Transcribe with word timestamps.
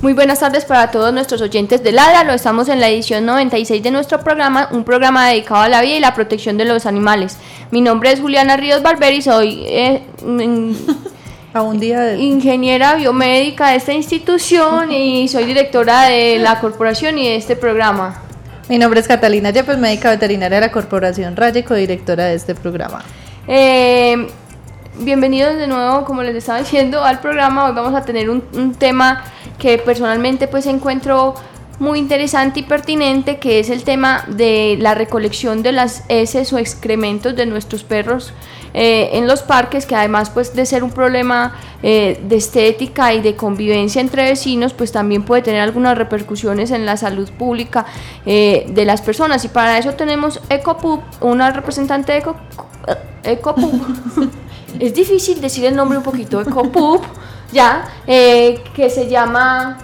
Muy 0.00 0.12
buenas 0.12 0.38
tardes 0.38 0.64
para 0.64 0.92
todos 0.92 1.12
nuestros 1.12 1.42
oyentes 1.42 1.82
de 1.82 1.90
Ládralo. 1.90 2.32
Estamos 2.32 2.68
en 2.68 2.78
la 2.78 2.88
edición 2.88 3.26
96 3.26 3.82
de 3.82 3.90
nuestro 3.90 4.20
programa, 4.20 4.68
un 4.70 4.84
programa 4.84 5.28
dedicado 5.28 5.62
a 5.62 5.68
la 5.68 5.82
vida 5.82 5.96
y 5.96 6.00
la 6.00 6.14
protección 6.14 6.56
de 6.56 6.64
los 6.64 6.86
animales. 6.86 7.36
Mi 7.72 7.80
nombre 7.80 8.12
es 8.12 8.20
Juliana 8.20 8.56
Ríos 8.56 8.80
Barberi, 8.80 9.22
soy 9.22 9.64
eh, 9.66 10.02
a 11.52 11.62
un 11.62 11.80
día 11.80 12.00
de... 12.02 12.18
ingeniera 12.18 12.94
biomédica 12.94 13.70
de 13.70 13.76
esta 13.76 13.92
institución 13.92 14.92
y 14.92 15.26
soy 15.26 15.46
directora 15.46 16.04
de 16.04 16.38
la 16.38 16.60
corporación 16.60 17.18
y 17.18 17.30
de 17.30 17.34
este 17.34 17.56
programa. 17.56 18.22
Mi 18.68 18.78
nombre 18.78 19.00
es 19.00 19.08
Catalina 19.08 19.50
Yepes, 19.50 19.78
médica 19.78 20.10
veterinaria 20.10 20.60
de 20.60 20.66
la 20.66 20.72
corporación 20.72 21.34
Raya 21.34 21.58
y 21.58 21.64
codirectora 21.64 22.26
de 22.26 22.36
este 22.36 22.54
programa. 22.54 23.02
Eh, 23.48 24.28
bienvenidos 25.00 25.56
de 25.56 25.66
nuevo, 25.66 26.04
como 26.04 26.22
les 26.22 26.36
estaba 26.36 26.58
diciendo, 26.60 27.02
al 27.02 27.18
programa. 27.18 27.64
Hoy 27.64 27.72
vamos 27.74 27.96
a 27.96 28.04
tener 28.04 28.30
un, 28.30 28.44
un 28.52 28.76
tema 28.76 29.24
que 29.58 29.78
personalmente 29.78 30.48
pues 30.48 30.66
encuentro 30.66 31.34
muy 31.78 31.98
interesante 31.98 32.60
y 32.60 32.62
pertinente, 32.64 33.38
que 33.38 33.60
es 33.60 33.70
el 33.70 33.84
tema 33.84 34.24
de 34.28 34.76
la 34.80 34.94
recolección 34.94 35.62
de 35.62 35.72
las 35.72 36.04
heces 36.08 36.52
o 36.52 36.58
excrementos 36.58 37.36
de 37.36 37.46
nuestros 37.46 37.84
perros 37.84 38.32
eh, 38.74 39.10
en 39.12 39.26
los 39.26 39.42
parques, 39.42 39.86
que 39.86 39.94
además 39.94 40.30
pues 40.30 40.54
de 40.54 40.66
ser 40.66 40.82
un 40.82 40.90
problema 40.90 41.56
eh, 41.82 42.20
de 42.24 42.36
estética 42.36 43.14
y 43.14 43.20
de 43.20 43.36
convivencia 43.36 44.00
entre 44.00 44.24
vecinos, 44.24 44.74
pues 44.74 44.92
también 44.92 45.22
puede 45.22 45.42
tener 45.42 45.60
algunas 45.60 45.96
repercusiones 45.96 46.72
en 46.72 46.84
la 46.84 46.96
salud 46.96 47.30
pública 47.30 47.86
eh, 48.26 48.66
de 48.68 48.84
las 48.84 49.00
personas. 49.00 49.44
Y 49.44 49.48
para 49.48 49.78
eso 49.78 49.92
tenemos 49.94 50.40
EcoPup, 50.50 51.02
una 51.20 51.50
representante 51.52 52.12
de 52.12 52.18
Eco, 52.18 52.36
EcoPup. 53.22 53.82
es 54.80 54.94
difícil 54.94 55.40
decir 55.40 55.64
el 55.64 55.76
nombre 55.76 55.98
un 55.98 56.04
poquito, 56.04 56.40
EcoPup, 56.40 57.04
ya, 57.52 57.84
que 58.06 58.90
se 58.90 59.08
llama 59.08 59.78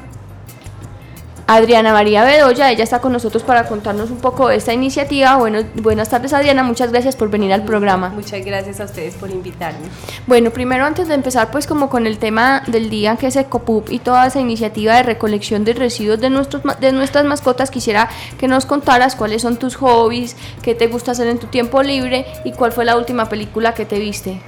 Adriana 1.47 1.93
María 1.93 2.25
Bedoya, 2.25 2.71
ella 2.71 2.85
está 2.85 3.01
con 3.01 3.13
nosotros 3.13 3.43
para 3.43 3.67
contarnos 3.67 4.11
un 4.11 4.17
poco 4.17 4.49
de 4.49 4.57
esta 4.57 4.73
iniciativa. 4.73 5.37
Bueno, 5.37 5.61
buenas 5.75 6.09
tardes 6.09 6.33
Adriana, 6.33 6.63
muchas 6.63 6.91
gracias 6.91 7.17
por 7.17 7.29
venir 7.29 7.53
al 7.53 7.65
programa. 7.65 8.09
Muchas 8.09 8.43
gracias 8.45 8.81
a 8.81 8.85
ustedes 8.85 9.15
por 9.15 9.31
invitarme. 9.31 9.87
Bueno, 10.27 10.51
primero 10.51 10.87
antes 10.87 11.09
de 11.09 11.15
empezar 11.15 11.51
pues 11.51 11.67
como 11.67 11.91
con 11.91 12.07
el 12.07 12.19
tema 12.19 12.63
del 12.67 12.89
día 12.89 13.17
que 13.17 13.27
es 13.27 13.37
Ecopup 13.37 13.91
y 13.91 13.99
toda 13.99 14.27
esa 14.27 14.41
iniciativa 14.41 14.97
de 14.97 15.03
recolección 15.03 15.65
de 15.65 15.75
residuos 15.75 16.19
de, 16.19 16.31
nuestros, 16.31 16.63
de 16.81 16.93
nuestras 16.93 17.27
mascotas, 17.27 17.71
quisiera 17.71 18.09
que 18.39 18.49
nos 18.49 18.65
contaras 18.65 19.15
cuáles 19.15 19.43
son 19.43 19.59
tus 19.59 19.77
hobbies, 19.77 20.37
qué 20.63 20.75
te 20.75 20.87
gusta 20.87 21.13
hacer 21.13 21.27
en 21.27 21.39
tu 21.39 21.49
tiempo 21.49 21.83
libre 21.83 22.25
y 22.45 22.53
cuál 22.53 22.73
fue 22.73 22.87
la 22.87 22.97
última 22.97 23.29
película 23.29 23.75
que 23.75 23.85
te 23.85 23.99
viste. 23.99 24.41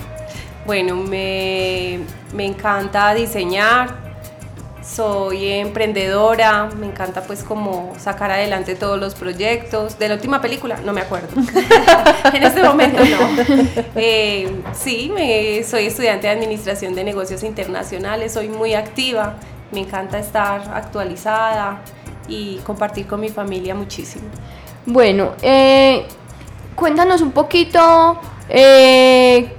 Bueno, 0.67 0.97
me, 0.97 2.01
me 2.35 2.45
encanta 2.45 3.15
diseñar, 3.15 3.95
soy 4.83 5.47
emprendedora, 5.47 6.69
me 6.77 6.87
encanta 6.87 7.23
pues 7.23 7.45
como 7.45 7.95
sacar 7.99 8.33
adelante 8.33 8.75
todos 8.75 8.99
los 8.99 9.15
proyectos. 9.15 9.97
De 9.97 10.09
la 10.09 10.15
última 10.15 10.41
película, 10.41 10.81
no 10.85 10.93
me 10.93 11.03
acuerdo. 11.03 11.29
en 12.35 12.43
este 12.43 12.65
momento 12.65 12.99
no. 13.05 13.77
Eh, 13.95 14.63
sí, 14.73 15.11
me, 15.15 15.63
soy 15.63 15.87
estudiante 15.87 16.27
de 16.27 16.33
Administración 16.33 16.97
de 16.97 17.05
Negocios 17.05 17.45
Internacionales, 17.45 18.33
soy 18.33 18.49
muy 18.49 18.75
activa, 18.75 19.37
me 19.71 19.81
encanta 19.81 20.19
estar 20.19 20.63
actualizada 20.75 21.81
y 22.29 22.57
compartir 22.59 23.07
con 23.07 23.21
mi 23.21 23.29
familia 23.29 23.77
muchísimo. 23.77 24.25
Bueno, 24.85 25.35
eh, 25.43 26.07
cuéntanos 26.75 27.21
un 27.21 27.31
poquito... 27.31 28.19
Eh, 28.49 29.53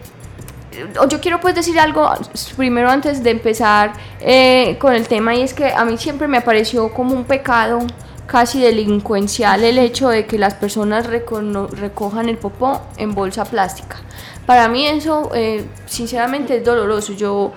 yo 1.09 1.21
quiero 1.21 1.39
pues 1.39 1.55
decir 1.55 1.79
algo 1.79 2.09
primero 2.55 2.89
antes 2.89 3.23
de 3.23 3.31
empezar 3.31 3.93
eh, 4.19 4.77
con 4.79 4.93
el 4.93 5.07
tema 5.07 5.35
y 5.35 5.41
es 5.41 5.53
que 5.53 5.71
a 5.71 5.85
mí 5.85 5.97
siempre 5.97 6.27
me 6.27 6.41
pareció 6.41 6.93
como 6.93 7.13
un 7.13 7.23
pecado 7.23 7.79
casi 8.25 8.61
delincuencial 8.61 9.63
el 9.63 9.77
hecho 9.77 10.09
de 10.09 10.25
que 10.25 10.37
las 10.37 10.53
personas 10.53 11.07
recojan 11.07 12.29
el 12.29 12.37
popó 12.37 12.81
en 12.97 13.15
bolsa 13.15 13.45
plástica. 13.45 13.97
Para 14.45 14.67
mí 14.67 14.85
eso 14.85 15.31
eh, 15.33 15.65
sinceramente 15.85 16.57
es 16.57 16.65
doloroso. 16.65 17.13
Yo 17.13 17.53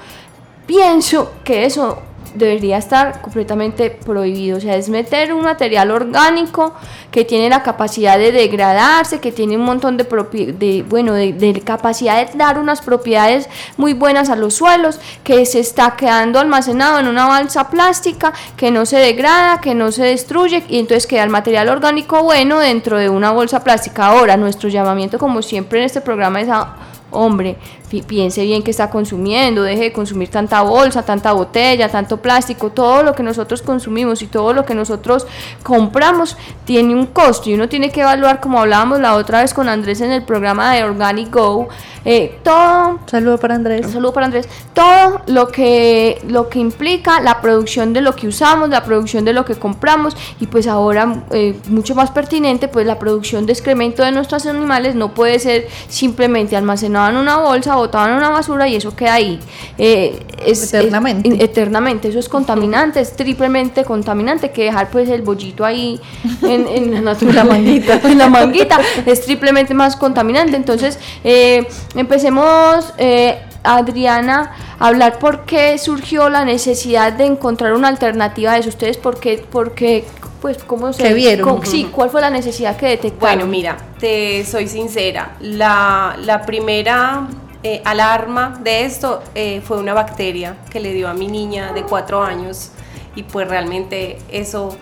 pienso 0.67 1.35
que 1.45 1.65
eso 1.65 2.03
debería 2.35 2.79
estar 2.79 3.21
completamente 3.21 3.91
prohibido. 3.91 4.59
O 4.59 4.61
sea, 4.61 4.77
es 4.77 4.89
meter 4.89 5.33
un 5.33 5.43
material 5.43 5.91
orgánico 5.91 6.75
que 7.11 7.25
tiene 7.25 7.49
la 7.49 7.63
capacidad 7.63 8.19
de 8.19 8.33
degradarse, 8.33 9.21
que 9.21 9.33
tiene 9.33 9.57
un 9.57 9.65
montón 9.65 9.97
de, 9.97 10.05
de 10.05 10.85
bueno, 10.89 11.15
de, 11.15 11.63
capacidad 11.65 12.27
de 12.27 12.39
dar 12.39 12.59
unas 12.59 12.81
propiedades 12.81 13.49
muy 13.77 13.93
buenas 13.93 14.31
a 14.31 14.37
los 14.37 14.55
suelos, 14.55 15.01
que 15.25 15.45
se 15.47 15.61
está 15.61 15.97
quedando 15.97 16.39
almacenado 16.39 16.99
en 16.99 17.07
una 17.07 17.27
balsa 17.27 17.69
plástica, 17.69 18.33
que 18.57 18.71
no 18.71 18.87
se 18.87 18.99
degrada, 18.99 19.61
que 19.61 19.75
no 19.75 19.93
se 19.93 20.05
destruye, 20.05 20.63
y 20.69 20.79
entonces 20.79 21.07
queda 21.07 21.25
el 21.25 21.31
material 21.31 21.69
orgánico 21.69 22.23
bueno 22.23 22.59
dentro 22.59 22.99
de 22.99 23.09
una 23.09 23.31
bolsa 23.31 23.65
plástica. 23.65 24.07
Ahora, 24.07 24.37
nuestro 24.37 24.69
llamamiento, 24.69 25.19
como 25.19 25.43
siempre 25.43 25.81
en 25.81 25.87
este 25.87 26.01
programa, 26.01 26.41
es 26.41 26.49
a 26.49 26.77
hombre, 27.11 27.57
piense 28.07 28.45
bien 28.45 28.63
que 28.63 28.71
está 28.71 28.91
consumiendo, 28.91 29.63
deje 29.63 29.85
de 29.85 29.93
consumir 29.93 30.29
tanta 30.29 30.63
bolsa, 30.63 31.03
tanta 31.05 31.33
botella, 31.33 31.89
tanto 31.89 32.19
plástico, 32.19 32.71
todo 32.71 33.03
lo 33.03 33.15
que 33.15 33.23
nosotros 33.23 33.63
consumimos 33.63 34.23
y 34.23 34.27
todo 34.27 34.53
lo 34.53 34.65
que 34.65 34.75
nosotros 34.75 35.27
compramos 35.63 36.37
tiene 36.65 36.95
un 36.95 37.07
costo 37.07 37.51
y 37.51 37.55
uno 37.55 37.69
tiene 37.69 37.91
que 37.91 38.03
evaluar, 38.03 38.41
como 38.41 38.61
hablábamos 38.61 39.01
la 39.01 39.15
otra 39.15 39.43
vez 39.43 39.53
con 39.53 39.69
Andrés 39.69 40.01
en 40.01 40.13
el 40.13 40.23
programa 40.23 40.73
de 40.75 40.85
Organic 40.85 41.31
Go, 41.35 41.69
eh, 42.05 42.39
todo... 42.43 42.99
Saludo 43.07 43.39
para 43.39 43.55
Andrés. 43.55 43.91
saludo 43.91 44.13
para 44.13 44.27
Andrés. 44.27 44.49
Todo 44.73 45.21
lo 45.27 45.49
que, 45.49 46.21
lo 46.29 46.49
que 46.49 46.59
implica 46.59 47.21
la 47.21 47.41
producción 47.41 47.93
de 47.93 48.01
lo 48.01 48.17
que 48.17 48.27
usamos, 48.27 48.71
la 48.71 48.85
producción 48.85 49.25
de 49.25 49.33
lo 49.33 49.45
que 49.45 49.55
compramos 49.55 50.17
y 50.41 50.47
pues 50.47 50.67
ahora 50.67 51.25
eh, 51.31 51.59
mucho 51.69 51.95
más 51.95 52.11
pertinente, 52.11 52.69
pues 52.69 52.87
la 52.87 52.99
producción 52.99 53.47
de 53.47 53.53
excremento 53.53 54.03
de 54.03 54.13
nuestros 54.13 54.47
animales 54.47 54.95
no 54.95 55.13
puede 55.13 55.39
ser 55.39 55.69
simplemente 55.89 56.57
almacenado 56.57 57.11
en 57.11 57.17
una 57.17 57.37
bolsa 57.37 57.77
botaban 57.81 58.17
una 58.17 58.31
basura 58.31 58.69
y 58.69 58.77
eso 58.77 58.95
queda 58.95 59.15
ahí. 59.15 59.41
Eh, 59.79 60.19
eternamente. 60.45 61.43
eternamente, 61.43 62.09
eso 62.09 62.19
es 62.19 62.29
contaminante, 62.29 63.01
es 63.01 63.15
triplemente 63.15 63.85
contaminante 63.85 64.51
que 64.51 64.65
dejar 64.65 64.91
pues 64.91 65.09
el 65.09 65.23
bollito 65.23 65.65
ahí 65.65 66.01
en, 66.43 66.95
la 66.95 67.01
naturaleza. 67.13 67.45
manguita. 67.45 68.01
en 68.05 68.19
la 68.19 68.29
manguita, 68.29 68.79
es 69.07 69.23
triplemente 69.23 69.75
más 69.75 69.97
contaminante. 69.97 70.57
Entonces, 70.57 70.99
eh, 71.25 71.67
empecemos, 71.95 72.93
eh, 72.99 73.39
Adriana, 73.63 74.53
a 74.79 74.87
hablar 74.89 75.19
por 75.19 75.45
qué 75.45 75.77
surgió 75.79 76.29
la 76.31 76.45
necesidad 76.45 77.13
de 77.13 77.27
encontrar 77.27 77.75
una 77.75 77.89
alternativa 77.89 78.53
a 78.53 78.59
eso. 78.59 78.69
Ustedes, 78.69 78.97
¿por 78.97 79.21
qué, 79.21 79.45
por 79.51 79.75
qué 79.75 80.05
pues 80.41 80.57
cómo 80.65 80.93
se 80.93 81.13
vieron 81.13 81.67
sí 81.67 81.91
cuál 81.93 82.09
fue 82.09 82.21
la 82.21 82.31
necesidad 82.31 82.77
que 82.77 82.87
detectaron 82.87 83.39
bueno 83.39 83.47
mira 83.47 83.77
te 83.99 84.45
soy 84.47 84.69
sincera 84.69 85.37
la, 85.41 86.17
la 86.25 86.43
primera 86.47 87.29
eh, 87.63 87.83
alarma 87.85 88.59
de 88.63 88.87
esto 88.87 89.23
eh, 89.35 89.61
fue 89.61 89.79
una 89.79 89.93
bacteria 89.93 90.57
que 90.71 90.81
le 90.81 90.95
dio 90.95 91.09
a 91.09 91.15
mi 91.15 91.29
niña 91.29 91.75
de 91.75 91.83
cuatro 91.83 92.23
años 92.23 92.71
y 93.15 93.23
pues 93.23 93.47
realmente 93.49 94.19
eso 94.31 94.79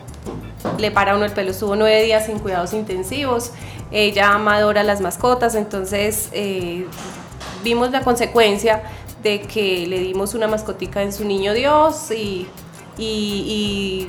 le 0.78 0.92
para 0.92 1.16
uno 1.16 1.24
el 1.24 1.32
pelo. 1.32 1.50
Estuvo 1.50 1.74
nueve 1.74 2.04
días 2.04 2.26
sin 2.26 2.38
cuidados 2.38 2.72
intensivos. 2.74 3.52
Ella 3.90 4.32
amadora 4.32 4.84
las 4.84 5.00
mascotas, 5.00 5.56
entonces 5.56 6.28
eh, 6.32 6.86
vimos 7.64 7.90
la 7.90 8.02
consecuencia 8.02 8.82
de 9.24 9.40
que 9.40 9.86
le 9.88 9.98
dimos 9.98 10.34
una 10.34 10.46
mascotica 10.46 11.02
en 11.02 11.12
su 11.12 11.24
niño 11.24 11.54
Dios 11.54 12.12
y 12.12 14.08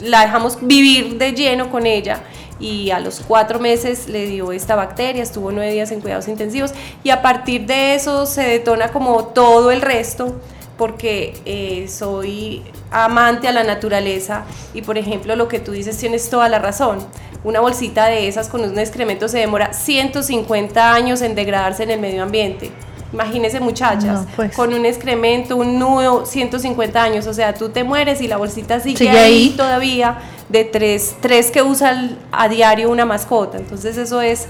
la 0.00 0.22
dejamos 0.22 0.58
vivir 0.60 1.18
de 1.18 1.32
lleno 1.32 1.70
con 1.70 1.86
ella 1.86 2.22
y 2.60 2.90
a 2.90 3.00
los 3.00 3.20
cuatro 3.20 3.58
meses 3.58 4.08
le 4.08 4.26
dio 4.26 4.52
esta 4.52 4.76
bacteria, 4.76 5.22
estuvo 5.22 5.50
nueve 5.50 5.72
días 5.72 5.90
en 5.90 6.00
cuidados 6.00 6.28
intensivos 6.28 6.72
y 7.02 7.10
a 7.10 7.22
partir 7.22 7.66
de 7.66 7.94
eso 7.94 8.26
se 8.26 8.42
detona 8.42 8.92
como 8.92 9.24
todo 9.24 9.70
el 9.70 9.80
resto 9.80 10.36
porque 10.76 11.34
eh, 11.44 11.88
soy 11.88 12.62
amante 12.90 13.48
a 13.48 13.52
la 13.52 13.64
naturaleza 13.64 14.44
y 14.74 14.82
por 14.82 14.98
ejemplo 14.98 15.36
lo 15.36 15.48
que 15.48 15.60
tú 15.60 15.72
dices 15.72 15.96
tienes 15.96 16.30
toda 16.30 16.48
la 16.48 16.58
razón. 16.58 16.98
Una 17.42 17.60
bolsita 17.60 18.06
de 18.06 18.28
esas 18.28 18.48
con 18.48 18.60
un 18.60 18.78
excremento 18.78 19.26
se 19.26 19.38
demora 19.38 19.72
150 19.72 20.92
años 20.92 21.22
en 21.22 21.34
degradarse 21.34 21.82
en 21.82 21.90
el 21.90 22.00
medio 22.00 22.22
ambiente 22.22 22.70
Imagínense 23.12 23.58
muchachas, 23.60 24.20
No, 24.22 24.26
pues. 24.36 24.54
con 24.54 24.72
un 24.72 24.84
excremento, 24.86 25.56
un 25.56 25.78
nudo, 25.78 26.24
150 26.26 27.02
años, 27.02 27.26
o 27.26 27.34
sea, 27.34 27.54
tú 27.54 27.68
te 27.70 27.82
mueres 27.82 28.20
y 28.20 28.28
la 28.28 28.36
bolsita 28.36 28.78
sigue, 28.80 28.98
Sigue 28.98 29.10
ahí, 29.10 29.48
ahí. 29.48 29.54
todavía 29.56 30.18
de 30.48 30.64
tres, 30.64 31.16
tres 31.20 31.50
que 31.50 31.62
usan 31.62 32.16
a 32.30 32.48
diario 32.48 32.88
una 32.90 33.04
mascota, 33.06 33.58
entonces 33.58 33.96
eso 33.96 34.20
es 34.20 34.46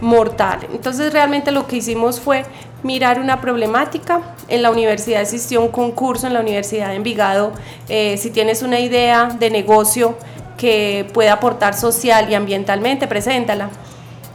mortal. 0.00 0.60
Entonces 0.72 1.12
realmente 1.12 1.50
lo 1.50 1.66
que 1.66 1.76
hicimos 1.76 2.20
fue 2.20 2.44
mirar 2.82 3.18
una 3.20 3.40
problemática. 3.40 4.20
En 4.48 4.62
la 4.62 4.70
universidad 4.70 5.20
existió 5.20 5.60
un 5.60 5.68
concurso 5.68 6.26
en 6.26 6.34
la 6.34 6.40
Universidad 6.40 6.88
de 6.90 6.94
Envigado, 6.94 7.52
eh, 7.88 8.16
si 8.16 8.30
tienes 8.30 8.62
una 8.62 8.80
idea 8.80 9.26
de 9.38 9.50
negocio 9.50 10.16
que 10.56 11.06
pueda 11.12 11.34
aportar 11.34 11.74
social 11.74 12.30
y 12.30 12.34
ambientalmente, 12.34 13.06
preséntala. 13.06 13.70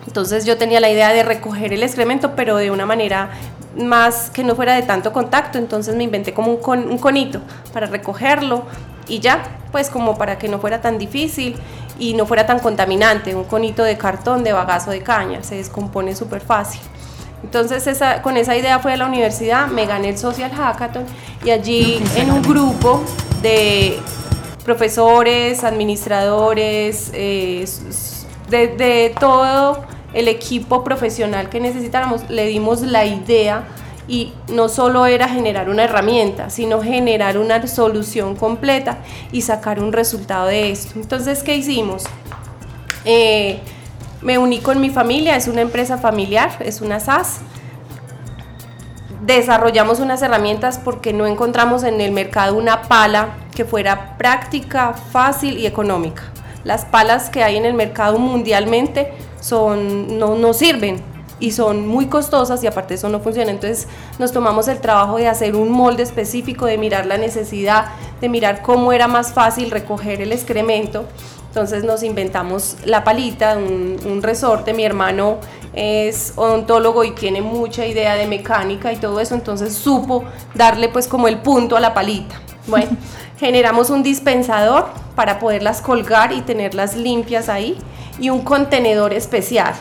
Entonces 0.05 0.45
yo 0.45 0.57
tenía 0.57 0.79
la 0.81 0.89
idea 0.89 1.11
de 1.13 1.23
recoger 1.23 1.73
el 1.73 1.81
excremento, 1.81 2.33
pero 2.35 2.57
de 2.57 2.69
una 2.71 2.85
manera 2.85 3.29
más 3.77 4.29
que 4.29 4.43
no 4.43 4.55
fuera 4.55 4.75
de 4.75 4.83
tanto 4.83 5.11
contacto. 5.13 5.57
Entonces 5.57 5.95
me 5.95 6.03
inventé 6.03 6.33
como 6.33 6.51
un, 6.51 6.57
con- 6.57 6.89
un 6.89 6.97
conito 6.97 7.41
para 7.73 7.87
recogerlo 7.87 8.63
y 9.07 9.19
ya, 9.19 9.43
pues 9.71 9.89
como 9.89 10.17
para 10.17 10.37
que 10.37 10.47
no 10.47 10.59
fuera 10.59 10.81
tan 10.81 10.97
difícil 10.97 11.55
y 11.99 12.13
no 12.13 12.25
fuera 12.25 12.45
tan 12.45 12.59
contaminante. 12.59 13.35
Un 13.35 13.43
conito 13.45 13.83
de 13.83 13.97
cartón, 13.97 14.43
de 14.43 14.53
bagazo 14.53 14.91
de 14.91 15.01
caña, 15.01 15.43
se 15.43 15.55
descompone 15.55 16.15
súper 16.15 16.41
fácil. 16.41 16.81
Entonces 17.43 17.85
esa, 17.87 18.21
con 18.21 18.37
esa 18.37 18.55
idea 18.55 18.79
fui 18.79 18.93
a 18.93 18.97
la 18.97 19.05
universidad, 19.05 19.67
me 19.67 19.85
gané 19.85 20.09
el 20.09 20.17
Social 20.17 20.49
Hackathon 20.51 21.05
y 21.43 21.51
allí 21.51 22.01
en 22.15 22.31
un 22.31 22.41
grupo 22.41 23.03
de 23.41 23.99
profesores, 24.63 25.65
administradores, 25.65 27.11
eh, 27.13 27.65
de 28.49 29.13
todo 29.19 29.83
el 30.13 30.27
equipo 30.27 30.83
profesional 30.83 31.49
que 31.49 31.59
necesitáramos, 31.59 32.29
le 32.29 32.47
dimos 32.47 32.81
la 32.81 33.05
idea 33.05 33.65
y 34.07 34.33
no 34.49 34.69
solo 34.69 35.05
era 35.05 35.29
generar 35.29 35.69
una 35.69 35.85
herramienta, 35.85 36.49
sino 36.49 36.81
generar 36.81 37.37
una 37.37 37.65
solución 37.67 38.35
completa 38.35 38.97
y 39.31 39.41
sacar 39.41 39.79
un 39.79 39.93
resultado 39.93 40.47
de 40.47 40.71
esto. 40.71 40.99
Entonces, 40.99 41.41
¿qué 41.41 41.55
hicimos? 41.55 42.03
Eh, 43.05 43.59
me 44.21 44.37
uní 44.37 44.59
con 44.59 44.79
mi 44.79 44.89
familia, 44.89 45.35
es 45.35 45.47
una 45.47 45.61
empresa 45.61 45.97
familiar, 45.97 46.51
es 46.59 46.81
una 46.81 46.99
SAS. 46.99 47.39
Desarrollamos 49.21 49.99
unas 49.99 50.21
herramientas 50.21 50.79
porque 50.83 51.13
no 51.13 51.25
encontramos 51.25 51.83
en 51.83 52.01
el 52.01 52.11
mercado 52.11 52.55
una 52.55 52.83
pala 52.83 53.29
que 53.55 53.63
fuera 53.63 54.17
práctica, 54.17 54.93
fácil 54.93 55.57
y 55.57 55.65
económica. 55.65 56.23
Las 56.65 56.85
palas 56.85 57.29
que 57.29 57.43
hay 57.43 57.55
en 57.57 57.65
el 57.65 57.73
mercado 57.73 58.19
mundialmente 58.19 59.13
son, 59.43 60.17
no, 60.17 60.35
no 60.35 60.53
sirven 60.53 61.01
y 61.39 61.51
son 61.51 61.85
muy 61.87 62.05
costosas 62.05 62.63
y 62.63 62.67
aparte 62.67 62.93
eso 62.93 63.09
no 63.09 63.19
funciona. 63.19 63.51
Entonces 63.51 63.87
nos 64.17 64.31
tomamos 64.31 64.69
el 64.69 64.79
trabajo 64.79 65.17
de 65.17 65.27
hacer 65.27 65.55
un 65.55 65.69
molde 65.69 66.03
específico, 66.03 66.65
de 66.65 66.77
mirar 66.77 67.05
la 67.05 67.17
necesidad, 67.17 67.87
de 68.21 68.29
mirar 68.29 68.61
cómo 68.61 68.93
era 68.93 69.07
más 69.07 69.33
fácil 69.33 69.69
recoger 69.69 70.21
el 70.21 70.31
excremento. 70.31 71.05
Entonces 71.49 71.83
nos 71.83 72.01
inventamos 72.01 72.77
la 72.85 73.03
palita, 73.03 73.57
un, 73.57 73.97
un 74.05 74.23
resorte. 74.23 74.73
Mi 74.73 74.85
hermano 74.85 75.39
es 75.73 76.33
odontólogo 76.37 77.03
y 77.03 77.11
tiene 77.11 77.41
mucha 77.41 77.85
idea 77.85 78.15
de 78.15 78.25
mecánica 78.25 78.93
y 78.93 78.95
todo 78.95 79.19
eso, 79.19 79.35
entonces 79.35 79.73
supo 79.73 80.23
darle 80.55 80.87
pues 80.89 81.07
como 81.07 81.27
el 81.27 81.39
punto 81.39 81.75
a 81.75 81.79
la 81.79 81.93
palita. 81.93 82.39
Bueno, 82.67 82.95
generamos 83.37 83.89
un 83.89 84.03
dispensador 84.03 84.87
para 85.15 85.39
poderlas 85.39 85.81
colgar 85.81 86.31
y 86.33 86.41
tenerlas 86.41 86.95
limpias 86.95 87.49
ahí 87.49 87.77
y 88.19 88.29
un 88.29 88.41
contenedor 88.41 89.13
especial. 89.13 89.73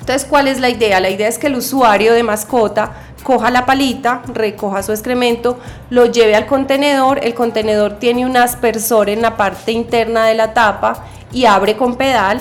Entonces, 0.00 0.28
¿cuál 0.28 0.48
es 0.48 0.60
la 0.60 0.68
idea? 0.68 1.00
La 1.00 1.08
idea 1.08 1.28
es 1.28 1.38
que 1.38 1.46
el 1.46 1.56
usuario 1.56 2.12
de 2.12 2.22
mascota 2.22 2.92
coja 3.22 3.50
la 3.50 3.64
palita, 3.64 4.20
recoja 4.32 4.82
su 4.82 4.92
excremento, 4.92 5.58
lo 5.88 6.04
lleve 6.04 6.36
al 6.36 6.46
contenedor, 6.46 7.20
el 7.22 7.34
contenedor 7.34 7.94
tiene 7.94 8.26
un 8.26 8.36
aspersor 8.36 9.08
en 9.08 9.22
la 9.22 9.36
parte 9.38 9.72
interna 9.72 10.26
de 10.26 10.34
la 10.34 10.52
tapa 10.52 11.04
y 11.32 11.46
abre 11.46 11.76
con 11.76 11.96
pedal. 11.96 12.38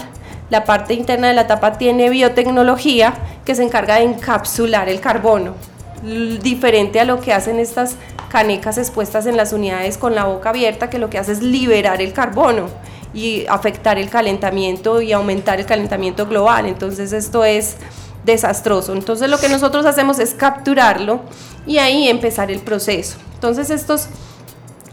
La 0.50 0.66
parte 0.66 0.94
interna 0.94 1.30
de 1.30 1.34
la 1.34 1.48
tapa 1.48 1.78
tiene 1.78 2.10
biotecnología 2.10 3.14
que 3.46 3.56
se 3.56 3.64
encarga 3.64 3.96
de 3.96 4.04
encapsular 4.04 4.90
el 4.90 5.00
carbono, 5.00 5.56
diferente 6.04 7.00
a 7.00 7.06
lo 7.06 7.22
que 7.22 7.34
hacen 7.34 7.60
estas 7.60 7.96
canecas 8.30 8.78
expuestas 8.78 9.26
en 9.26 9.38
las 9.38 9.54
unidades 9.54 9.98
con 9.98 10.16
la 10.16 10.26
boca 10.26 10.50
abierta, 10.50 10.90
que 10.90 11.00
lo 11.00 11.10
que 11.10 11.18
hace 11.18 11.32
es 11.32 11.42
liberar 11.42 12.02
el 12.02 12.14
carbono 12.14 12.68
y 13.14 13.46
afectar 13.48 13.98
el 13.98 14.10
calentamiento 14.10 15.02
y 15.02 15.14
aumentar 15.14 15.60
el 15.60 15.66
calentamiento 15.66 16.26
global. 16.26 16.66
Entonces 16.66 17.14
esto 17.14 17.46
es 17.46 17.78
desastroso. 18.26 18.94
Entonces 18.94 19.30
lo 19.30 19.38
que 19.38 19.50
nosotros 19.50 19.86
hacemos 19.86 20.20
es 20.20 20.34
capturarlo 20.34 21.22
y 21.66 21.78
ahí 21.78 22.10
empezar 22.10 22.52
el 22.52 22.60
proceso. 22.60 23.18
Entonces 23.36 23.70
estos 23.70 24.08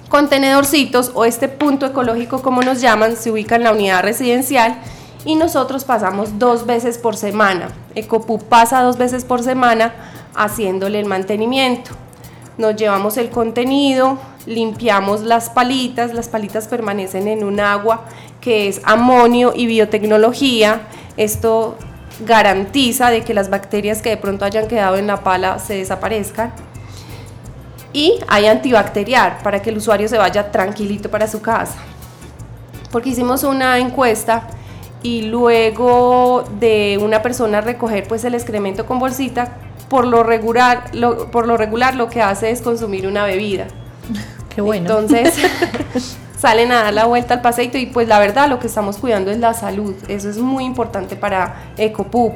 contenedorcitos 0.09 1.13
o 1.15 1.25
este 1.25 1.49
punto 1.49 1.87
ecológico 1.87 2.43
como 2.43 2.63
nos 2.63 2.81
llaman 2.81 3.17
se 3.17 3.31
ubica 3.31 3.57
en 3.57 3.65
la 3.65 3.73
unidad 3.73 4.03
residencial 4.03 4.77
y 5.25 5.37
nosotros 5.37 5.85
pasamos 5.85 6.39
dos 6.39 6.67
veces 6.67 6.99
por 6.99 7.17
semana. 7.17 7.71
Ecopu 7.95 8.39
pasa 8.39 8.83
dos 8.83 8.99
veces 8.99 9.25
por 9.25 9.43
semana 9.43 9.95
haciéndole 10.35 11.01
el 11.01 11.07
mantenimiento. 11.07 11.93
Nos 12.59 12.77
llevamos 12.77 13.17
el 13.17 13.31
contenido, 13.31 14.19
limpiamos 14.47 15.23
las 15.23 15.51
palitas, 15.51 16.13
las 16.13 16.29
palitas 16.29 16.69
permanecen 16.69 17.29
en 17.29 17.45
un 17.45 17.61
agua 17.61 18.05
que 18.41 18.69
es 18.69 18.81
amonio 18.85 19.53
y 19.55 19.67
biotecnología. 19.67 20.83
Esto 21.17 21.77
garantiza 22.27 23.11
de 23.11 23.23
que 23.23 23.35
las 23.35 23.51
bacterias 23.51 24.03
que 24.03 24.11
de 24.11 24.17
pronto 24.17 24.45
hayan 24.45 24.69
quedado 24.69 24.97
en 24.97 25.07
la 25.07 25.23
pala 25.23 25.59
se 25.59 25.75
desaparezcan 25.75 26.53
y 27.93 28.19
hay 28.29 28.47
antibacterial 28.47 29.39
para 29.43 29.63
que 29.63 29.71
el 29.71 29.79
usuario 29.79 30.09
se 30.09 30.19
vaya 30.19 30.51
tranquilito 30.51 31.11
para 31.11 31.27
su 31.27 31.41
casa. 31.41 31.77
Porque 32.93 33.11
hicimos 33.11 33.45
una 33.45 33.79
encuesta 33.79 34.49
y 35.03 35.23
luego 35.23 36.45
de 36.59 36.99
una 37.01 37.23
persona 37.23 37.61
recoger 37.61 38.07
pues 38.07 38.25
el 38.25 38.35
excremento 38.35 38.87
con 38.87 38.99
bolsita, 38.99 39.57
por 39.91 40.07
lo 40.07 40.23
regular 40.23 40.85
lo, 40.95 41.31
por 41.31 41.47
lo, 41.47 41.59
regular, 41.59 41.97
lo 41.97 42.09
que 42.09 42.23
hace 42.23 42.51
es 42.51 42.63
consumir 42.63 43.07
una 43.07 43.25
bebida. 43.25 43.67
Qué 44.55 44.63
bueno. 44.63 44.89
Entonces 44.89 45.35
salen 46.39 46.73
a 46.73 46.85
dar 46.85 46.95
la 46.95 47.05
vuelta 47.05 47.35
al 47.35 47.43
paseito 47.43 47.77
y 47.77 47.87
pues 47.87 48.09
la 48.09 48.19
verdad 48.21 48.49
lo 48.49 48.61
que 48.61 48.69
estamos 48.69 48.97
cuidando 48.97 49.31
es 49.31 49.39
la 49.39 49.53
salud. 49.53 49.95
Eso 50.09 50.31
es 50.31 50.39
muy 50.39 50.65
importante 50.65 51.17
para 51.17 51.73
Ecopup. 51.77 52.35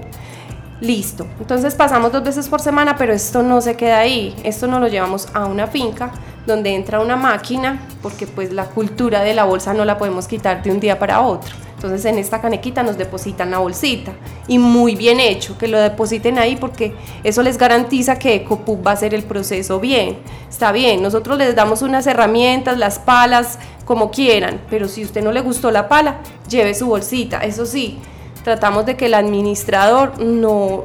Listo. 0.80 1.26
Entonces 1.38 1.76
pasamos 1.76 2.10
dos 2.12 2.24
veces 2.24 2.48
por 2.48 2.60
semana, 2.60 2.96
pero 2.96 3.12
esto 3.12 3.42
no 3.42 3.60
se 3.60 3.76
queda 3.76 4.00
ahí. 4.00 4.34
Esto 4.42 4.66
nos 4.66 4.80
lo 4.80 4.88
llevamos 4.88 5.28
a 5.32 5.46
una 5.46 5.68
finca 5.68 6.10
donde 6.46 6.74
entra 6.74 7.00
una 7.00 7.16
máquina, 7.16 7.86
porque 8.02 8.26
pues 8.26 8.52
la 8.52 8.66
cultura 8.66 9.22
de 9.22 9.34
la 9.34 9.44
bolsa 9.44 9.74
no 9.74 9.84
la 9.84 9.98
podemos 9.98 10.28
quitar 10.28 10.62
de 10.62 10.70
un 10.70 10.80
día 10.80 10.98
para 10.98 11.20
otro. 11.20 11.54
Entonces 11.74 12.04
en 12.06 12.18
esta 12.18 12.40
canequita 12.40 12.82
nos 12.82 12.96
depositan 12.96 13.50
la 13.50 13.58
bolsita 13.58 14.12
y 14.48 14.58
muy 14.58 14.96
bien 14.96 15.20
hecho 15.20 15.58
que 15.58 15.68
lo 15.68 15.78
depositen 15.78 16.38
ahí 16.38 16.56
porque 16.56 16.94
eso 17.22 17.42
les 17.42 17.58
garantiza 17.58 18.18
que 18.18 18.36
Ecopup 18.36 18.86
va 18.86 18.92
a 18.92 18.94
hacer 18.94 19.12
el 19.12 19.22
proceso 19.22 19.80
bien. 19.80 20.16
Está 20.48 20.72
bien, 20.72 21.02
nosotros 21.02 21.36
les 21.36 21.54
damos 21.54 21.82
unas 21.82 22.06
herramientas, 22.06 22.78
las 22.78 22.98
palas, 22.98 23.58
como 23.84 24.10
quieran, 24.10 24.62
pero 24.70 24.88
si 24.88 25.04
usted 25.04 25.22
no 25.22 25.30
le 25.30 25.42
gustó 25.42 25.70
la 25.70 25.88
pala, 25.88 26.20
lleve 26.48 26.74
su 26.74 26.86
bolsita. 26.86 27.40
Eso 27.40 27.66
sí, 27.66 27.98
tratamos 28.44 28.86
de 28.86 28.96
que 28.96 29.06
el 29.06 29.14
administrador 29.14 30.18
no 30.22 30.84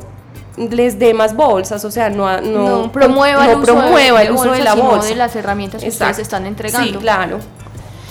les 0.69 0.99
dé 0.99 1.13
más 1.13 1.35
bolsas, 1.35 1.85
o 1.85 1.91
sea, 1.91 2.09
no, 2.09 2.41
no, 2.41 2.81
No 2.83 2.91
promueva 2.91 3.45
no 3.45 3.51
el 3.51 3.57
uso, 3.57 3.65
promueva 3.65 4.19
de, 4.19 4.25
el 4.25 4.31
uso 4.33 4.51
de 4.51 4.61
la 4.61 4.75
bolsa. 4.75 5.07
de 5.07 5.15
las 5.15 5.35
herramientas 5.35 5.81
que 5.81 5.87
Exacto. 5.87 6.11
ustedes 6.11 6.27
están 6.27 6.45
entregando. 6.45 6.91
Sí, 6.91 6.97
claro. 6.97 7.39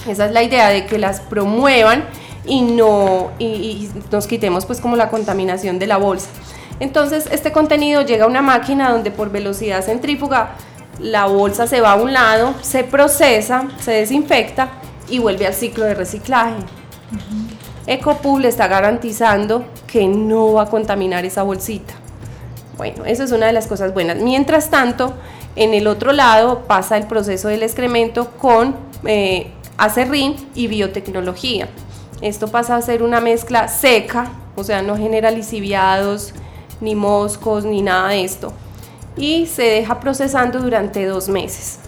Esa 0.06 0.26
es 0.26 0.32
la 0.32 0.42
idea 0.42 0.68
de 0.68 0.86
que 0.86 0.98
las 0.98 1.20
promuevan 1.20 2.04
y 2.46 2.62
no 2.62 3.30
y, 3.38 3.44
y 3.44 3.90
nos 4.10 4.26
quitemos 4.26 4.64
pues 4.64 4.80
como 4.80 4.96
la 4.96 5.10
contaminación 5.10 5.78
de 5.78 5.86
la 5.86 5.98
bolsa. 5.98 6.28
Entonces 6.80 7.28
este 7.30 7.52
contenido 7.52 8.02
llega 8.02 8.24
a 8.24 8.28
una 8.28 8.40
máquina 8.40 8.90
donde 8.90 9.10
por 9.10 9.30
velocidad 9.30 9.84
centrífuga 9.84 10.52
la 11.00 11.26
bolsa 11.26 11.66
se 11.66 11.80
va 11.80 11.92
a 11.92 11.96
un 11.96 12.12
lado, 12.12 12.54
se 12.62 12.84
procesa, 12.84 13.64
se 13.80 13.92
desinfecta 13.92 14.68
y 15.08 15.18
vuelve 15.18 15.46
al 15.46 15.54
ciclo 15.54 15.84
de 15.84 15.94
reciclaje. 15.94 16.54
Ecopub 17.86 18.38
le 18.40 18.48
está 18.48 18.66
garantizando 18.68 19.64
que 19.86 20.06
no 20.06 20.54
va 20.54 20.62
a 20.64 20.66
contaminar 20.66 21.24
esa 21.24 21.42
bolsita. 21.42 21.94
Bueno, 22.78 23.04
eso 23.04 23.24
es 23.24 23.32
una 23.32 23.46
de 23.46 23.52
las 23.52 23.66
cosas 23.66 23.92
buenas. 23.92 24.18
Mientras 24.18 24.70
tanto, 24.70 25.12
en 25.56 25.74
el 25.74 25.88
otro 25.88 26.12
lado 26.12 26.60
pasa 26.68 26.96
el 26.96 27.08
proceso 27.08 27.48
del 27.48 27.64
excremento 27.64 28.30
con 28.38 28.76
eh, 29.04 29.50
acerrín 29.76 30.36
y 30.54 30.68
biotecnología. 30.68 31.68
Esto 32.20 32.46
pasa 32.46 32.76
a 32.76 32.82
ser 32.82 33.02
una 33.02 33.20
mezcla 33.20 33.66
seca, 33.66 34.30
o 34.54 34.62
sea, 34.62 34.80
no 34.80 34.96
genera 34.96 35.32
lisiviados, 35.32 36.32
ni 36.80 36.94
moscos, 36.94 37.64
ni 37.64 37.82
nada 37.82 38.10
de 38.10 38.22
esto. 38.22 38.52
Y 39.16 39.46
se 39.46 39.64
deja 39.64 39.98
procesando 39.98 40.60
durante 40.60 41.04
dos 41.04 41.28
meses. 41.28 41.80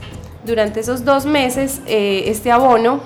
Durante 0.45 0.81
esos 0.81 1.05
dos 1.05 1.25
meses, 1.25 1.81
eh, 1.87 2.25
este 2.27 2.51
abono, 2.51 2.99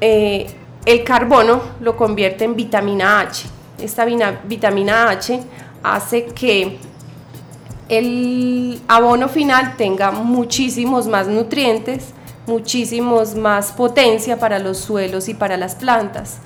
eh, 0.00 0.48
el 0.86 1.04
carbono 1.04 1.62
lo 1.78 1.96
convierte 1.96 2.42
en 2.42 2.56
vitamina 2.56 3.20
H. 3.20 3.46
Esta 3.78 4.04
vitamina 4.04 5.10
H 5.10 5.40
hace 5.84 6.24
que 6.24 6.78
el 7.88 8.80
abono 8.88 9.28
final 9.28 9.76
tenga 9.76 10.10
muchísimos 10.10 11.06
más 11.06 11.28
nutrientes, 11.28 12.14
muchísimos 12.46 13.34
más 13.34 13.72
potencia 13.72 14.38
para 14.38 14.58
los 14.58 14.78
suelos 14.78 15.28
y 15.28 15.34
para 15.34 15.56
las 15.56 15.74
plantas. 15.74 16.38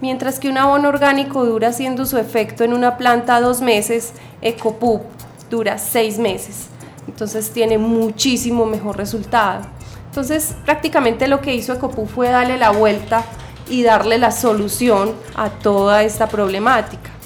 Mientras 0.00 0.38
que 0.40 0.48
un 0.48 0.58
abono 0.58 0.88
orgánico 0.88 1.44
dura 1.44 1.68
haciendo 1.68 2.06
su 2.06 2.16
efecto 2.16 2.64
en 2.64 2.72
una 2.72 2.96
planta 2.96 3.40
dos 3.40 3.60
meses, 3.60 4.12
EcoPup 4.40 5.02
dura 5.50 5.76
seis 5.76 6.18
meses. 6.18 6.68
Entonces 7.06 7.50
tiene 7.50 7.76
muchísimo 7.78 8.64
mejor 8.64 8.96
resultado. 8.96 9.66
Entonces 10.06 10.54
prácticamente 10.64 11.28
lo 11.28 11.42
que 11.42 11.54
hizo 11.54 11.74
EcoPup 11.74 12.08
fue 12.08 12.30
darle 12.30 12.56
la 12.56 12.70
vuelta 12.70 13.24
y 13.68 13.82
darle 13.82 14.16
la 14.16 14.30
solución 14.30 15.12
a 15.36 15.50
toda 15.50 16.02
esta 16.02 16.28
problemática. 16.28 17.17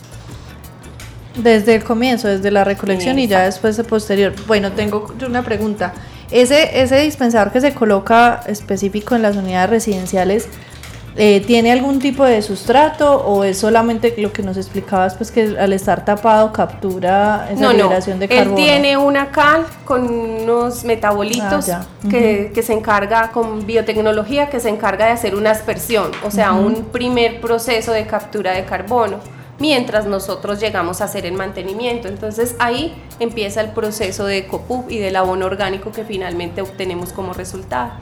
Desde 1.36 1.76
el 1.76 1.84
comienzo, 1.84 2.28
desde 2.28 2.50
la 2.50 2.64
recolección 2.64 3.18
y 3.18 3.26
ya 3.26 3.44
después 3.44 3.76
de 3.76 3.84
posterior. 3.84 4.34
Bueno, 4.46 4.72
tengo 4.72 5.12
una 5.26 5.42
pregunta. 5.42 5.94
Ese, 6.30 6.82
ese 6.82 7.00
dispensador 7.00 7.52
que 7.52 7.60
se 7.60 7.74
coloca 7.74 8.42
específico 8.46 9.14
en 9.14 9.22
las 9.22 9.36
unidades 9.36 9.70
residenciales, 9.70 10.48
eh, 11.14 11.42
¿tiene 11.46 11.72
algún 11.72 11.98
tipo 11.98 12.24
de 12.24 12.40
sustrato 12.40 13.16
o 13.16 13.44
es 13.44 13.58
solamente 13.58 14.14
lo 14.16 14.32
que 14.32 14.42
nos 14.42 14.56
explicabas, 14.56 15.14
pues 15.14 15.30
que 15.30 15.56
al 15.58 15.74
estar 15.74 16.06
tapado 16.06 16.50
captura 16.54 17.48
esa 17.50 17.60
no, 17.60 17.72
liberación 17.74 18.18
de 18.18 18.28
carbono? 18.28 18.56
Él 18.56 18.64
tiene 18.64 18.96
una 18.96 19.30
cal 19.30 19.66
con 19.84 20.08
unos 20.08 20.84
metabolitos 20.84 21.68
Ah, 21.68 21.84
que, 22.08 22.50
que 22.54 22.62
se 22.62 22.72
encarga, 22.72 23.30
con 23.30 23.66
biotecnología, 23.66 24.48
que 24.48 24.58
se 24.58 24.70
encarga 24.70 25.06
de 25.06 25.12
hacer 25.12 25.34
una 25.34 25.50
aspersión, 25.50 26.10
o 26.24 26.30
sea, 26.30 26.52
un 26.52 26.86
primer 26.86 27.42
proceso 27.42 27.92
de 27.92 28.06
captura 28.06 28.52
de 28.52 28.64
carbono, 28.64 29.18
mientras 29.62 30.06
nosotros 30.06 30.58
llegamos 30.58 31.00
a 31.00 31.04
hacer 31.04 31.24
el 31.24 31.34
mantenimiento. 31.34 32.08
Entonces 32.08 32.56
ahí 32.58 32.92
empieza 33.20 33.60
el 33.60 33.70
proceso 33.70 34.26
de 34.26 34.38
EcoPub 34.38 34.90
y 34.90 34.98
del 34.98 35.14
abono 35.14 35.46
orgánico 35.46 35.92
que 35.92 36.02
finalmente 36.02 36.62
obtenemos 36.62 37.12
como 37.12 37.32
resultado. 37.32 37.92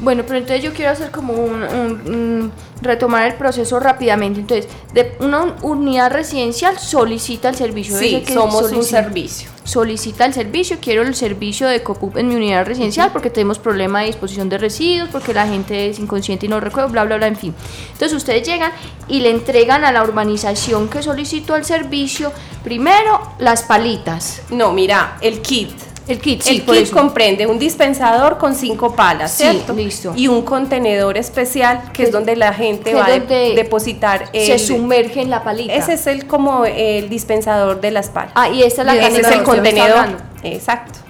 Bueno, 0.00 0.24
pero 0.26 0.38
entonces 0.38 0.62
yo 0.62 0.72
quiero 0.72 0.90
hacer 0.90 1.10
como 1.10 1.32
un, 1.32 1.62
un- 1.62 2.12
un- 2.12 2.52
retomar 2.82 3.26
el 3.26 3.34
proceso 3.34 3.80
rápidamente. 3.80 4.40
Entonces, 4.40 4.68
de 4.92 5.16
una 5.20 5.54
unidad 5.62 6.10
residencial 6.12 6.78
solicita 6.78 7.48
el 7.48 7.54
servicio. 7.54 7.96
Sí, 7.98 8.20
que 8.26 8.34
somos 8.34 8.62
un 8.64 8.70
solicita- 8.70 9.02
servicio. 9.04 9.50
Solicita 9.64 10.26
el 10.26 10.34
servicio, 10.34 10.76
quiero 10.78 11.00
el 11.02 11.14
servicio 11.14 11.66
de 11.68 11.82
COPUP 11.82 12.18
en 12.18 12.28
mi 12.28 12.34
unidad 12.34 12.66
residencial 12.66 13.10
porque 13.12 13.30
tenemos 13.30 13.58
problema 13.58 14.00
de 14.00 14.08
disposición 14.08 14.50
de 14.50 14.58
residuos, 14.58 15.08
porque 15.10 15.32
la 15.32 15.46
gente 15.46 15.88
es 15.88 15.98
inconsciente 15.98 16.44
y 16.44 16.48
no 16.50 16.60
recuerda, 16.60 16.90
bla, 16.90 17.04
bla, 17.04 17.16
bla, 17.16 17.26
en 17.28 17.36
fin. 17.36 17.54
Entonces 17.92 18.12
ustedes 18.12 18.46
llegan 18.46 18.72
y 19.08 19.20
le 19.20 19.30
entregan 19.30 19.84
a 19.86 19.92
la 19.92 20.02
urbanización 20.02 20.88
que 20.88 21.02
solicitó 21.02 21.56
el 21.56 21.64
servicio 21.64 22.30
primero 22.62 23.22
las 23.38 23.62
palitas, 23.62 24.42
No, 24.50 24.72
mira, 24.74 25.16
el 25.22 25.40
kit. 25.40 25.70
El 26.06 26.18
kit, 26.18 26.42
sí, 26.42 26.56
el 26.56 26.62
kit 26.64 26.74
eso. 26.74 26.94
comprende 26.96 27.46
un 27.46 27.58
dispensador 27.58 28.36
con 28.38 28.54
cinco 28.54 28.94
palas, 28.94 29.32
Sí, 29.32 29.44
¿cierto? 29.44 29.72
listo. 29.72 30.12
Y 30.14 30.28
un 30.28 30.42
contenedor 30.42 31.16
especial 31.16 31.90
que 31.92 32.02
es 32.02 32.12
donde 32.12 32.36
la 32.36 32.52
gente 32.52 32.94
va 32.94 33.06
a 33.06 33.10
de- 33.18 33.54
depositar 33.54 34.28
se 34.32 34.52
el- 34.54 34.58
sumerge 34.60 35.22
en 35.22 35.30
la 35.30 35.42
palita. 35.44 35.72
Ese 35.72 35.94
es 35.94 36.06
el 36.06 36.26
como 36.26 36.64
el 36.66 37.08
dispensador 37.08 37.80
de 37.80 37.90
las 37.90 38.08
palas. 38.10 38.32
Ah, 38.34 38.48
y 38.50 38.62
esta 38.62 38.82
es 38.82 38.86
la 38.86 38.94
Ese 38.96 39.20
es 39.22 39.28
el 39.30 39.42
contenedor. 39.42 40.06
Exacto. 40.42 41.00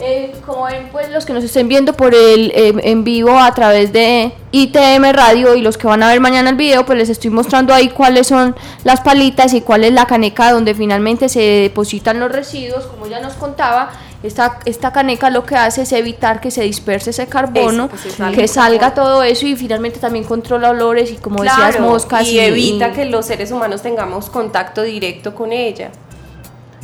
Eh, 0.00 0.34
como 0.44 0.64
ven, 0.64 0.88
pues 0.90 1.08
los 1.10 1.24
que 1.24 1.32
nos 1.32 1.44
estén 1.44 1.68
viendo 1.68 1.92
por 1.92 2.14
el 2.16 2.50
eh, 2.54 2.74
en 2.82 3.04
vivo 3.04 3.38
a 3.38 3.54
través 3.54 3.92
de 3.92 4.32
ITM 4.50 5.12
Radio 5.12 5.54
y 5.54 5.62
los 5.62 5.78
que 5.78 5.86
van 5.86 6.02
a 6.02 6.08
ver 6.08 6.18
mañana 6.20 6.50
el 6.50 6.56
video, 6.56 6.84
pues 6.84 6.98
les 6.98 7.08
estoy 7.08 7.30
mostrando 7.30 7.72
ahí 7.72 7.88
cuáles 7.90 8.26
son 8.26 8.56
las 8.82 9.00
palitas 9.02 9.54
y 9.54 9.60
cuál 9.60 9.84
es 9.84 9.92
la 9.92 10.04
caneca 10.06 10.50
donde 10.50 10.74
finalmente 10.74 11.28
se 11.28 11.40
depositan 11.40 12.18
los 12.18 12.30
residuos, 12.32 12.86
como 12.86 13.06
ya 13.06 13.20
nos 13.20 13.34
contaba. 13.34 13.92
Esta, 14.24 14.58
esta 14.64 14.90
caneca 14.90 15.28
lo 15.28 15.44
que 15.44 15.54
hace 15.54 15.82
es 15.82 15.92
evitar 15.92 16.40
que 16.40 16.50
se 16.50 16.62
disperse 16.62 17.10
ese 17.10 17.26
carbono, 17.26 17.90
Eso, 17.94 18.10
salga 18.16 18.36
que 18.36 18.48
salga 18.48 18.78
carbono. 18.94 19.04
todo 19.10 19.22
eso 19.22 19.46
y 19.46 19.54
finalmente 19.54 20.00
también 20.00 20.24
controla 20.24 20.70
olores 20.70 21.12
y 21.12 21.16
como 21.16 21.42
decías 21.42 21.76
Claro, 21.76 21.90
moscas 21.90 22.26
y 22.26 22.38
evita 22.40 22.92
que 22.92 23.04
los 23.04 23.26
seres 23.26 23.50
humanos 23.52 23.82
tengamos 23.82 24.30
contacto 24.30 24.80
directo 24.82 25.34
con 25.34 25.52
ella, 25.52 25.90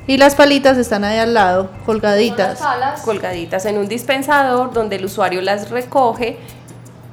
Y 0.07 0.19
las 0.19 0.35
palitas 0.35 0.77
están 0.77 1.03
ahí 1.05 1.19
al 1.19 1.33
lado, 1.35 1.71
colgaditas. 1.87 2.59
palas. 2.59 3.01
colgaditas 3.03 3.65
en 3.65 3.79
un 3.79 3.89
dispensador 3.89 4.73
donde 4.73 4.97
el 4.97 5.05
usuario 5.07 5.41
las 5.41 5.71
recoge 5.71 6.39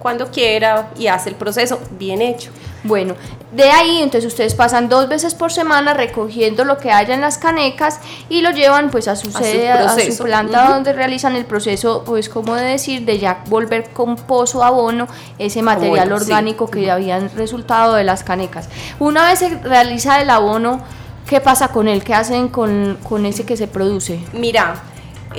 cuando 0.08 0.32
quiera 0.32 0.88
y 0.98 1.08
hace 1.08 1.28
el 1.28 1.36
proceso 1.36 1.82
bien 2.00 2.22
hecho. 2.22 2.50
Bueno, 2.86 3.16
de 3.52 3.70
ahí 3.70 3.98
entonces 4.02 4.26
ustedes 4.32 4.56
pasan 4.56 4.88
dos 4.88 5.10
veces 5.10 5.36
por 5.36 5.52
semana 5.52 5.94
recogiendo 5.94 6.64
lo 6.64 6.78
que 6.78 6.92
haya 6.92 7.14
en 7.14 7.20
las 7.20 7.38
canecas 7.38 8.00
y 8.30 8.40
lo 8.40 8.52
llevan 8.52 8.90
pues 8.90 9.10
a 9.10 9.18
su 9.18 9.28
A 9.28 9.32
su 9.34 9.38
sede, 9.40 9.70
a 9.70 9.90
su, 9.90 10.24
planta 10.24 10.70
donde 10.70 10.94
realizan 10.94 11.36
el 11.36 11.44
proceso, 11.44 12.04
pues 12.06 12.30
como 12.30 12.56
de 12.56 12.64
decir, 12.64 13.04
de 13.04 13.20
ya 13.20 13.44
volver 13.48 13.90
con 13.90 14.16
pozo 14.16 14.64
abono 14.64 15.10
ese 15.40 15.62
material 15.62 16.08
Bueno, 16.08 16.20
sí. 16.20 16.24
orgánico 16.24 16.72
que 16.72 16.90
habían 16.90 17.30
resultado 17.36 17.96
de 17.96 18.06
las 18.06 18.24
canecas. 18.24 18.70
Una 19.00 19.28
vez 19.28 19.40
se 19.40 19.50
realiza 19.58 20.22
el 20.22 20.30
abono, 20.30 20.80
¿qué 21.28 21.42
pasa 21.42 21.68
con 21.68 21.90
él? 21.90 22.02
¿Qué 22.02 22.14
hacen 22.14 22.48
con, 22.48 22.98
con 23.04 23.26
ese 23.26 23.46
que 23.46 23.58
se 23.58 23.68
produce? 23.68 24.22
Mira, 24.32 24.82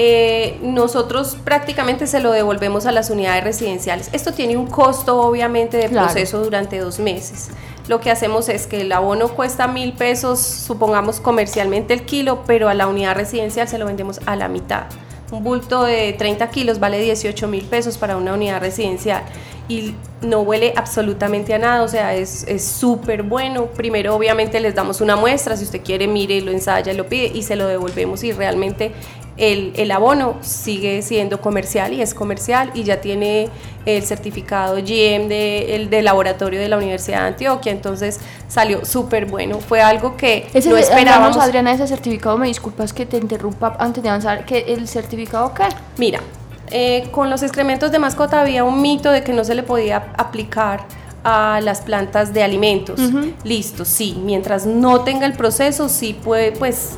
eh, 0.00 0.58
nosotros 0.62 1.36
prácticamente 1.44 2.06
se 2.06 2.20
lo 2.20 2.30
devolvemos 2.30 2.86
a 2.86 2.92
las 2.92 3.10
unidades 3.10 3.42
residenciales. 3.42 4.08
Esto 4.12 4.32
tiene 4.32 4.56
un 4.56 4.68
costo 4.68 5.20
obviamente 5.20 5.76
de 5.76 5.88
Claro. 5.88 6.06
proceso 6.06 6.38
durante 6.42 6.78
dos 6.78 7.00
meses. 7.00 7.48
Lo 7.88 8.00
que 8.00 8.10
hacemos 8.10 8.48
es 8.48 8.66
que 8.66 8.82
el 8.82 8.92
abono 8.92 9.28
cuesta 9.28 9.66
mil 9.66 9.92
pesos, 9.94 10.38
supongamos 10.40 11.20
comercialmente 11.20 11.94
el 11.94 12.02
kilo, 12.04 12.44
pero 12.46 12.68
a 12.68 12.74
la 12.74 12.86
unidad 12.86 13.16
residencial 13.16 13.66
se 13.66 13.76
lo 13.78 13.86
vendemos 13.86 14.20
a 14.26 14.36
la 14.36 14.46
mitad. 14.48 14.84
Un 15.32 15.42
bulto 15.44 15.82
de 15.82 16.14
30 16.14 16.48
kilos 16.50 16.78
vale 16.78 16.98
18 17.00 17.48
mil 17.48 17.64
pesos 17.64 17.98
para 17.98 18.16
una 18.16 18.32
unidad 18.32 18.60
residencial 18.60 19.22
y 19.68 19.94
no 20.22 20.40
huele 20.40 20.72
absolutamente 20.74 21.52
a 21.52 21.58
nada, 21.58 21.82
o 21.82 21.88
sea, 21.88 22.14
es 22.14 22.44
es 22.48 22.64
súper 22.64 23.22
bueno. 23.22 23.66
Primero, 23.66 24.14
obviamente, 24.14 24.58
les 24.60 24.74
damos 24.74 25.02
una 25.02 25.16
muestra, 25.16 25.54
si 25.58 25.64
usted 25.64 25.82
quiere, 25.82 26.08
mire, 26.08 26.40
lo 26.40 26.50
ensaya, 26.50 26.94
lo 26.94 27.06
pide 27.06 27.26
y 27.26 27.42
se 27.42 27.56
lo 27.56 27.66
devolvemos 27.66 28.24
y 28.24 28.32
realmente 28.32 28.92
el, 29.38 29.72
el 29.76 29.90
abono 29.90 30.36
sigue 30.40 31.00
siendo 31.02 31.40
comercial 31.40 31.92
y 31.92 32.02
es 32.02 32.12
comercial 32.12 32.70
y 32.74 32.82
ya 32.82 33.00
tiene 33.00 33.48
el 33.86 34.02
certificado 34.02 34.76
GM 34.76 35.28
de, 35.28 35.76
el 35.76 35.88
de 35.88 36.02
laboratorio 36.02 36.60
de 36.60 36.68
la 36.68 36.76
Universidad 36.76 37.22
de 37.22 37.26
Antioquia, 37.28 37.72
entonces 37.72 38.20
salió 38.48 38.84
súper 38.84 39.26
bueno. 39.26 39.60
Fue 39.60 39.80
algo 39.80 40.16
que 40.16 40.46
Ese, 40.52 40.68
no 40.68 40.76
esperábamos. 40.76 41.38
Adriana, 41.38 41.72
ese 41.72 41.86
certificado, 41.86 42.36
me 42.36 42.48
disculpas 42.48 42.92
que 42.92 43.06
te 43.06 43.16
interrumpa 43.16 43.76
antes 43.78 44.02
de 44.02 44.08
avanzar, 44.08 44.44
que 44.44 44.58
¿el 44.68 44.88
certificado 44.88 45.54
qué? 45.54 45.64
Mira, 45.96 46.20
eh, 46.70 47.08
con 47.12 47.30
los 47.30 47.42
excrementos 47.42 47.90
de 47.92 47.98
mascota 47.98 48.40
había 48.40 48.64
un 48.64 48.82
mito 48.82 49.10
de 49.10 49.22
que 49.22 49.32
no 49.32 49.44
se 49.44 49.54
le 49.54 49.62
podía 49.62 50.12
aplicar 50.18 50.84
a 51.24 51.60
las 51.62 51.80
plantas 51.80 52.32
de 52.32 52.42
alimentos. 52.42 53.00
Listo, 53.44 53.84
sí, 53.84 54.20
mientras 54.24 54.66
no 54.66 55.02
tenga 55.02 55.26
el 55.26 55.32
proceso, 55.32 55.88
sí 55.88 56.14
puede, 56.14 56.52
pues, 56.52 56.96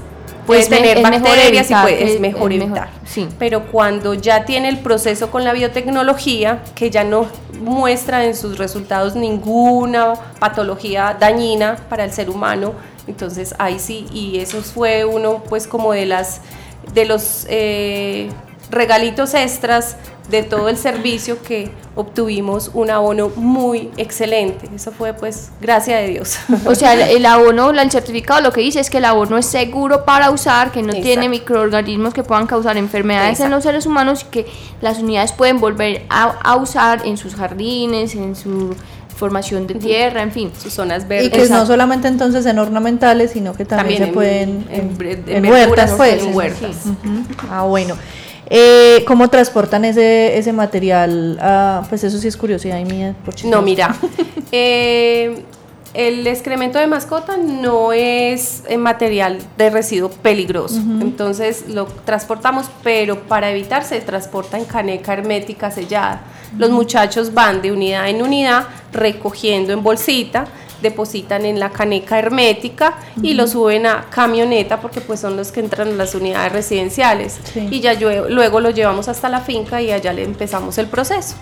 puede 0.50 0.61
Es 0.62 0.71
me- 0.71 0.76
tener 0.78 0.97
mejor 0.99 1.12
bacterias 1.23 1.52
y 1.52 1.73
evitar, 1.73 1.83
puede- 1.83 2.04
es, 2.04 2.11
es- 2.14 2.21
mejor 2.21 2.52
es 2.52 2.59
mejor, 2.59 2.78
evitar. 2.78 2.90
sí. 3.04 3.28
Pero 3.38 3.66
cuando 3.71 4.14
ya 4.14 4.45
tiene 4.45 4.69
el 4.69 4.78
proceso 4.78 5.30
con 5.30 5.45
la 5.45 5.52
biotecnología, 5.52 6.62
que 6.75 6.90
ya 6.90 7.04
no 7.04 7.26
muestra 7.61 8.25
en 8.25 8.35
sus 8.37 8.59
resultados 8.59 9.14
ninguna 9.16 10.14
patología 10.38 11.16
dañina 11.19 11.76
para 11.88 12.04
el 12.04 12.12
ser 12.12 12.30
humano, 12.30 12.73
entonces 13.07 13.54
ahí 13.59 13.78
sí, 13.78 14.07
y 14.12 14.38
eso 14.38 14.62
fue 14.62 15.04
uno 15.04 15.42
pues 15.49 15.66
como 15.66 15.92
de 15.92 16.07
las 16.07 16.40
de 16.95 17.04
los 17.04 17.47
eh, 17.49 18.30
regalitos 18.71 19.35
extras 19.35 19.97
de 20.31 20.45
todo 20.45 20.69
el 20.69 20.77
servicio 20.77 21.43
que 21.43 21.71
obtuvimos 21.97 22.71
un 22.73 22.89
abono 22.91 23.31
muy 23.35 23.91
excelente. 23.97 24.69
Eso 24.75 24.93
fue 24.93 25.12
pues 25.12 25.50
gracias 25.61 25.99
a 25.99 26.07
Dios. 26.07 26.37
O 26.65 26.75
sea, 26.77 26.95
el, 26.95 27.00
el 27.17 27.27
abono, 27.27 27.71
el 27.71 27.91
certificado 27.91 28.41
lo 28.41 28.53
que 28.53 28.61
dice 28.61 28.79
es 28.79 28.91
que 28.91 28.99
el 28.99 29.07
abono 29.07 29.37
es 29.39 29.47
seguro 29.47 30.05
para 30.05 30.31
usar, 30.31 30.71
que 30.71 30.83
no 30.83 30.89
Exacto. 30.91 31.03
tiene 31.05 31.29
microorganismos 31.29 32.15
que 32.15 32.23
puedan 32.23 32.47
causar 32.47 32.77
enfermedades 32.77 33.41
en 33.41 33.50
los 33.50 33.65
seres 33.65 33.87
humanos 33.87 34.25
y 34.29 34.31
que 34.31 34.47
las 34.81 34.99
unidades 35.00 35.33
pueden 35.33 35.59
volver 35.59 36.05
a, 36.09 36.27
a 36.45 36.55
usar 36.57 37.05
en 37.05 37.17
sus 37.17 37.35
jardines, 37.35 38.15
en 38.15 38.37
su 38.37 38.77
formación 39.17 39.67
de 39.67 39.75
tierra, 39.75 40.23
en 40.23 40.31
fin. 40.33 40.53
Sus 40.62 40.73
zonas 40.73 41.03
Y 41.05 41.07
verdes. 41.09 41.31
que 41.31 41.49
no 41.53 41.67
solamente 41.67 42.07
entonces 42.09 42.47
en 42.47 42.59
ornamentales, 42.61 43.33
sino 43.33 43.53
que 43.53 43.65
también, 43.65 44.07
se 44.07 44.12
pueden 44.12 44.65
en, 44.71 44.97
en- 44.99 45.23
en 45.29 45.45
en 45.45 45.53
huertas, 45.53 45.93
pues. 45.97 46.23
en 46.23 46.35
huertas. 46.35 46.77
Ujú. 46.87 47.25
Ah, 47.50 47.62
bueno. 47.65 47.97
Eh, 48.52 49.04
¿Cómo 49.07 49.28
transportan 49.28 49.85
ese, 49.85 50.37
ese 50.37 50.52
material? 50.52 51.38
Ah, 51.40 51.85
pues 51.88 52.02
eso 52.02 52.19
sí 52.19 52.26
es 52.26 52.37
curiosidad 52.37 52.80
mía. 52.85 53.14
por 53.25 53.33
No, 53.45 53.62
mira, 53.62 53.95
eh, 54.52 55.45
el 55.95 56.26
excremento 56.26 56.80
de 56.80 56.88
mascota 56.88 57.37
no 57.37 57.92
es 57.92 58.64
eh, 58.69 58.76
material 58.76 59.38
de 59.57 59.71
residuo 59.71 60.11
peligroso, 60.11 60.80
entonces 61.00 61.69
lo 61.69 61.87
transportamos, 61.87 62.66
pero 62.83 63.21
para 63.23 63.50
evitar 63.50 63.85
se 63.85 64.00
transporta 64.00 64.59
en 64.59 64.64
caneca 64.64 65.12
hermética 65.12 65.71
sellada. 65.71 66.23
Los 66.59 66.71
muchachos 66.71 67.33
van 67.33 67.62
de 67.62 67.71
unidad 67.71 68.09
en 68.09 68.21
unidad 68.21 68.66
recogiendo 68.92 69.73
en 69.73 69.85
bolsita 69.85 70.47
depositan 70.83 71.45
en 71.45 71.59
la 71.61 71.71
caneca 71.71 72.19
hermética 72.19 72.95
y 73.23 73.35
lo 73.35 73.47
suben 73.47 73.87
a 73.87 74.07
camioneta 74.11 74.81
porque 74.81 75.01
pues 75.01 75.21
son 75.21 75.37
los 75.37 75.53
que 75.53 75.61
entran 75.61 75.89
en 75.89 75.99
las 75.99 76.15
unidades 76.15 76.53
residenciales 76.53 77.39
Sí. 77.53 77.69
y 77.71 77.81
ya 77.81 77.95
luego 77.95 78.61
lo 78.61 78.71
llevamos 78.71 79.09
hasta 79.09 79.29
la 79.29 79.41
finca 79.41 79.81
y 79.83 79.91
allá 79.93 80.13
le 80.13 80.25
empezamos 80.25 80.79
el 80.79 80.87
proceso. 80.87 81.35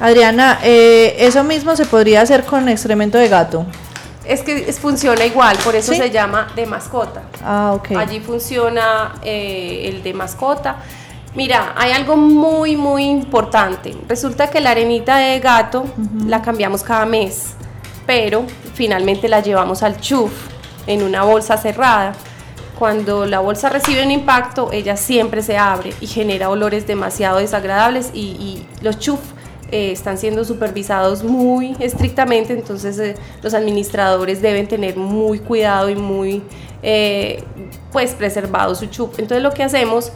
Adriana, 0.00 0.58
eh, 0.64 1.14
eso 1.18 1.44
mismo 1.44 1.76
se 1.76 1.84
podría 1.86 2.22
hacer 2.22 2.44
con 2.44 2.68
excremento 2.68 3.18
de 3.18 3.28
gato. 3.28 3.64
Es 4.24 4.42
que 4.42 4.68
es- 4.68 4.78
funciona 4.78 5.24
igual, 5.24 5.56
por 5.64 5.74
eso 5.76 5.92
Sí. 5.92 5.98
se 5.98 6.10
llama 6.10 6.48
de 6.56 6.66
mascota. 6.66 7.22
Ah, 7.44 7.72
ok. 7.74 7.92
Allí 7.96 8.20
funciona 8.20 9.14
eh, 9.22 9.88
el 9.92 10.02
de 10.02 10.12
mascota. 10.14 10.76
Mira, 11.34 11.74
hay 11.76 11.92
algo 11.92 12.16
muy, 12.16 12.76
muy 12.76 13.04
importante. 13.04 13.96
Resulta 14.08 14.50
que 14.50 14.60
la 14.60 14.70
arenita 14.70 15.16
de 15.16 15.40
gato 15.40 15.84
la 16.26 16.42
cambiamos 16.42 16.82
cada 16.82 17.06
mes, 17.06 17.54
pero 18.06 18.44
finalmente 18.74 19.28
la 19.28 19.40
llevamos 19.40 19.82
al 19.82 20.00
chuf 20.00 20.32
en 20.86 21.02
una 21.02 21.22
bolsa 21.22 21.56
cerrada. 21.56 22.14
Cuando 22.78 23.26
la 23.26 23.40
bolsa 23.40 23.68
recibe 23.68 24.02
un 24.02 24.10
impacto, 24.10 24.70
ella 24.72 24.96
siempre 24.96 25.42
se 25.42 25.56
abre 25.56 25.92
y 26.00 26.06
genera 26.06 26.50
olores 26.50 26.86
demasiado 26.86 27.38
desagradables 27.38 28.10
y, 28.12 28.20
y 28.20 28.66
los 28.82 28.98
chuf 28.98 29.20
eh, 29.72 29.90
están 29.90 30.18
siendo 30.18 30.44
supervisados 30.44 31.24
muy 31.24 31.74
estrictamente, 31.78 32.52
entonces 32.52 32.98
eh, 32.98 33.14
los 33.42 33.54
administradores 33.54 34.42
deben 34.42 34.68
tener 34.68 34.98
muy 34.98 35.38
cuidado 35.38 35.88
y 35.88 35.94
muy 35.94 36.42
eh, 36.82 37.42
pues 37.90 38.12
preservado 38.12 38.74
su 38.74 38.84
chup. 38.84 39.14
Entonces 39.18 39.42
lo 39.42 39.54
que 39.54 39.62
hacemos 39.62 40.12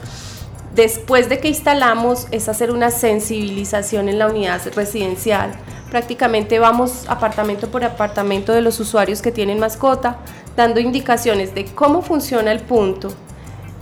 después 0.76 1.30
de 1.30 1.38
que 1.38 1.48
instalamos 1.48 2.28
es 2.30 2.48
hacer 2.48 2.70
una 2.70 2.90
sensibilización 2.90 4.10
en 4.10 4.18
la 4.18 4.28
unidad 4.28 4.60
residencial. 4.74 5.52
Prácticamente 5.90 6.58
vamos 6.58 7.06
apartamento 7.08 7.68
por 7.68 7.82
apartamento 7.82 8.52
de 8.52 8.60
los 8.60 8.78
usuarios 8.78 9.22
que 9.22 9.32
tienen 9.32 9.58
mascota, 9.58 10.18
dando 10.54 10.78
indicaciones 10.78 11.54
de 11.54 11.64
cómo 11.64 12.02
funciona 12.02 12.52
el 12.52 12.60
punto, 12.60 13.08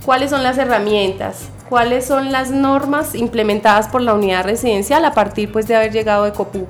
cuáles 0.05 0.29
son 0.29 0.41
las 0.41 0.57
herramientas, 0.57 1.49
cuáles 1.67 2.05
son 2.05 2.31
las 2.31 2.51
normas 2.51 3.13
implementadas 3.13 3.89
por 3.89 4.01
la 4.01 4.13
unidad 4.13 4.45
residencial 4.45 5.03
a 5.03 5.13
partir 5.13 5.51
pues 5.51 5.67
de 5.67 5.75
haber 5.75 5.91
llegado 5.91 6.23
de 6.23 6.31
COPU 6.31 6.65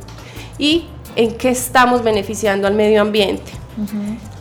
y 0.58 0.88
en 1.16 1.38
qué 1.38 1.50
estamos 1.50 2.04
beneficiando 2.04 2.68
al 2.68 2.74
medio 2.74 3.02
ambiente. 3.02 3.52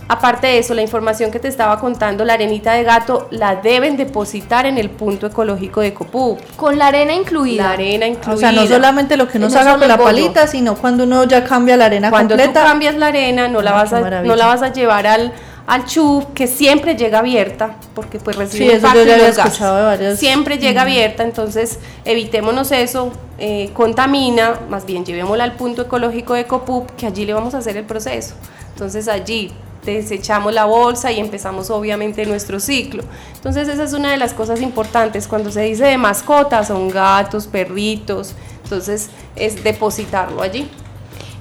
Aparte 0.06 0.46
de 0.48 0.58
eso, 0.58 0.74
la 0.74 0.82
información 0.82 1.30
que 1.30 1.38
te 1.38 1.48
estaba 1.48 1.80
contando, 1.80 2.24
la 2.26 2.34
arenita 2.34 2.72
de 2.74 2.82
gato 2.84 3.26
la 3.30 3.56
deben 3.56 3.96
depositar 3.96 4.66
en 4.66 4.76
el 4.76 4.90
punto 4.90 5.26
ecológico 5.26 5.80
de 5.80 5.94
COPU. 5.94 6.36
Con 6.56 6.78
la 6.78 6.88
arena 6.88 7.14
incluida. 7.14 7.62
La 7.64 7.70
arena 7.72 8.06
incluida. 8.06 8.34
O 8.34 8.36
sea, 8.36 8.52
no 8.52 8.66
solamente 8.66 9.16
lo 9.16 9.26
que 9.28 9.38
uno 9.38 9.48
No 9.48 9.78
con 9.78 9.88
la 9.88 9.96
palita, 9.96 10.46
sino 10.46 10.74
cuando 10.76 11.04
uno 11.04 11.24
ya 11.24 11.42
cambia 11.44 11.76
la 11.78 11.86
arena 11.86 12.10
Cuando 12.10 12.34
completa. 12.36 12.60
tú 12.60 12.66
cambias 12.66 12.96
la 12.96 13.06
arena, 13.06 13.48
no 13.48 13.62
la, 13.62 13.70
Ah, 13.70 13.74
vas 13.74 13.92
a, 13.94 14.00
maravilla. 14.00 14.30
no 14.30 14.36
la 14.36 14.46
vas 14.46 14.60
a 14.60 14.72
llevar 14.74 15.06
al, 15.06 15.32
al 15.66 15.86
chuf, 15.86 16.26
que 16.34 16.46
siempre 16.48 16.96
llega 16.96 17.20
abierta, 17.20 17.76
porque 17.94 18.18
pues 18.18 18.36
recibe 18.36 18.66
Sí, 18.66 18.70
eso 18.76 18.86
yo 18.94 19.04
ya 19.04 19.14
había 19.14 19.28
escuchado 19.28 19.76
de 19.78 19.82
varias- 19.84 20.18
Siempre 20.18 20.58
llega 20.58 20.82
abierta, 20.82 21.22
entonces 21.22 21.78
evitémonos 22.04 22.72
eso, 22.72 23.10
eh, 23.38 23.70
contamina, 23.72 24.60
más 24.68 24.84
bien 24.84 25.06
llevémosla 25.06 25.44
al 25.44 25.52
punto 25.52 25.80
ecológico 25.80 26.34
de 26.34 26.44
Copup, 26.44 26.90
que 26.90 27.06
allí 27.06 27.24
le 27.24 27.32
vamos 27.32 27.54
a 27.54 27.58
hacer 27.58 27.78
el 27.78 27.84
proceso. 27.84 28.34
Entonces 28.74 29.08
allí 29.08 29.50
desechamos 29.84 30.52
la 30.52 30.64
bolsa 30.64 31.12
y 31.12 31.20
empezamos 31.20 31.70
obviamente 31.70 32.26
nuestro 32.26 32.60
ciclo. 32.60 33.04
Entonces 33.34 33.68
esa 33.68 33.84
es 33.84 33.92
una 33.92 34.10
de 34.10 34.16
las 34.16 34.34
cosas 34.34 34.60
importantes. 34.60 35.28
Cuando 35.28 35.50
se 35.50 35.62
dice 35.62 35.84
de 35.84 35.98
mascotas, 35.98 36.68
son 36.68 36.88
gatos, 36.88 37.46
perritos, 37.46 38.34
entonces 38.64 39.10
es 39.36 39.62
depositarlo 39.62 40.42
allí. 40.42 40.68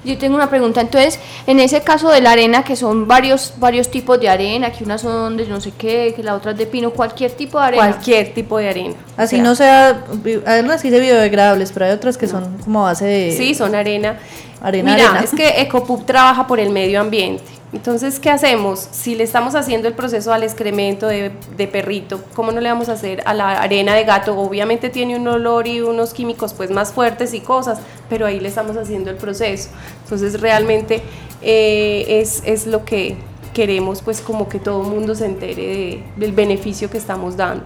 Yo 0.04 0.18
tengo 0.18 0.36
una 0.36 0.50
pregunta, 0.50 0.82
entonces, 0.82 1.18
en 1.46 1.58
ese 1.60 1.80
caso 1.80 2.10
de 2.10 2.20
la 2.20 2.32
arena, 2.32 2.62
que 2.62 2.76
son 2.76 3.08
varios 3.08 3.54
varios 3.56 3.90
tipos 3.90 4.20
de 4.20 4.28
arena, 4.28 4.70
que 4.70 4.84
unas 4.84 5.00
son 5.00 5.38
de 5.38 5.46
no 5.46 5.60
sé 5.62 5.72
qué, 5.76 6.12
que 6.14 6.22
la 6.22 6.34
otra 6.34 6.50
es 6.50 6.58
de 6.58 6.66
pino, 6.66 6.90
cualquier 6.90 7.32
tipo 7.32 7.58
de 7.58 7.66
arena. 7.66 7.88
Cualquier 7.88 8.34
tipo 8.34 8.58
de 8.58 8.68
arena. 8.68 8.94
Así 9.16 9.40
O 9.40 9.54
sea, 9.54 10.02
no 10.02 10.04
sea, 10.04 10.04
hay 10.46 10.60
unas 10.60 10.82
que 10.82 10.90
dice 10.90 11.00
biodegradables, 11.00 11.72
pero 11.72 11.86
hay 11.86 11.92
otras 11.92 12.18
que 12.18 12.26
son 12.26 12.58
como 12.58 12.82
base 12.82 13.06
de... 13.06 13.32
Sí, 13.32 13.54
son 13.54 13.74
arena. 13.74 14.18
Arena, 14.66 14.94
Mira, 14.94 15.10
arena. 15.10 15.24
es 15.24 15.30
que 15.32 15.60
Ecopub 15.60 16.04
trabaja 16.06 16.46
por 16.46 16.58
el 16.58 16.70
medio 16.70 17.00
ambiente. 17.00 17.44
Entonces, 17.72 18.20
¿qué 18.20 18.30
hacemos? 18.30 18.88
Si 18.92 19.14
le 19.16 19.24
estamos 19.24 19.54
haciendo 19.56 19.88
el 19.88 19.94
proceso 19.94 20.32
al 20.32 20.42
excremento 20.44 21.06
de, 21.08 21.32
de 21.56 21.66
perrito, 21.66 22.20
¿cómo 22.34 22.52
no 22.52 22.60
le 22.60 22.68
vamos 22.70 22.88
a 22.88 22.92
hacer 22.92 23.22
a 23.26 23.34
la 23.34 23.60
arena 23.60 23.94
de 23.94 24.04
gato? 24.04 24.38
Obviamente 24.38 24.90
tiene 24.90 25.16
un 25.16 25.26
olor 25.26 25.66
y 25.66 25.80
unos 25.80 26.14
químicos 26.14 26.54
pues 26.54 26.70
más 26.70 26.92
fuertes 26.92 27.34
y 27.34 27.40
cosas, 27.40 27.78
pero 28.08 28.26
ahí 28.26 28.38
le 28.40 28.48
estamos 28.48 28.76
haciendo 28.76 29.10
el 29.10 29.16
proceso. 29.16 29.70
Entonces, 30.04 30.40
realmente 30.40 31.02
eh, 31.42 32.20
es, 32.20 32.42
es 32.46 32.66
lo 32.66 32.84
que 32.84 33.16
queremos 33.52 34.02
pues 34.02 34.20
como 34.20 34.48
que 34.48 34.58
todo 34.60 34.82
el 34.82 34.88
mundo 34.88 35.14
se 35.14 35.26
entere 35.26 35.54
de- 35.66 36.04
del 36.16 36.32
beneficio 36.32 36.88
que 36.90 36.98
estamos 36.98 37.36
dando. 37.36 37.64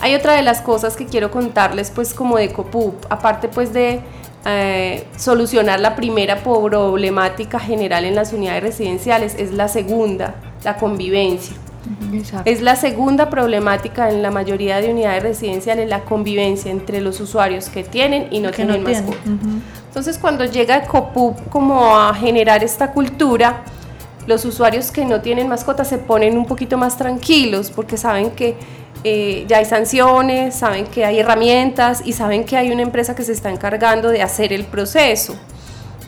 Hay 0.00 0.14
otra 0.14 0.34
de 0.34 0.42
las 0.42 0.60
cosas 0.62 0.96
que 0.96 1.06
quiero 1.06 1.30
contarles 1.30 1.90
pues 1.90 2.12
como 2.14 2.36
de 2.36 2.44
Ecopup, 2.44 2.94
aparte 3.08 3.48
pues 3.48 3.72
de 3.72 4.00
eh, 4.44 5.06
solucionar 5.16 5.80
la 5.80 5.96
primera 5.96 6.42
problemática 6.42 7.58
general 7.58 8.04
en 8.04 8.14
las 8.14 8.32
unidades 8.32 8.62
residenciales, 8.62 9.34
es 9.38 9.52
la 9.52 9.68
segunda, 9.68 10.34
la 10.64 10.76
convivencia. 10.76 11.56
Exacto. 12.12 12.50
Es 12.50 12.60
la 12.60 12.76
segunda 12.76 13.30
problemática 13.30 14.10
en 14.10 14.22
la 14.22 14.30
mayoría 14.30 14.80
de 14.80 14.90
unidades 14.90 15.22
residenciales, 15.22 15.88
la 15.88 16.00
convivencia 16.00 16.70
entre 16.70 17.00
los 17.00 17.20
usuarios 17.20 17.68
que 17.68 17.82
tienen 17.82 18.28
y 18.30 18.40
no 18.40 18.50
que 18.50 18.64
no 18.64 18.74
tienen. 18.74 19.08
Ujú. 19.08 19.60
Entonces, 19.86 20.18
cuando 20.18 20.44
llega 20.44 20.76
Ecopup 20.76 21.48
como 21.48 21.98
a 21.98 22.14
generar 22.14 22.62
esta 22.62 22.92
cultura, 22.92 23.62
los 24.26 24.44
usuarios 24.44 24.90
que 24.90 25.04
no 25.04 25.22
tienen 25.22 25.48
mascota 25.48 25.84
se 25.84 25.96
ponen 25.96 26.36
un 26.36 26.44
poquito 26.44 26.76
más 26.76 26.98
tranquilos 26.98 27.70
porque 27.74 27.96
saben 27.96 28.30
que 28.30 28.56
eh, 29.04 29.44
ya 29.48 29.58
hay 29.58 29.64
sanciones, 29.64 30.54
saben 30.56 30.86
que 30.86 31.04
hay 31.04 31.20
herramientas 31.20 32.02
y 32.04 32.12
saben 32.12 32.44
que 32.44 32.56
hay 32.56 32.70
una 32.72 32.82
empresa 32.82 33.14
que 33.14 33.22
se 33.22 33.32
está 33.32 33.50
encargando 33.50 34.08
de 34.08 34.22
hacer 34.22 34.52
el 34.52 34.64
proceso. 34.64 35.36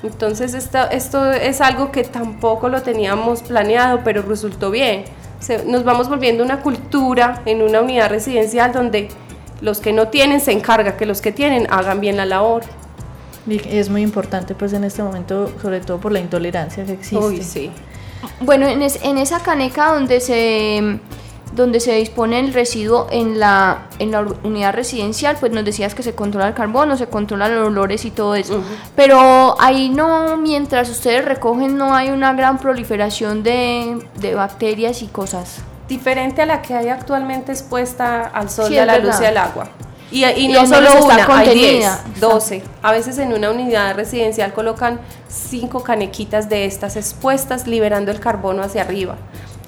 Entonces, 0.03 0.55
esto, 0.55 0.79
esto 0.91 1.31
es 1.31 1.61
algo 1.61 1.93
que 1.93 2.05
tampoco 2.05 2.69
lo 2.69 2.83
teníamos 2.83 3.43
planeado, 3.43 4.01
pero 4.03 4.23
resultó 4.23 4.71
bien. 4.71 5.05
Se- 5.41 5.65
nos 5.65 5.85
vamos 5.85 6.09
volviendo 6.09 6.43
una 6.43 6.61
cultura 6.61 7.43
en 7.45 7.63
una 7.63 7.81
unidad 7.81 8.09
residencial 8.11 8.73
donde 8.73 9.09
los 9.61 9.81
que 9.81 9.93
no 9.93 10.09
tienen 10.09 10.41
se 10.41 10.53
encarga 10.53 10.97
que 10.97 11.05
los 11.07 11.21
que 11.21 11.33
tienen 11.33 11.67
hagan 11.71 12.01
bien 12.01 12.17
la 12.17 12.25
labor. 12.25 12.63
Es 13.49 13.89
muy 13.91 14.03
importante 14.03 14.55
pues 14.55 14.73
en 14.73 14.85
este 14.85 15.03
momento, 15.03 15.53
sobre 15.61 15.81
todo 15.81 15.99
por 15.99 16.13
la 16.13 16.21
intolerancia 16.21 16.85
que 16.85 16.93
existe. 16.93 17.17
Uy, 17.25 17.43
sí. 17.43 17.71
Bueno, 18.41 18.67
en, 18.69 18.81
es- 18.83 19.01
en 19.03 19.19
esa 19.19 19.41
caneca 19.41 19.93
donde 19.93 20.21
se 20.21 20.99
donde 21.53 21.81
se 21.81 21.95
dispone 21.95 22.39
el 22.39 22.53
residuo 22.53 23.09
en 23.11 23.41
la, 23.41 23.87
en 23.99 24.13
la 24.13 24.25
unidad 24.45 24.75
residencial, 24.75 25.37
pues 25.41 25.53
nos 25.53 25.65
decías 25.65 25.95
que 25.95 26.03
se 26.03 26.15
controla 26.15 26.49
el 26.49 26.55
carbono, 26.55 26.97
se 26.97 27.07
controlan 27.07 27.55
los 27.55 27.69
olores 27.69 28.05
y 28.05 28.11
todo 28.11 28.35
eso. 28.35 28.55
Ujú. 28.55 28.65
Pero 28.95 29.61
ahí 29.61 29.89
no, 29.89 30.37
mientras 30.37 30.89
ustedes 30.89 31.25
recogen, 31.25 31.77
no 31.77 31.95
hay 31.95 32.11
una 32.11 32.33
gran 32.35 32.59
proliferación 32.59 33.43
de, 33.43 33.99
de 34.17 34.35
bacterias 34.35 35.03
y 35.03 35.07
cosas. 35.09 35.59
Diferente 35.89 36.43
a 36.43 36.47
la 36.47 36.63
que 36.63 36.75
hay 36.75 36.89
actualmente 36.89 37.51
expuesta 37.51 38.23
al 38.23 38.49
sol 38.49 38.69
Sí, 38.69 38.75
y 38.75 38.79
a 38.79 38.87
la 38.87 38.99
luz 38.99 39.21
y 39.21 39.25
al 39.25 39.37
agua. 39.37 39.69
Y, 40.13 40.25
y 40.25 40.45
Y 40.45 40.49
no 40.49 40.67
solo 40.67 41.05
una, 41.05 41.17
hay 41.17 41.23
contenida. 41.25 42.01
10, 42.07 42.21
12. 42.21 42.63
A 42.83 42.93
veces 42.93 43.19
en 43.19 43.33
una 43.33 43.51
unidad 43.51 43.97
residencial 43.97 44.53
colocan 44.53 45.01
cinco 45.29 45.83
canequitas 45.83 46.49
de 46.49 46.65
estas 46.65 46.97
expuestas 46.97 47.67
liberando 47.67 48.11
el 48.13 48.21
carbono 48.21 48.63
hacia 48.63 48.83
arriba. 48.83 49.17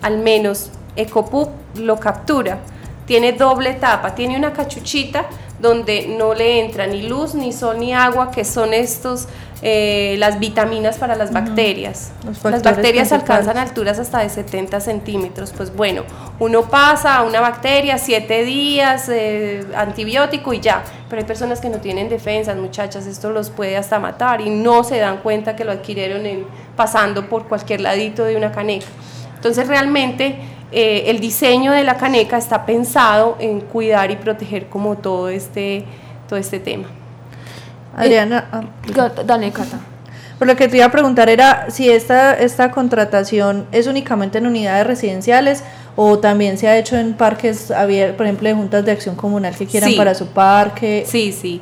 Al 0.00 0.18
menos 0.18 0.70
Ecopup 0.96 1.50
lo 1.76 1.98
captura. 1.98 2.59
Tiene 3.07 3.33
doble 3.33 3.74
tapa, 3.74 4.14
tiene 4.14 4.37
una 4.37 4.52
cachuchita 4.52 5.26
donde 5.59 6.07
no 6.18 6.35
le 6.35 6.61
entra 6.61 6.87
ni 6.87 7.02
luz, 7.09 7.35
ni 7.35 7.52
sol, 7.52 7.78
ni 7.78 7.92
agua, 7.92 8.31
que 8.31 8.44
son 8.44 8.72
estos, 8.74 9.28
eh, 9.61 10.16
las 10.18 10.38
vitaminas 10.40 10.98
para 10.98 11.14
las 11.14 11.33
bacterias. 11.33 12.11
Las 12.52 12.62
bacterias 12.76 13.09
alcanzan 13.12 13.59
alturas 13.59 13.98
hasta 13.98 14.18
de 14.20 14.28
70 14.28 14.81
centímetros. 14.81 15.52
Pues 15.57 15.74
bueno, 15.74 16.02
uno 16.40 16.62
pasa 16.62 17.16
a 17.16 17.22
una 17.22 17.40
bacteria, 17.40 17.98
siete 17.98 18.44
días, 18.44 19.09
eh, 19.09 19.64
antibiótico 19.76 20.52
y 20.52 20.61
ya. 20.61 20.83
Pero 21.09 21.20
hay 21.20 21.26
personas 21.26 21.61
que 21.61 21.68
no 21.68 21.78
tienen 21.78 22.09
defensas, 22.09 22.57
muchachas, 22.57 23.07
esto 23.07 23.31
los 23.31 23.50
puede 23.50 23.76
hasta 23.76 23.98
matar 23.98 24.40
y 24.40 24.50
no 24.50 24.83
se 24.85 24.98
dan 24.98 25.18
cuenta 25.18 25.55
que 25.55 25.64
lo 25.64 25.72
adquirieron 25.72 26.24
en- 26.26 26.46
pasando 26.76 27.28
por 27.28 27.46
cualquier 27.46 27.81
ladito 27.83 28.24
de 28.24 28.37
una 28.37 28.50
caneca. 28.52 28.87
Entonces 29.37 29.66
realmente 29.68 30.38
eh, 30.72 31.04
el 31.06 31.20
diseño 31.20 31.72
de 31.72 31.85
la 31.85 31.96
caneca 31.96 32.37
está 32.38 32.64
pensado 32.66 33.37
en 33.38 33.61
cuidar 33.61 34.11
y 34.11 34.16
proteger 34.16 34.66
como 34.68 34.96
todo 34.96 35.28
este, 35.28 35.85
todo 36.28 36.38
este 36.38 36.58
tema. 36.61 36.88
Adriana, 37.96 38.48
ah, 38.52 38.62
Ga- 38.87 39.24
Dale, 39.24 39.50
Cata. 39.52 39.78
Pero 40.38 40.50
lo 40.52 40.56
que 40.56 40.66
te 40.66 40.78
iba 40.78 40.87
a 40.87 40.90
preguntar 40.90 41.28
era 41.28 41.70
si 41.70 41.88
esta, 41.90 42.35
esta 42.35 42.70
contratación 42.70 43.66
es 43.70 43.87
únicamente 43.87 44.38
en 44.38 44.46
unidades 44.46 44.87
residenciales 44.87 45.62
o 45.94 46.18
también 46.18 46.58
se 46.58 46.66
ha 46.68 46.76
hecho 46.76 46.96
en 46.96 47.12
parques 47.14 47.70
por 48.16 48.26
ejemplo, 48.26 48.48
de 48.48 48.54
juntas 48.54 48.85
de 48.85 48.92
acción 48.92 49.14
comunal 49.14 49.54
que 49.54 49.66
quieran 49.66 49.90
Sí. 49.90 49.96
para 49.96 50.14
su 50.14 50.28
parque. 50.28 51.04
Sí, 51.06 51.32
sí. 51.32 51.61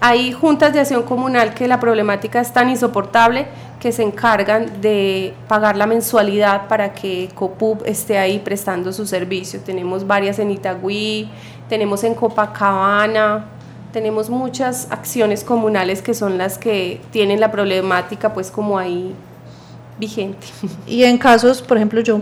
Hay 0.00 0.32
juntas 0.32 0.72
de 0.72 0.80
acción 0.80 1.02
comunal 1.04 1.54
que 1.54 1.68
la 1.68 1.78
problemática 1.78 2.40
es 2.40 2.52
tan 2.52 2.68
insoportable 2.68 3.46
que 3.80 3.92
se 3.92 4.02
encargan 4.02 4.80
de 4.80 5.34
pagar 5.48 5.76
la 5.76 5.86
mensualidad 5.86 6.68
para 6.68 6.92
que 6.92 7.28
COPUB 7.34 7.84
esté 7.84 8.18
ahí 8.18 8.38
prestando 8.38 8.92
su 8.92 9.06
servicio. 9.06 9.60
Tenemos 9.60 10.06
varias 10.06 10.38
en 10.38 10.50
Itagüí, 10.50 11.28
tenemos 11.68 12.02
en 12.04 12.14
Copacabana, 12.14 13.44
tenemos 13.92 14.30
muchas 14.30 14.88
acciones 14.90 15.44
comunales 15.44 16.02
que 16.02 16.14
son 16.14 16.38
las 16.38 16.58
que 16.58 17.00
tienen 17.10 17.40
la 17.40 17.50
problemática 17.50 18.32
pues 18.32 18.50
como 18.50 18.78
ahí 18.78 19.14
vigente. 19.98 20.46
Y 20.86 21.04
en 21.04 21.18
casos, 21.18 21.62
por 21.62 21.76
ejemplo, 21.76 22.00
yo, 22.00 22.20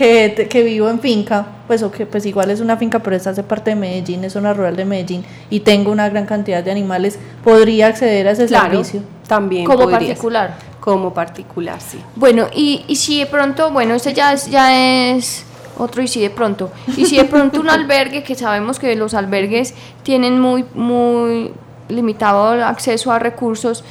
que, 0.00 0.48
que, 0.48 0.62
vivo 0.62 0.88
en 0.88 0.98
finca, 0.98 1.44
pues 1.66 1.82
o 1.82 1.90
que 1.90 2.06
pues 2.06 2.24
igual 2.24 2.50
es 2.50 2.60
una 2.60 2.78
finca, 2.78 3.00
pero 3.00 3.14
esta 3.14 3.30
hace 3.30 3.42
parte 3.42 3.68
de 3.68 3.76
Medellín, 3.76 4.24
es 4.24 4.32
zona 4.32 4.54
rural 4.54 4.74
de 4.74 4.86
Medellín, 4.86 5.22
y 5.50 5.60
tengo 5.60 5.92
una 5.92 6.08
gran 6.08 6.24
cantidad 6.24 6.64
de 6.64 6.70
animales, 6.70 7.18
¿podría 7.44 7.88
acceder 7.88 8.26
a 8.26 8.30
ese 8.30 8.48
servicio? 8.48 9.02
También. 9.28 9.66
Como 9.66 9.90
particular. 9.90 10.54
Como 10.80 11.12
particular, 11.12 11.78
sí. 11.82 12.00
Bueno, 12.16 12.46
y, 12.54 12.82
y 12.88 12.96
si 12.96 13.18
de 13.18 13.26
pronto, 13.26 13.72
bueno, 13.72 13.94
este 13.94 14.14
ya 14.14 14.32
es, 14.32 14.50
ya 14.50 14.74
es 14.74 15.44
otro 15.76 16.00
y 16.00 16.08
si 16.08 16.22
de 16.22 16.30
pronto. 16.30 16.70
Y 16.96 17.04
si 17.04 17.18
de 17.18 17.26
pronto 17.26 17.60
un 17.60 17.68
albergue, 17.70 18.22
que 18.22 18.34
sabemos 18.34 18.78
que 18.78 18.96
los 18.96 19.12
albergues 19.12 19.74
tienen 20.02 20.40
muy, 20.40 20.64
muy 20.72 21.52
limitado 21.90 22.64
acceso 22.64 23.12
a 23.12 23.18
recursos, 23.18 23.84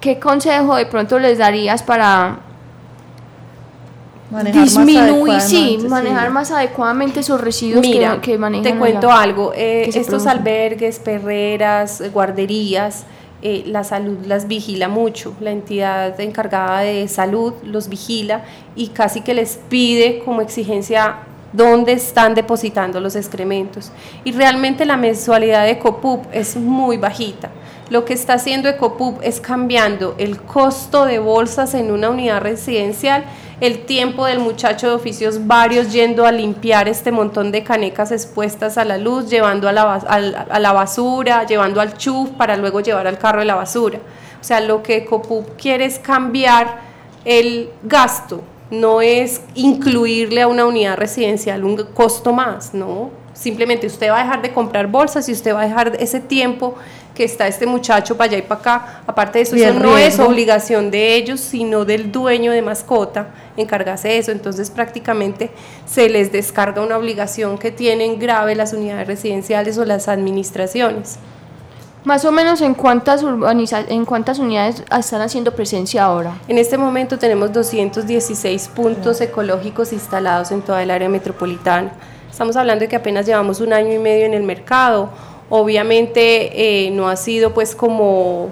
¿qué 0.00 0.20
consejo 0.20 0.76
de 0.76 0.86
pronto 0.86 1.18
les 1.18 1.38
darías 1.38 1.82
para 1.82 2.38
manejar 4.30 4.64
disminuir, 4.64 5.34
más 5.34 5.48
sí, 5.48 5.78
manejar 5.88 6.30
más 6.30 6.50
adecuadamente 6.50 7.20
esos 7.20 7.40
residuos 7.40 7.80
Mira, 7.80 8.16
que, 8.20 8.32
que 8.32 8.38
manejan? 8.38 8.64
Te 8.64 8.78
cuento 8.78 9.10
allá? 9.10 9.22
algo, 9.22 9.52
eh, 9.54 9.84
estos 9.88 10.06
producen. 10.06 10.28
albergues, 10.28 10.98
perreras, 10.98 12.02
guarderías, 12.12 13.04
eh, 13.42 13.64
la 13.66 13.84
salud 13.84 14.18
las 14.26 14.48
vigila 14.48 14.88
mucho, 14.88 15.34
la 15.40 15.50
entidad 15.50 16.18
encargada 16.20 16.80
de 16.80 17.06
salud 17.06 17.52
los 17.64 17.88
vigila 17.88 18.44
y 18.74 18.88
casi 18.88 19.20
que 19.20 19.34
les 19.34 19.60
pide 19.68 20.20
como 20.24 20.40
exigencia 20.40 21.16
dónde 21.52 21.92
están 21.92 22.34
depositando 22.34 23.00
los 23.00 23.14
excrementos. 23.14 23.92
Y 24.24 24.32
realmente 24.32 24.84
la 24.84 24.96
mensualidad 24.96 25.64
de 25.64 25.72
Ecopub 25.72 26.22
es 26.32 26.56
muy 26.56 26.96
bajita. 26.96 27.50
Lo 27.88 28.04
que 28.04 28.14
está 28.14 28.34
haciendo 28.34 28.68
Ecopub 28.68 29.20
es 29.22 29.40
cambiando 29.40 30.14
el 30.18 30.40
costo 30.40 31.04
de 31.04 31.18
bolsas 31.18 31.74
en 31.74 31.92
una 31.92 32.10
unidad 32.10 32.40
residencial, 32.40 33.24
el 33.60 33.86
tiempo 33.86 34.26
del 34.26 34.38
muchacho 34.38 34.88
de 34.88 34.94
oficios 34.94 35.46
varios 35.46 35.92
yendo 35.92 36.26
a 36.26 36.32
limpiar 36.32 36.88
este 36.88 37.10
montón 37.10 37.52
de 37.52 37.62
canecas 37.62 38.12
expuestas 38.12 38.76
a 38.76 38.84
la 38.84 38.98
luz, 38.98 39.30
llevando 39.30 39.68
a 39.68 39.72
la, 39.72 39.94
a 39.94 40.58
la 40.60 40.72
basura, 40.72 41.44
llevando 41.46 41.80
al 41.80 41.96
chuf 41.96 42.30
para 42.30 42.56
luego 42.56 42.80
llevar 42.80 43.06
al 43.06 43.18
carro 43.18 43.40
de 43.40 43.46
la 43.46 43.54
basura. 43.54 43.98
O 44.40 44.44
sea, 44.44 44.60
lo 44.60 44.82
que 44.82 44.98
Ecopub 44.98 45.56
quiere 45.56 45.86
es 45.86 45.98
cambiar 45.98 46.78
el 47.24 47.70
gasto, 47.82 48.42
no 48.70 49.00
es 49.00 49.40
incluirle 49.54 50.42
a 50.42 50.48
una 50.48 50.66
unidad 50.66 50.96
residencial 50.96 51.64
un 51.64 51.76
costo 51.94 52.32
más, 52.32 52.74
no. 52.74 53.10
Simplemente 53.32 53.86
usted 53.86 54.10
va 54.10 54.20
a 54.20 54.24
dejar 54.24 54.42
de 54.42 54.52
comprar 54.52 54.86
bolsas 54.86 55.28
y 55.28 55.32
usted 55.32 55.54
va 55.54 55.62
a 55.62 55.66
dejar 55.66 55.96
ese 55.98 56.20
tiempo 56.20 56.74
que 57.16 57.24
está 57.24 57.48
este 57.48 57.66
muchacho 57.66 58.16
para 58.16 58.30
allá 58.30 58.38
y 58.38 58.42
para 58.42 58.60
acá. 58.60 59.02
Aparte 59.06 59.38
de 59.38 59.42
eso, 59.42 59.56
eso 59.56 59.74
no 59.74 59.98
es 59.98 60.20
obligación 60.20 60.90
de 60.90 61.16
ellos, 61.16 61.40
sino 61.40 61.84
del 61.84 62.12
dueño 62.12 62.52
de 62.52 62.62
mascota 62.62 63.30
encargarse 63.56 64.08
de 64.08 64.18
eso. 64.18 64.30
Entonces 64.30 64.70
prácticamente 64.70 65.50
se 65.86 66.08
les 66.08 66.30
descarga 66.30 66.82
una 66.82 66.96
obligación 66.96 67.58
que 67.58 67.70
tienen 67.70 68.18
grave 68.18 68.54
las 68.54 68.72
unidades 68.72 69.06
residenciales 69.06 69.78
o 69.78 69.84
las 69.84 70.08
administraciones. 70.08 71.18
Más 72.04 72.24
o 72.24 72.30
menos 72.30 72.60
en 72.60 72.74
cuántas 72.74 73.24
urbaniza 73.24 73.80
en 73.80 74.04
cuántas 74.04 74.38
unidades 74.38 74.84
están 74.96 75.22
haciendo 75.22 75.56
presencia 75.56 76.04
ahora. 76.04 76.38
En 76.46 76.56
este 76.56 76.78
momento 76.78 77.18
tenemos 77.18 77.52
216 77.52 78.68
puntos 78.68 79.20
ecológicos 79.20 79.92
instalados 79.92 80.52
en 80.52 80.62
toda 80.62 80.82
el 80.84 80.92
área 80.92 81.08
metropolitana. 81.08 81.90
Estamos 82.30 82.54
hablando 82.54 82.82
de 82.82 82.88
que 82.88 82.96
apenas 82.96 83.26
llevamos 83.26 83.60
un 83.60 83.72
año 83.72 83.92
y 83.92 83.98
medio 83.98 84.26
en 84.26 84.34
el 84.34 84.44
mercado. 84.44 85.08
Obviamente 85.48 86.86
eh, 86.86 86.90
no 86.90 87.08
ha 87.08 87.16
sido 87.16 87.54
pues 87.54 87.74
como, 87.74 88.50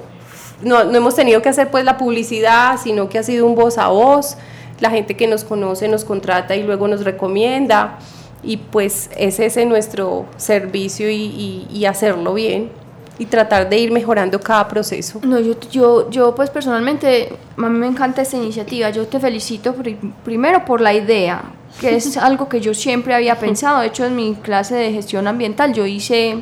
no, 0.63 0.85
no 0.85 0.97
hemos 0.97 1.15
tenido 1.17 1.43
que 1.43 1.49
hacer 1.49 1.71
pues 1.71 1.85
la 1.85 1.97
publicidad, 1.99 2.79
sino 2.83 3.09
que 3.09 3.19
ha 3.19 3.23
sido 3.23 3.47
un 3.47 3.55
voz 3.55 3.79
a 3.79 3.89
voz. 3.89 4.37
La 4.81 4.91
gente 4.91 5.17
que 5.17 5.27
nos 5.27 5.45
conoce 5.45 5.89
nos 5.89 6.05
contrata 6.05 6.55
y 6.57 6.63
luego 6.63 6.89
nos 6.89 7.05
recomienda. 7.05 7.99
Y 8.43 8.59
pues 8.59 9.11
ese 9.17 9.47
es 9.47 9.57
nuestro 9.67 10.27
servicio 10.37 11.09
y, 11.11 11.15
y- 11.15 11.67
y 11.73 11.85
hacerlo 11.87 12.35
bien 12.35 12.71
y 13.19 13.27
tratar 13.27 13.69
de 13.71 13.79
ir 13.79 13.91
mejorando 13.93 14.41
cada 14.41 14.67
proceso. 14.69 15.21
No, 15.23 15.39
yo, 15.41 15.55
yo, 15.71 16.11
yo 16.11 16.35
pues 16.35 16.51
personalmente, 16.51 17.31
a 17.57 17.69
mí 17.69 17.79
me 17.79 17.87
encanta 17.87 18.23
esta 18.23 18.37
iniciativa. 18.37 18.91
Yo 18.91 19.07
te 19.07 19.19
felicito 19.21 19.73
pri- 19.75 19.97
primero 20.25 20.65
por 20.65 20.81
la 20.81 20.93
idea, 20.93 21.43
que 21.81 21.97
es 21.97 22.17
algo 22.19 22.49
que 22.49 22.61
yo 22.61 22.75
siempre 22.75 23.15
había 23.15 23.37
pensado. 23.37 23.81
De 23.81 23.87
hecho, 23.87 24.05
en 24.05 24.15
mi 24.17 24.35
clase 24.35 24.75
de 24.75 24.93
gestión 24.93 25.27
ambiental 25.27 25.73
yo 25.73 25.87
hice 25.87 26.41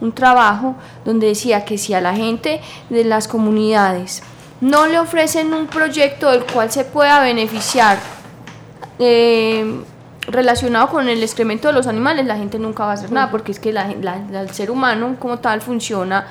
un 0.00 0.12
trabajo 0.12 0.74
donde 1.04 1.28
decía 1.28 1.64
que 1.64 1.78
si 1.78 1.94
a 1.94 2.00
la 2.00 2.14
gente 2.14 2.60
de 2.90 3.04
las 3.04 3.28
comunidades 3.28 4.22
no 4.60 4.86
le 4.86 4.98
ofrecen 4.98 5.52
un 5.54 5.66
proyecto 5.66 6.30
del 6.30 6.44
cual 6.44 6.70
se 6.70 6.84
pueda 6.84 7.20
beneficiar, 7.20 7.98
eh, 8.98 9.82
relacionado 10.26 10.88
con 10.88 11.08
el 11.08 11.22
excremento 11.22 11.68
de 11.68 11.74
los 11.74 11.86
animales, 11.86 12.24
la 12.26 12.36
gente 12.36 12.58
nunca 12.58 12.84
va 12.84 12.92
a 12.92 12.94
hacer 12.94 13.12
nada, 13.12 13.30
porque 13.30 13.52
es 13.52 13.60
que 13.60 13.72
la- 13.72 13.90
el 13.90 14.50
ser 14.50 14.70
humano 14.70 15.16
como 15.18 15.38
tal 15.38 15.60
funciona 15.60 16.26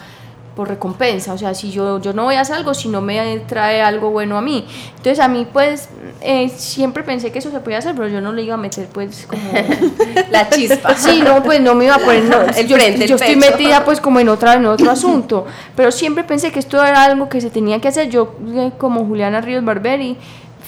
por 0.55 0.67
recompensa, 0.67 1.33
o 1.33 1.37
sea, 1.37 1.53
si 1.55 1.71
yo, 1.71 1.99
yo 1.99 2.13
no 2.13 2.25
voy 2.25 2.35
a 2.35 2.41
hacer 2.41 2.55
algo, 2.57 2.73
si 2.73 2.87
no 2.87 3.01
me 3.01 3.39
trae 3.39 3.81
algo 3.81 4.11
bueno 4.11 4.37
a 4.37 4.41
mí. 4.41 4.65
Entonces 4.89 5.19
a 5.19 5.27
mí 5.27 5.47
pues 5.51 5.89
eh, 6.21 6.49
siempre 6.49 7.03
pensé 7.03 7.31
que 7.31 7.39
eso 7.39 7.49
se 7.49 7.59
podía 7.59 7.79
hacer, 7.79 7.95
pero 7.95 8.07
yo 8.07 8.21
no 8.21 8.31
le 8.31 8.43
iba 8.43 8.53
a 8.53 8.57
meter 8.57 8.87
pues 8.87 9.25
como... 9.27 9.41
La 10.29 10.49
chispa. 10.49 10.95
Sí, 10.95 11.21
no, 11.23 11.41
pues 11.41 11.59
no 11.59 11.73
me 11.73 11.85
iba 11.85 11.95
a 11.95 11.99
poner, 11.99 12.25
no, 12.25 12.41
El 12.55 12.67
yo, 12.67 12.77
frente, 12.77 13.03
el 13.03 13.09
yo 13.09 13.15
estoy 13.15 13.35
pecho. 13.35 13.51
metida 13.51 13.83
pues 13.83 13.99
como 13.99 14.19
en 14.19 14.29
otra 14.29 14.53
en 14.53 14.65
otro 14.67 14.91
asunto, 14.91 15.45
pero 15.75 15.91
siempre 15.91 16.23
pensé 16.23 16.51
que 16.51 16.59
esto 16.59 16.83
era 16.83 17.03
algo 17.03 17.29
que 17.29 17.41
se 17.41 17.49
tenía 17.49 17.79
que 17.81 17.87
hacer. 17.87 18.09
Yo 18.09 18.35
eh, 18.55 18.71
como 18.77 19.05
Juliana 19.05 19.41
Ríos 19.41 19.65
Barberi 19.65 20.17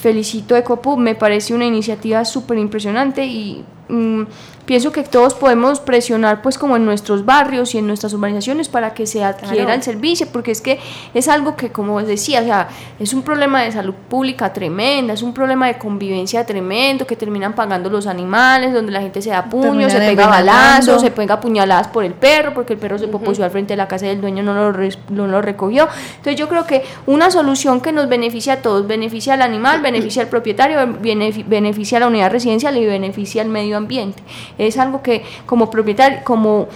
felicito 0.00 0.54
a 0.54 0.58
Ecopub, 0.58 0.98
me 0.98 1.14
parece 1.14 1.54
una 1.54 1.64
iniciativa 1.64 2.24
súper 2.24 2.58
impresionante 2.58 3.24
y 3.24 3.64
mm, 3.88 4.22
pienso 4.66 4.92
que 4.92 5.02
todos 5.04 5.34
podemos 5.34 5.80
presionar 5.80 6.42
pues 6.42 6.58
como 6.58 6.76
en 6.76 6.84
nuestros 6.84 7.24
barrios 7.24 7.74
y 7.74 7.78
en 7.78 7.86
nuestras 7.86 8.12
urbanizaciones 8.12 8.68
para 8.68 8.92
que 8.94 9.06
se 9.06 9.24
adquiera 9.24 9.54
Claro. 9.54 9.72
el 9.72 9.82
servicio, 9.82 10.26
porque 10.32 10.50
es 10.50 10.60
que 10.60 10.78
es 11.14 11.28
algo 11.28 11.56
que 11.56 11.70
como 11.70 12.02
decía, 12.02 12.40
o 12.42 12.44
sea, 12.44 12.68
es 12.98 13.14
un 13.14 13.22
problema 13.22 13.62
de 13.62 13.72
salud 13.72 13.94
pública 14.08 14.52
tremenda, 14.52 15.14
es 15.14 15.22
un 15.22 15.32
problema 15.32 15.66
de 15.68 15.78
convivencia 15.78 16.44
tremendo, 16.44 17.06
que 17.06 17.16
terminan 17.16 17.54
pagando 17.54 17.88
los 17.88 18.06
animales, 18.06 18.74
donde 18.74 18.92
la 18.92 19.00
gente 19.00 19.22
se 19.22 19.30
da 19.30 19.44
puños, 19.44 19.92
se 19.92 19.98
pega 19.98 20.26
balazos, 20.26 21.00
se 21.00 21.10
pega 21.10 21.40
puñaladas 21.40 21.88
por 21.88 22.04
el 22.04 22.12
perro, 22.14 22.52
porque 22.52 22.72
el 22.74 22.78
perro 22.78 22.98
se 22.98 23.08
poposeó 23.08 23.44
al 23.44 23.50
frente 23.52 23.72
de 23.74 23.76
la 23.78 23.88
casa 23.88 24.06
del 24.06 24.20
dueño, 24.20 24.42
no 24.42 24.52
lo, 24.72 24.88
no 25.10 25.26
lo 25.28 25.40
recogió. 25.42 25.88
Entonces 26.16 26.36
yo 26.36 26.48
creo 26.48 26.66
que 26.66 26.82
una 27.06 27.30
solución 27.30 27.80
que 27.80 27.92
nos 27.92 28.08
beneficia 28.08 28.54
a 28.54 28.56
todos, 28.56 28.86
beneficia 28.86 29.34
al 29.34 29.42
animal, 29.42 29.80
beneficia 29.80 30.22
al 30.22 30.28
propietario, 30.28 30.78
benefi- 30.80 31.44
beneficia 31.46 31.98
a 31.98 32.00
la 32.00 32.06
unidad 32.08 32.32
residencial 32.32 32.76
y 32.76 32.84
beneficia 32.84 33.42
al 33.42 33.48
medio 33.48 33.76
ambiente. 33.76 34.22
Es 34.58 34.78
algo 34.78 35.02
que 35.02 35.22
como 35.46 35.70
propietario, 35.70 36.20
como 36.24 36.66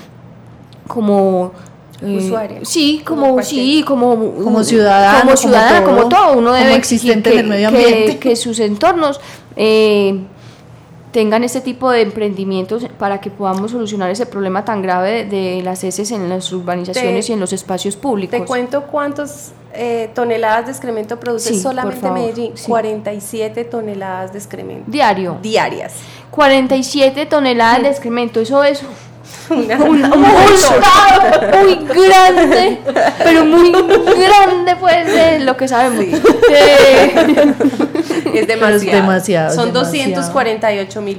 como 0.87 1.53
eh, 2.03 2.17
Usuaria. 2.19 2.59
sí, 2.63 3.03
Como 3.05 3.29
como, 3.31 3.43
sí, 3.43 3.85
como 3.87 4.35
Como 4.43 4.65
ciudadano, 4.65 5.21
como 5.21 5.37
ciudadana, 5.37 5.85
como 5.85 6.09
todo, 6.09 6.09
todo, 6.09 6.39
uno 6.39 6.53
debe 6.53 6.75
existente 6.75 7.31
que, 7.31 7.39
en 7.39 7.45
el 7.45 7.51
medio 7.51 7.69
ambiente. 7.69 8.19
que 8.19 8.35
sus 8.37 8.59
entornos 8.59 9.21
eh, 9.57 10.19
tengan 11.13 11.43
este 11.45 11.61
tipo 11.61 11.91
de 11.91 12.03
emprendimientos 12.03 12.87
para 12.99 13.21
que 13.21 13.31
podamos 13.31 13.71
solucionar 13.73 14.11
ese 14.11 14.27
problema 14.27 14.65
tan 14.65 14.81
grave 14.81 15.25
de, 15.25 15.57
de 15.57 15.63
las 15.63 15.83
heces 15.85 16.11
en 16.13 16.29
las 16.29 16.53
urbanizaciones 16.53 17.27
Te- 17.27 17.33
y 17.33 17.35
en 17.35 17.41
los 17.41 17.53
espacios 17.53 17.97
públicos. 17.97 18.39
Te 18.39 18.47
cuento 18.47 18.85
cuántas 18.85 19.53
eh, 19.75 20.11
toneladas 20.15 20.67
de 20.67 20.73
excremento 20.73 21.19
produce 21.21 21.51
Sí, 21.51 21.61
solamente 21.61 22.11
Medellín. 22.11 22.53
sí. 22.57 22.67
47 22.69 23.65
toneladas 23.65 24.33
de 24.33 24.39
excremento 24.39 24.85
Diario. 24.91 25.37
diarias. 25.43 25.95
47 26.31 27.27
toneladas 27.27 27.83
de 27.83 27.89
excremento, 27.89 28.41
eso 28.41 28.63
es 28.65 28.83
Una- 29.51 29.77
un, 29.83 30.01
muy 30.01 31.77
grande, 32.09 32.79
pero 33.23 33.45
muy 33.45 33.71
grande 33.73 34.77
pues 34.79 35.07
de 35.07 35.41
lo 35.41 35.57
que 35.57 35.67
sabemos. 35.69 36.05
Eh, 36.51 37.53
es 38.35 38.47
demasiado. 38.47 38.97
demasiado, 39.01 39.55
Son 39.55 39.73
demasiado. 39.73 40.11
248 40.17 41.03
mil 41.03 41.17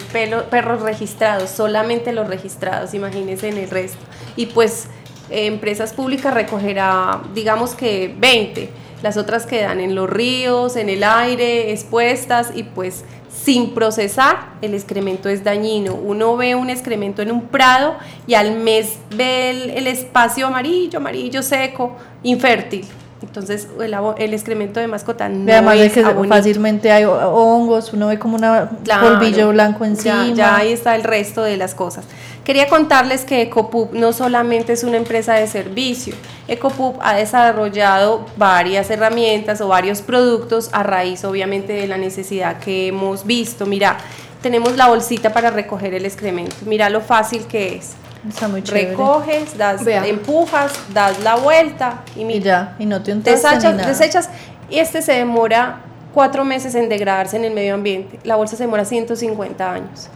perros 0.49 0.81
registrados, 0.81 1.49
solamente 1.49 2.13
los 2.13 2.27
registrados, 2.27 2.93
imagínense 2.93 3.49
en 3.49 3.57
el 3.57 3.69
resto. 3.69 3.99
Y 4.35 4.45
pues 4.47 4.87
eh, 5.29 5.45
empresas 5.47 5.93
públicas 5.93 6.33
recogerá, 6.33 7.21
digamos 7.33 7.75
que 7.75 8.13
20. 8.17 8.69
Las 9.03 9.17
otras 9.17 9.45
quedan 9.45 9.79
en 9.79 9.95
los 9.95 10.09
ríos, 10.09 10.75
en 10.75 10.87
el 10.89 11.03
aire, 11.03 11.71
expuestas 11.71 12.51
y 12.53 12.63
pues 12.63 13.03
sin 13.33 13.73
procesar, 13.73 14.53
el 14.61 14.73
excremento 14.73 15.29
es 15.29 15.43
dañino. 15.43 15.95
Uno 15.95 16.37
ve 16.37 16.55
un 16.55 16.69
excremento 16.69 17.21
en 17.21 17.31
un 17.31 17.47
prado 17.47 17.95
y 18.27 18.33
al 18.35 18.55
mes 18.55 18.97
ve 19.15 19.75
el, 19.77 19.87
espacio 19.87 20.47
amarillo, 20.47 20.99
amarillo 20.99 21.41
seco, 21.41 21.95
infértil. 22.23 22.85
Entonces 23.21 23.67
el, 23.79 24.33
excremento 24.33 24.79
de 24.79 24.87
mascota 24.87 25.29
no 25.29 25.51
además 25.51 25.77
de 25.77 25.85
es 25.85 25.93
que 25.93 26.03
abonito. 26.03 26.35
fácilmente 26.35 26.91
hay 26.91 27.05
hongos, 27.05 27.93
uno 27.93 28.07
ve 28.07 28.17
como 28.17 28.35
una 28.35 28.71
Claro, 28.83 29.19
polvillo 29.19 29.49
blanco 29.49 29.85
encima. 29.85 30.27
Ya, 30.29 30.33
ya 30.33 30.57
ahí 30.57 30.71
está 30.71 30.95
el 30.95 31.03
resto 31.03 31.43
de 31.43 31.57
las 31.57 31.75
cosas. 31.75 32.05
Quería 32.43 32.67
contarles 32.67 33.23
que 33.23 33.43
Ecopub 33.43 33.93
no 33.93 34.13
solamente 34.13 34.73
es 34.73 34.83
una 34.83 34.97
empresa 34.97 35.35
de 35.35 35.45
servicio. 35.45 36.15
Ecopub 36.47 36.97
ha 37.01 37.13
desarrollado 37.13 38.25
varias 38.35 38.89
herramientas 38.89 39.61
o 39.61 39.67
varios 39.67 40.01
productos 40.01 40.69
a 40.73 40.81
raíz, 40.81 41.23
obviamente, 41.23 41.73
de 41.73 41.87
la 41.87 41.97
necesidad 41.97 42.57
que 42.57 42.87
hemos 42.87 43.27
visto. 43.27 43.67
Mira, 43.67 43.97
tenemos 44.41 44.75
la 44.75 44.87
bolsita 44.87 45.31
para 45.31 45.51
recoger 45.51 45.93
el 45.93 46.05
excremento. 46.05 46.55
Mira 46.65 46.89
lo 46.89 47.01
fácil 47.01 47.45
que 47.45 47.75
es. 47.75 47.91
Está 48.27 48.47
muy 48.47 48.61
chévere. 48.61 48.91
Recoges, 48.91 49.57
das, 49.57 49.83
Vea. 49.83 50.05
empujas, 50.05 50.73
das 50.93 51.19
la 51.23 51.35
vuelta 51.35 52.03
y 52.15 52.21
Y 52.21 52.25
mira, 52.25 52.43
ya, 52.43 52.75
y 52.77 52.85
no 52.85 53.01
te 53.01 53.13
desechas, 53.15 53.85
desechas 53.85 54.29
y 54.69 54.79
este 54.79 55.01
se 55.01 55.13
demora 55.13 55.81
cuatro 56.13 56.45
meses 56.45 56.75
en 56.75 56.89
degradarse 56.89 57.37
en 57.37 57.45
el 57.45 57.53
medio 57.53 57.73
ambiente. 57.73 58.19
La 58.23 58.35
bolsa 58.35 58.55
se 58.55 58.63
demora 58.63 58.85
150 58.85 59.73
años. 59.73 60.07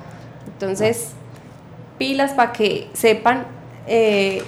Entonces, 0.48 1.10
pilas 1.98 2.32
para 2.32 2.54
que 2.54 2.90
sepan 2.94 3.46
eh, 3.88 4.44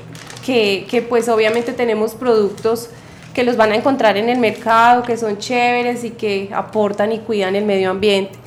que, 0.46 0.86
que, 0.90 1.02
pues 1.02 1.28
obviamente 1.28 1.74
tenemos 1.74 2.16
productos 2.16 2.90
que 3.34 3.44
los 3.44 3.58
van 3.58 3.72
a 3.72 3.76
encontrar 3.76 4.18
en 4.18 4.30
el 4.30 4.40
mercado, 4.40 5.04
que 5.04 5.18
son 5.18 5.38
chéveres 5.38 6.04
y 6.04 6.12
que 6.12 6.50
aportan 6.54 7.12
y 7.12 7.20
cuidan 7.20 7.56
el 7.56 7.66
medio 7.66 7.92
ambiente. 7.92 8.38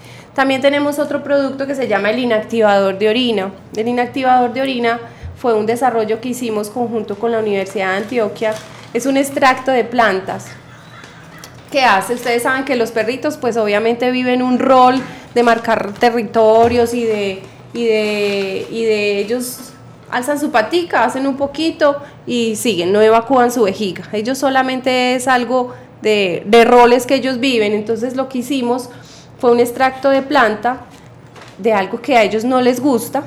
También 0.40 0.62
tenemos 0.62 0.98
otro 0.98 1.22
producto 1.22 1.66
que 1.66 1.74
se 1.74 1.86
llama 1.86 2.08
el 2.08 2.18
inactivador 2.18 2.98
de 2.98 3.10
orina. 3.10 3.50
El 3.76 3.88
inactivador 3.88 4.54
de 4.54 4.62
orina 4.62 4.98
fue 5.36 5.52
un 5.52 5.66
desarrollo 5.66 6.18
que 6.22 6.30
hicimos 6.30 6.70
conjunto 6.70 7.18
con 7.18 7.30
la 7.30 7.40
Universidad 7.40 7.90
de 7.90 7.96
Antioquia. 7.98 8.54
Es 8.94 9.04
un 9.04 9.18
extracto 9.18 9.70
de 9.70 9.84
plantas. 9.84 10.46
¿Qué 11.70 11.82
hace? 11.82 12.14
Ustedes 12.14 12.44
saben 12.44 12.64
que 12.64 12.74
los 12.74 12.90
perritos 12.90 13.36
pues 13.36 13.58
obviamente 13.58 14.10
viven 14.10 14.40
un 14.40 14.58
rol 14.58 15.02
de 15.34 15.42
marcar 15.42 15.92
territorios 15.92 16.94
y 16.94 17.04
de, 17.04 17.42
y 17.74 17.84
de, 17.84 18.66
y 18.70 18.84
de 18.84 19.18
ellos 19.18 19.74
alzan 20.10 20.40
su 20.40 20.50
patica, 20.50 21.04
hacen 21.04 21.26
un 21.26 21.36
poquito 21.36 22.00
y 22.26 22.56
siguen, 22.56 22.92
no 22.92 23.02
evacúan 23.02 23.52
su 23.52 23.64
vejiga. 23.64 24.04
Ellos 24.14 24.38
solamente 24.38 25.16
es 25.16 25.28
algo 25.28 25.74
de, 26.00 26.44
de 26.46 26.64
roles 26.64 27.04
que 27.04 27.16
ellos 27.16 27.40
viven. 27.40 27.74
Entonces 27.74 28.16
lo 28.16 28.30
que 28.30 28.38
hicimos 28.38 28.88
fue 29.40 29.50
un 29.50 29.60
extracto 29.60 30.10
de 30.10 30.22
planta 30.22 30.82
de 31.58 31.72
algo 31.72 32.00
que 32.00 32.16
a 32.16 32.22
ellos 32.22 32.44
no 32.44 32.60
les 32.60 32.80
gusta. 32.80 33.22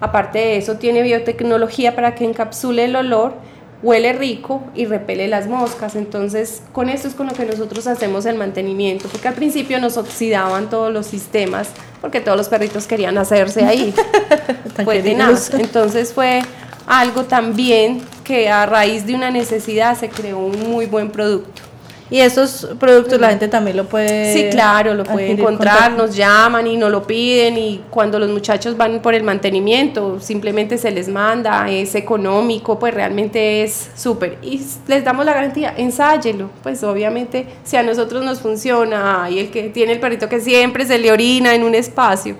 Aparte 0.00 0.38
de 0.38 0.56
eso, 0.58 0.76
tiene 0.76 1.02
biotecnología 1.02 1.94
para 1.96 2.14
que 2.14 2.24
encapsule 2.24 2.84
el 2.84 2.94
olor, 2.94 3.34
huele 3.82 4.12
rico 4.12 4.62
y 4.74 4.84
repele 4.84 5.26
las 5.26 5.48
moscas. 5.48 5.96
Entonces, 5.96 6.62
con 6.72 6.88
esto 6.88 7.08
es 7.08 7.14
con 7.14 7.26
lo 7.26 7.32
que 7.32 7.44
nosotros 7.44 7.86
hacemos 7.86 8.26
el 8.26 8.36
mantenimiento, 8.36 9.08
porque 9.08 9.28
al 9.28 9.34
principio 9.34 9.80
nos 9.80 9.96
oxidaban 9.96 10.70
todos 10.70 10.92
los 10.92 11.06
sistemas, 11.06 11.70
porque 12.00 12.20
todos 12.20 12.36
los 12.36 12.48
perritos 12.48 12.86
querían 12.86 13.18
hacerse 13.18 13.64
ahí. 13.64 13.92
Fue 14.84 15.02
queridos. 15.02 15.48
tenaz. 15.48 15.54
Entonces 15.54 16.12
fue 16.12 16.42
algo 16.86 17.24
también 17.24 18.02
que 18.22 18.48
a 18.48 18.66
raíz 18.66 19.06
de 19.06 19.14
una 19.14 19.30
necesidad 19.30 19.98
se 19.98 20.08
creó 20.08 20.38
un 20.38 20.70
muy 20.70 20.86
buen 20.86 21.10
producto. 21.10 21.67
Y 22.10 22.20
esos 22.20 22.66
productos 22.80 23.20
la 23.20 23.28
gente 23.28 23.48
también 23.48 23.76
lo 23.76 23.84
puede. 23.84 24.32
Sí, 24.32 24.48
claro, 24.50 24.94
lo 24.94 25.04
puede 25.04 25.30
encontrar, 25.32 25.90
con- 25.90 25.98
nos 26.06 26.16
llaman 26.16 26.66
y 26.66 26.76
nos 26.78 26.90
lo 26.90 27.06
piden 27.06 27.58
y 27.58 27.82
cuando 27.90 28.18
los 28.18 28.30
muchachos 28.30 28.78
van 28.78 29.00
por 29.00 29.14
el 29.14 29.22
mantenimiento 29.24 30.18
simplemente 30.18 30.78
se 30.78 30.90
les 30.90 31.08
manda, 31.08 31.68
es 31.70 31.94
económico, 31.94 32.78
pues 32.78 32.94
realmente 32.94 33.62
es 33.62 33.90
súper. 33.94 34.38
Y 34.42 34.60
les 34.86 35.04
damos 35.04 35.26
la 35.26 35.34
garantía, 35.34 35.74
ensáyelo, 35.76 36.48
pues 36.62 36.82
obviamente 36.82 37.46
si 37.64 37.76
a 37.76 37.82
nosotros 37.82 38.24
nos 38.24 38.40
funciona 38.40 39.28
y 39.30 39.38
el 39.40 39.50
que 39.50 39.64
tiene 39.64 39.92
el 39.92 40.00
perrito 40.00 40.30
que 40.30 40.40
siempre 40.40 40.86
se 40.86 40.98
le 40.98 41.12
orina 41.12 41.54
en 41.54 41.62
un 41.62 41.74
espacio. 41.74 42.36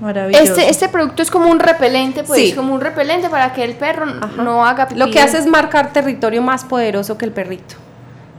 Maravilloso. 0.00 0.44
Este, 0.44 0.68
este 0.68 0.88
producto 0.88 1.22
es 1.22 1.30
como 1.30 1.50
un 1.50 1.58
repelente, 1.58 2.22
pues, 2.22 2.40
Sí. 2.50 2.52
como 2.52 2.74
un 2.74 2.80
repelente 2.80 3.30
para 3.30 3.52
que 3.54 3.64
el 3.64 3.74
perro 3.76 4.04
Ajá. 4.04 4.42
no 4.42 4.64
haga 4.64 4.86
pipí. 4.88 5.00
Lo 5.00 5.10
que 5.10 5.18
hace 5.20 5.38
es 5.38 5.46
marcar 5.46 5.92
territorio 5.92 6.42
más 6.42 6.64
poderoso 6.64 7.16
que 7.16 7.24
el 7.24 7.32
perrito. 7.32 7.76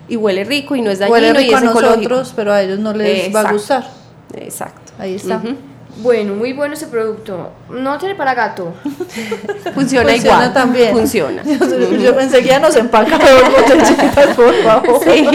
Y 0.09 0.15
huele 0.15 0.43
rico 0.43 0.75
y 0.75 0.81
no 0.81 0.89
es 0.91 0.99
dañino 0.99 1.13
Huele 1.13 1.29
y 1.29 1.33
rico 1.33 1.55
es 1.57 1.61
a 1.61 1.65
nosotros, 1.65 1.97
ecológico. 2.01 2.31
pero 2.35 2.53
a 2.53 2.61
ellos 2.61 2.79
no 2.79 2.93
les 2.93 3.23
va 3.33 3.39
a 3.39 3.43
Exacto. 3.43 3.53
gustar. 3.53 3.87
Exacto. 4.35 4.91
Ahí 4.99 5.15
está. 5.15 5.37
Ujú. 5.37 5.55
Bueno, 5.99 6.35
muy 6.35 6.53
bueno 6.53 6.75
ese 6.75 6.85
producto. 6.87 7.49
No 7.69 7.97
tiene 7.97 8.13
para 8.13 8.35
gato. 8.35 8.71
Funciona, 8.83 9.73
Funciona 9.73 10.15
igual. 10.15 10.53
también. 10.53 10.91
Funciona. 10.93 11.41
Yo 12.03 12.15
pensé 12.15 12.41
que 12.41 12.49
ya 12.49 12.59
nos 12.59 12.75
empaca 12.75 13.17
dos 13.17 13.41
botellitas, 13.57 14.35
por 14.35 14.53
favor. 14.63 14.99
Sí. 15.03 15.27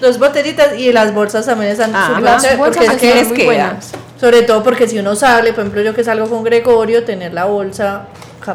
Dos 0.00 0.18
botellitas 0.18 0.76
y 0.78 0.92
las 0.92 1.14
bolsas 1.14 1.46
también 1.46 1.72
están 1.72 1.92
Ah, 1.94 2.06
súper 2.08 2.22
las 2.22 2.58
bolsas 2.58 2.84
porque 2.86 3.20
es 3.20 3.28
que 3.28 3.34
muy 3.34 3.44
buenas. 3.44 3.92
Sobre 4.20 4.42
todo 4.42 4.62
porque 4.62 4.88
si 4.88 4.98
uno 4.98 5.14
sale, 5.16 5.52
por 5.52 5.60
ejemplo, 5.60 5.82
yo 5.82 5.94
que 5.94 6.04
salgo 6.04 6.28
con 6.28 6.42
Gregorio, 6.44 7.04
tener 7.04 7.32
la 7.32 7.44
bolsa 7.44 8.06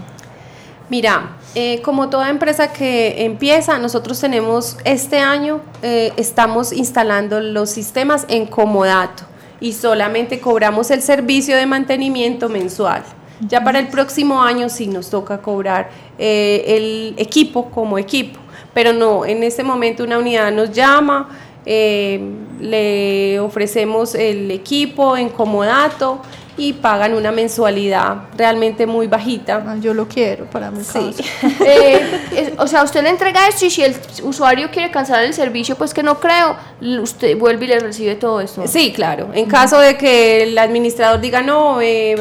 Mira, 0.89 1.37
eh, 1.55 1.81
como 1.83 2.09
toda 2.09 2.31
empresa 2.31 2.73
que 2.73 3.25
empieza, 3.25 3.79
nosotros 3.79 4.19
tenemos 4.21 4.77
este 4.85 5.21
año, 5.21 5.61
eh, 5.83 6.13
estamos 6.17 6.73
instalando 6.73 7.41
los 7.41 7.71
sistemas 7.71 8.27
en 8.29 8.47
comodato 8.47 9.23
y 9.61 9.73
solamente 9.73 10.41
cobramos 10.41 10.91
el 10.91 11.01
servicio 11.03 11.57
de 11.57 11.67
mantenimiento 11.67 12.49
mensual. 12.49 13.03
Ya 13.49 13.63
para 13.63 13.79
el 13.79 13.87
próximo 13.89 14.43
año 14.43 14.69
sí 14.69 14.89
nos 14.89 15.11
toca 15.11 15.39
cobrar 15.39 15.91
eh, 16.19 16.65
el 16.67 17.15
equipo 17.19 17.71
como 17.71 17.97
equipo, 17.97 18.40
pero 18.75 18.93
no, 18.93 19.25
en 19.25 19.43
este 19.43 19.63
momento 19.63 20.05
una 20.05 20.19
unidad 20.19 20.53
nos 20.53 20.71
llama, 20.73 21.29
eh, 21.67 22.21
le 22.61 23.39
ofrecemos 23.41 24.15
el 24.15 24.51
equipo 24.51 25.17
en 25.17 25.29
comodato 25.29 26.21
y 26.61 26.75
pagan 26.75 27.15
una 27.15 27.33
mensualidad 27.33 28.25
realmente 28.37 28.87
muy 28.87 29.07
bajita. 29.07 29.65
Ah, 29.67 29.77
yo 29.81 29.95
lo 29.95 30.07
quiero 30.07 30.45
para 30.45 30.71
mi 30.71 30.85
Sí. 30.85 31.15
Eh, 31.65 32.55
o 32.59 32.67
sea, 32.67 32.83
usted 32.83 33.03
le 33.03 33.09
entrega 33.09 33.49
esto 33.49 33.65
y 33.67 33.71
si 33.71 33.83
el 33.83 33.95
usuario 34.23 34.71
quiere 34.71 34.91
cancelar 34.91 35.25
el 35.25 35.33
servicio, 35.33 35.77
pues 35.77 35.95
que 35.95 36.03
no 36.03 36.21
creo, 36.21 36.57
usted 37.03 37.37
vuelve 37.39 37.65
y 37.65 37.69
le 37.69 37.81
recibe 37.81 38.15
todo 38.15 38.41
esto. 38.41 38.67
Sí, 38.67 38.93
claro. 38.93 39.31
En 39.33 39.47
caso 39.47 39.79
de 39.79 39.97
que 39.97 40.43
el 40.43 40.59
administrador 40.59 41.21
diga, 41.21 41.41
no, 41.41 41.81
eh, 41.81 42.15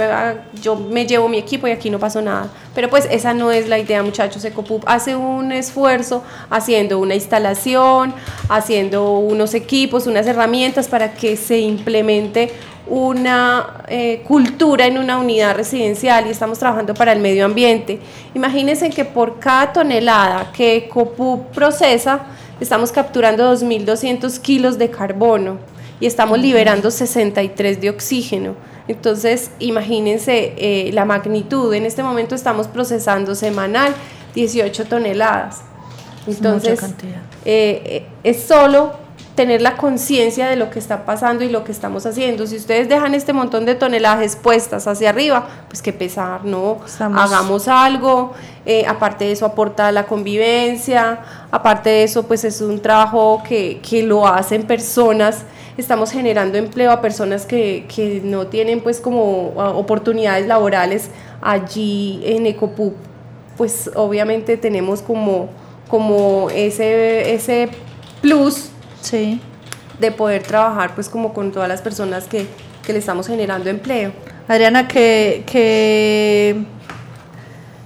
yo 0.61 0.75
me 0.75 1.05
llevo 1.05 1.27
mi 1.27 1.37
equipo 1.37 1.67
y 1.67 1.71
aquí 1.71 1.89
no 1.89 1.99
pasó 1.99 2.21
nada. 2.21 2.49
Pero 2.73 2.89
pues 2.89 3.07
esa 3.11 3.33
no 3.33 3.51
es 3.51 3.67
la 3.67 3.77
idea, 3.77 4.01
muchachos. 4.03 4.45
Ecopup 4.45 4.83
hace 4.87 5.15
un 5.15 5.51
esfuerzo 5.51 6.23
haciendo 6.49 6.99
una 6.99 7.15
instalación, 7.15 8.13
haciendo 8.47 9.17
unos 9.17 9.53
equipos, 9.53 10.07
unas 10.07 10.25
herramientas 10.27 10.87
para 10.87 11.13
que 11.13 11.35
se 11.35 11.59
implemente 11.59 12.53
una 12.89 13.83
eh, 13.87 14.23
cultura 14.27 14.87
en 14.87 14.97
una 14.97 15.19
unidad 15.19 15.55
residencial 15.55 16.27
y 16.27 16.31
estamos 16.31 16.59
trabajando 16.59 16.93
para 16.93 17.13
el 17.13 17.19
medio 17.19 17.45
ambiente. 17.45 17.99
Imagínense 18.33 18.89
que 18.89 19.05
por 19.05 19.39
cada 19.39 19.71
tonelada 19.71 20.51
que 20.51 20.75
Ecopup 20.77 21.47
procesa, 21.53 22.21
estamos 22.59 22.91
capturando 22.91 23.53
2.200 23.53 24.39
kilos 24.39 24.77
de 24.77 24.89
carbono 24.89 25.57
y 25.99 26.05
estamos 26.05 26.39
liberando 26.39 26.91
63 26.91 27.79
de 27.79 27.89
oxígeno. 27.89 28.55
Entonces, 28.87 29.51
imagínense 29.59 30.55
eh, 30.57 30.89
la 30.93 31.05
magnitud. 31.05 31.73
En 31.73 31.85
este 31.85 32.01
momento 32.01 32.33
estamos 32.33 32.67
procesando 32.67 33.35
semanal 33.35 33.93
18 34.33 34.85
toneladas. 34.85 35.61
Es 36.27 36.37
Entonces, 36.37 36.79
cantidad. 36.79 37.21
eh, 37.45 37.81
eh, 37.85 38.05
es 38.23 38.41
solo 38.43 38.93
tener 39.39 39.61
la 39.61 39.77
conciencia 39.77 40.49
de 40.49 40.57
lo 40.57 40.69
que 40.69 40.79
está 40.79 41.05
pasando 41.05 41.45
y 41.45 41.49
lo 41.49 41.63
que 41.63 41.71
estamos 41.71 42.05
haciendo. 42.05 42.45
Si 42.45 42.57
ustedes 42.57 42.89
dejan 42.89 43.15
este 43.15 43.31
montón 43.31 43.65
de 43.65 43.73
toneladas 43.73 44.35
puestas 44.35 44.85
hacia 44.85 45.11
arriba, 45.11 45.47
pues 45.69 45.81
qué 45.81 45.93
pesar, 45.93 46.43
¿no? 46.43 46.79
Estamos- 46.85 47.21
Hagamos 47.23 47.67
algo. 47.69 48.33
eh, 48.65 48.85
aparte 48.85 49.23
de 49.23 49.31
eso, 49.31 49.45
aporta 49.45 49.87
a 49.87 49.91
la 49.93 50.03
convivencia. 50.05 51.19
Aparte 51.51 51.89
de 51.89 52.03
eso, 52.03 52.23
pues 52.27 52.43
es 52.43 52.59
un 52.59 52.81
trabajo 52.81 53.41
que, 53.47 53.79
que 53.81 54.03
lo 54.03 54.27
hacen 54.27 54.63
personas. 54.63 55.43
Estamos 55.77 56.11
generando 56.11 56.57
empleo 56.57 56.91
a 56.91 56.99
personas 56.99 57.45
que, 57.45 57.85
que 57.95 58.19
no 58.21 58.47
tienen 58.47 58.81
pues 58.81 58.99
como 58.99 59.53
oportunidades 59.55 60.47
laborales 60.47 61.09
allí 61.41 62.21
en 62.25 62.45
Ecopup. 62.45 62.93
Pues 63.55 63.89
obviamente 63.95 64.57
tenemos 64.57 65.01
como, 65.01 65.47
como 65.87 66.49
ese, 66.53 67.33
ese 67.33 67.69
plus 68.21 68.68
Sí. 69.01 69.41
de 69.99 70.11
poder 70.11 70.43
trabajar 70.43 70.95
pues 70.95 71.09
como 71.09 71.33
con 71.33 71.51
todas 71.51 71.67
las 71.67 71.81
personas 71.81 72.25
que, 72.25 72.47
que 72.85 72.93
le 72.93 72.99
estamos 72.99 73.27
generando 73.27 73.69
empleo. 73.69 74.11
Adriana, 74.47 74.87
¿qué, 74.87 75.43
qué 75.45 76.63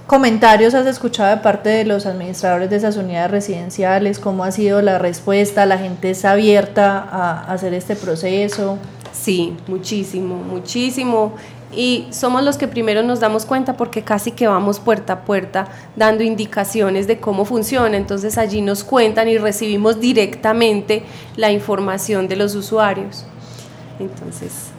comentarios 0.06 0.74
has 0.74 0.86
escuchado 0.86 1.30
de 1.30 1.42
parte 1.42 1.68
de 1.70 1.84
los 1.84 2.06
administradores 2.06 2.70
de 2.70 2.76
esas 2.76 2.96
unidades 2.96 3.30
residenciales? 3.30 4.18
¿Cómo 4.18 4.44
ha 4.44 4.52
sido 4.52 4.80
la 4.80 4.98
respuesta? 4.98 5.66
¿La 5.66 5.78
gente 5.78 6.10
está 6.10 6.32
abierta 6.32 6.98
a 7.00 7.52
hacer 7.52 7.74
este 7.74 7.96
proceso? 7.96 8.78
Sí, 9.12 9.56
muchísimo, 9.66 10.36
muchísimo. 10.36 11.34
Y 11.76 12.06
somos 12.10 12.42
los 12.42 12.56
que 12.56 12.68
primero 12.68 13.02
nos 13.02 13.20
damos 13.20 13.46
cuenta 13.46 13.76
porque 13.76 14.02
casi 14.02 14.30
que 14.30 14.46
vamos 14.46 14.80
puerta 14.80 15.12
a 15.12 15.20
puerta 15.24 15.68
dando 15.96 16.22
indicaciones 16.22 17.06
de 17.06 17.18
cómo 17.18 17.44
funciona. 17.44 17.96
Entonces 17.96 18.38
allí 18.38 18.60
nos 18.60 18.84
cuentan 18.84 19.28
y 19.28 19.38
recibimos 19.38 20.00
directamente 20.00 21.04
la 21.36 21.50
información 21.50 22.28
de 22.28 22.36
los 22.36 22.54
usuarios. 22.54 23.24
Entonces, 23.98 24.70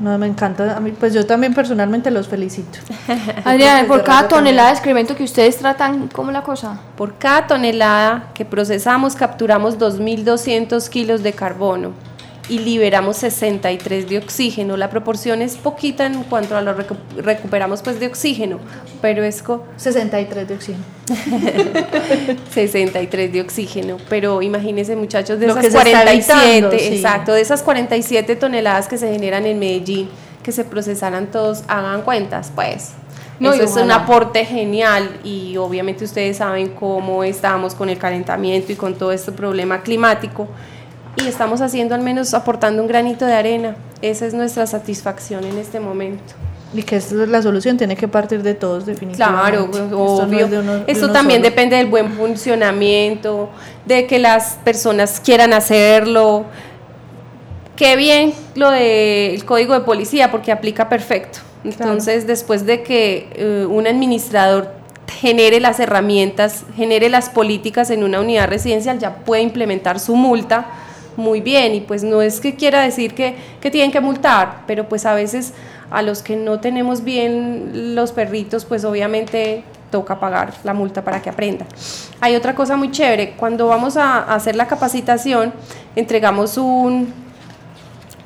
No, 0.00 0.18
me 0.18 0.26
encanta. 0.26 0.76
A 0.76 0.80
mí, 0.80 0.90
pues 0.90 1.14
yo 1.14 1.24
también 1.24 1.54
personalmente 1.54 2.10
los 2.10 2.26
felicito. 2.26 2.78
Adriana, 3.44 3.86
por 3.86 4.02
cada 4.02 4.26
tonelada 4.26 4.68
de 4.68 4.74
excremento 4.74 5.14
que 5.14 5.22
ustedes 5.22 5.56
tratan, 5.56 6.08
¿cómo 6.08 6.32
la 6.32 6.42
cosa? 6.42 6.80
por 6.96 7.16
cada 7.16 7.46
tonelada 7.46 8.30
que 8.34 8.44
procesamos 8.44 9.14
capturamos 9.14 9.78
2.200 9.78 10.88
kilos 10.88 11.22
de 11.22 11.32
carbono 11.32 11.92
y 12.48 12.58
liberamos 12.58 13.16
63 13.16 14.08
de 14.08 14.18
oxígeno. 14.18 14.76
La 14.76 14.90
proporción 14.90 15.40
es 15.42 15.56
poquita 15.56 16.04
en 16.06 16.22
cuanto 16.24 16.56
a 16.56 16.60
lo 16.60 16.76
recu- 16.76 16.96
recuperamos 17.16 17.80
pues 17.82 17.98
de 18.00 18.06
oxígeno, 18.06 18.58
pero 19.00 19.24
es 19.24 19.42
co- 19.42 19.64
63 19.76 20.48
de 20.48 20.54
oxígeno. 20.54 20.84
63 22.50 23.32
de 23.32 23.40
oxígeno, 23.40 23.96
pero 24.08 24.42
imagínense 24.42 24.96
muchachos 24.96 25.38
de 25.40 25.46
Lo 25.46 25.52
esas 25.52 25.64
que 25.64 25.70
se 25.70 25.78
está 25.78 25.90
47, 26.02 26.50
evitando, 26.52 26.78
sí. 26.78 26.94
exacto, 26.96 27.32
de 27.32 27.40
esas 27.40 27.62
47 27.62 28.36
toneladas 28.36 28.88
que 28.88 28.98
se 28.98 29.10
generan 29.12 29.46
en 29.46 29.58
Medellín, 29.58 30.08
que 30.42 30.52
se 30.52 30.64
procesaran 30.64 31.30
todos, 31.30 31.64
hagan 31.68 32.02
cuentas, 32.02 32.52
pues. 32.54 32.92
No, 33.40 33.52
Eso 33.52 33.64
es 33.64 33.72
un 33.76 33.90
aporte 33.90 34.44
genial 34.44 35.10
y 35.24 35.56
obviamente 35.56 36.04
ustedes 36.04 36.36
saben 36.36 36.68
cómo 36.68 37.24
estamos 37.24 37.74
con 37.74 37.88
el 37.88 37.98
calentamiento 37.98 38.70
y 38.70 38.76
con 38.76 38.94
todo 38.94 39.10
este 39.10 39.32
problema 39.32 39.82
climático 39.82 40.46
y 41.16 41.26
estamos 41.28 41.60
haciendo 41.60 41.94
al 41.94 42.00
menos 42.02 42.34
aportando 42.34 42.82
un 42.82 42.88
granito 42.88 43.24
de 43.26 43.34
arena. 43.34 43.76
Esa 44.02 44.26
es 44.26 44.34
nuestra 44.34 44.66
satisfacción 44.66 45.44
en 45.44 45.58
este 45.58 45.80
momento. 45.80 46.34
Y 46.74 46.82
que 46.82 46.96
esta 46.96 47.14
es 47.22 47.28
la 47.28 47.40
solución 47.40 47.76
tiene 47.76 47.96
que 47.96 48.08
partir 48.08 48.42
de 48.42 48.54
todos 48.54 48.84
definitivamente. 48.84 49.40
Claro, 49.50 49.64
Esto 49.70 49.86
no 49.90 49.98
obvio. 50.06 50.44
es 50.46 50.50
de 50.50 50.58
uno- 50.58 50.74
de 50.78 50.84
Esto 50.92 51.12
también 51.12 51.40
solo. 51.40 51.50
depende 51.50 51.76
del 51.76 51.86
buen 51.86 52.12
funcionamiento, 52.12 53.48
de 53.86 54.06
que 54.08 54.18
las 54.18 54.58
personas 54.64 55.20
quieran 55.20 55.52
hacerlo. 55.52 56.44
Qué 57.76 57.94
bien 57.96 58.32
lo 58.56 58.70
del 58.70 59.44
código 59.44 59.74
de 59.74 59.80
policía, 59.80 60.30
porque 60.30 60.50
aplica 60.52 60.88
perfecto. 60.88 61.38
Entonces, 61.64 62.26
después 62.26 62.66
de 62.66 62.82
que 62.82 63.28
eh, 63.34 63.66
un 63.68 63.86
administrador 63.86 64.72
genere 65.20 65.60
las 65.60 65.80
herramientas, 65.80 66.64
genere 66.76 67.08
las 67.08 67.30
políticas 67.30 67.90
en 67.90 68.04
una 68.04 68.20
unidad 68.20 68.48
residencial, 68.48 68.98
ya 68.98 69.16
puede 69.24 69.42
implementar 69.42 69.98
su 70.00 70.14
multa 70.16 70.66
muy 71.16 71.40
bien. 71.40 71.74
Y 71.74 71.80
pues 71.80 72.02
no 72.04 72.22
es 72.22 72.40
que 72.40 72.54
quiera 72.54 72.82
decir 72.82 73.14
que, 73.14 73.36
que 73.60 73.70
tienen 73.70 73.92
que 73.92 74.00
multar, 74.00 74.62
pero 74.66 74.88
pues 74.88 75.06
a 75.06 75.14
veces 75.14 75.54
a 75.90 76.02
los 76.02 76.22
que 76.22 76.36
no 76.36 76.60
tenemos 76.60 77.04
bien 77.04 77.94
los 77.94 78.12
perritos, 78.12 78.64
pues 78.64 78.84
obviamente 78.84 79.64
toca 79.90 80.18
pagar 80.18 80.54
la 80.64 80.74
multa 80.74 81.04
para 81.04 81.22
que 81.22 81.30
aprendan. 81.30 81.68
Hay 82.20 82.34
otra 82.34 82.54
cosa 82.54 82.76
muy 82.76 82.90
chévere, 82.90 83.34
cuando 83.36 83.68
vamos 83.68 83.96
a, 83.96 84.18
a 84.18 84.34
hacer 84.34 84.56
la 84.56 84.66
capacitación, 84.66 85.52
entregamos 85.94 86.58
un, 86.58 87.12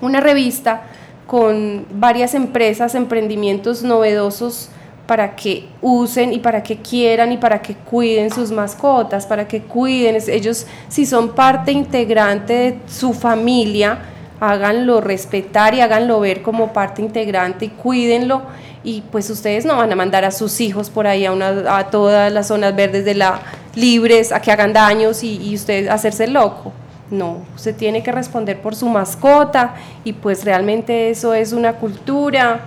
una 0.00 0.20
revista 0.20 0.82
con 1.26 1.84
varias 1.90 2.34
empresas, 2.34 2.94
emprendimientos 2.94 3.82
novedosos 3.82 4.70
para 5.08 5.34
que 5.34 5.64
usen 5.82 6.32
y 6.34 6.38
para 6.38 6.62
que 6.62 6.76
quieran 6.76 7.32
y 7.32 7.38
para 7.38 7.60
que 7.62 7.74
cuiden 7.74 8.30
sus 8.30 8.52
mascotas, 8.52 9.26
para 9.26 9.48
que 9.48 9.62
cuiden, 9.62 10.18
ellos 10.28 10.66
si 10.88 11.06
son 11.06 11.30
parte 11.34 11.72
integrante 11.72 12.52
de 12.52 12.78
su 12.86 13.14
familia, 13.14 13.98
háganlo 14.38 15.00
respetar 15.00 15.74
y 15.74 15.80
háganlo 15.80 16.20
ver 16.20 16.42
como 16.42 16.72
parte 16.74 17.00
integrante 17.02 17.64
y 17.64 17.68
cuídenlo 17.70 18.42
y 18.84 19.00
pues 19.10 19.30
ustedes 19.30 19.64
no 19.64 19.76
van 19.78 19.90
a 19.90 19.96
mandar 19.96 20.24
a 20.26 20.30
sus 20.30 20.60
hijos 20.60 20.90
por 20.90 21.06
ahí 21.06 21.24
a, 21.24 21.32
una- 21.32 21.78
a 21.78 21.90
todas 21.90 22.30
las 22.30 22.48
zonas 22.48 22.76
verdes 22.76 23.04
de 23.06 23.14
la 23.14 23.40
libres 23.74 24.30
a 24.30 24.40
que 24.40 24.52
hagan 24.52 24.74
daños 24.74 25.24
y, 25.24 25.36
y 25.42 25.54
usted 25.54 25.88
hacerse 25.88 26.26
loco. 26.28 26.70
No, 27.10 27.38
usted 27.56 27.74
tiene 27.74 28.02
que 28.02 28.12
responder 28.12 28.60
por 28.60 28.74
su 28.76 28.86
mascota 28.90 29.74
y 30.04 30.12
pues 30.12 30.44
realmente 30.44 31.08
eso 31.08 31.32
es 31.32 31.54
una 31.54 31.72
cultura. 31.72 32.60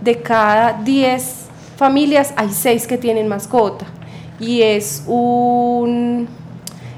De 0.00 0.16
cada 0.22 0.72
10 0.82 1.39
familias 1.80 2.34
hay 2.36 2.50
6 2.52 2.86
que 2.86 2.98
tienen 2.98 3.26
mascota 3.26 3.86
y 4.38 4.60
es 4.60 5.02
un 5.06 6.28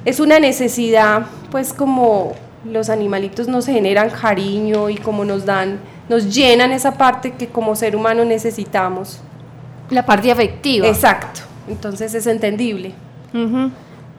es 0.04 0.18
una 0.18 0.40
necesidad, 0.40 1.26
pues 1.52 1.72
como 1.72 2.32
los 2.64 2.90
animalitos 2.90 3.46
nos 3.46 3.66
generan 3.66 4.10
cariño 4.10 4.90
y 4.90 4.96
como 4.96 5.24
nos 5.24 5.46
dan, 5.46 5.78
nos 6.08 6.34
llenan 6.34 6.72
esa 6.72 6.94
parte 6.94 7.30
que 7.34 7.46
como 7.46 7.76
ser 7.76 7.94
humano 7.94 8.24
necesitamos. 8.24 9.20
La 9.88 10.04
parte 10.04 10.32
afectiva. 10.32 10.88
Exacto, 10.88 11.42
entonces 11.68 12.12
es 12.14 12.26
entendible. 12.26 12.92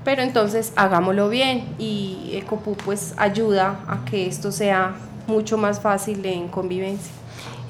Pero 0.05 0.21
entonces 0.21 0.71
hagámoslo 0.77 1.27
bien 1.27 1.65
y 1.77 2.31
Ecopu 2.35 2.75
pues 2.85 3.13
ayuda 3.17 3.81
a 3.85 4.05
que 4.05 4.27
esto 4.27 4.49
sea 4.49 4.95
mucho 5.27 5.57
más 5.57 5.81
fácil 5.81 6.25
en 6.25 6.47
convivencia. 6.47 7.11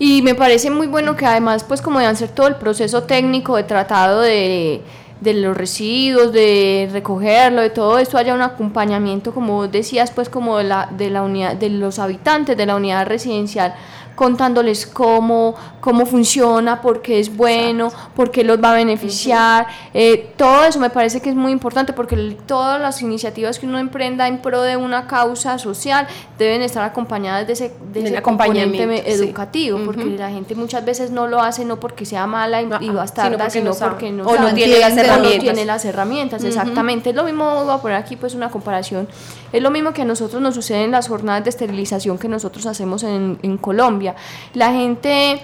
Y 0.05 0.21
me 0.21 0.35
parece 0.35 0.69
muy 0.69 0.87
bueno 0.87 1.15
que 1.15 1.25
además, 1.25 1.63
pues 1.63 1.81
como 1.81 1.97
de 1.97 2.05
hacer 2.07 2.27
todo 2.27 2.47
el 2.47 2.55
proceso 2.55 3.03
técnico 3.03 3.55
de 3.55 3.63
tratado 3.63 4.19
de, 4.19 4.81
de 5.21 5.33
los 5.33 5.55
residuos, 5.55 6.33
de 6.33 6.89
recogerlo, 6.91 7.61
de 7.61 7.69
todo 7.69 7.97
esto, 7.97 8.17
haya 8.17 8.33
un 8.33 8.41
acompañamiento, 8.41 9.33
como 9.33 9.53
vos 9.53 9.71
decías, 9.71 10.11
pues 10.11 10.27
como 10.27 10.57
de 10.57 10.65
la, 10.65 10.89
de 10.91 11.09
la 11.09 11.21
unidad, 11.21 11.55
de 11.55 11.69
los 11.69 11.99
habitantes 11.99 12.57
de 12.57 12.65
la 12.65 12.75
unidad 12.75 13.07
residencial 13.07 13.75
contándoles 14.15 14.85
cómo, 14.85 15.55
cómo 15.79 16.05
funciona, 16.05 16.81
por 16.81 17.01
qué 17.01 17.19
es 17.19 17.35
bueno, 17.35 17.91
por 18.15 18.31
qué 18.31 18.43
los 18.43 18.61
va 18.63 18.71
a 18.71 18.75
beneficiar. 18.75 19.67
Eh, 19.93 20.33
todo 20.37 20.63
eso 20.65 20.79
me 20.79 20.89
parece 20.89 21.21
que 21.21 21.29
es 21.29 21.35
muy 21.35 21.51
importante 21.51 21.93
porque 21.93 22.37
todas 22.45 22.79
las 22.79 23.01
iniciativas 23.01 23.59
que 23.59 23.65
uno 23.65 23.79
emprenda 23.79 24.27
en 24.27 24.41
pro 24.41 24.61
de 24.61 24.77
una 24.77 25.07
causa 25.07 25.57
social 25.57 26.07
deben 26.37 26.61
estar 26.61 26.83
acompañadas 26.83 27.47
de 27.47 27.53
ese, 27.53 27.73
de 27.91 28.03
ese 28.05 29.23
educativo, 29.23 29.79
porque 29.85 30.05
la 30.05 30.29
gente 30.29 30.55
muchas 30.55 30.85
veces 30.85 31.11
no 31.11 31.27
lo 31.27 31.41
hace 31.41 31.65
no 31.65 31.79
porque 31.79 32.05
sea 32.05 32.27
mala 32.27 32.61
y, 32.61 32.69
y 32.81 32.89
bastarda, 32.89 33.49
sino 33.49 33.73
porque 33.73 34.11
no, 34.11 34.23
o 34.23 34.37
no 34.37 34.53
tiene 34.53 34.79
las 34.79 34.95
herramientas. 34.97 35.37
No 35.37 35.43
tiene 35.43 35.65
las 35.65 35.85
herramientas, 35.85 36.43
exactamente. 36.43 37.09
Es 37.09 37.15
lo 37.15 37.23
mismo, 37.23 37.63
voy 37.65 37.73
a 37.73 37.77
poner 37.77 37.97
aquí 37.97 38.15
pues 38.15 38.35
una 38.35 38.49
comparación, 38.49 39.07
es 39.53 39.61
lo 39.61 39.71
mismo 39.71 39.93
que 39.93 40.01
a 40.01 40.05
nosotros 40.05 40.41
nos 40.41 40.55
sucede 40.55 40.83
en 40.83 40.91
las 40.91 41.07
jornadas 41.07 41.45
de 41.45 41.51
esterilización 41.51 42.17
que 42.17 42.27
nosotros 42.27 42.65
hacemos 42.65 43.03
en, 43.03 43.39
en 43.41 43.57
Colombia. 43.57 44.15
La 44.53 44.73
gente 44.73 45.41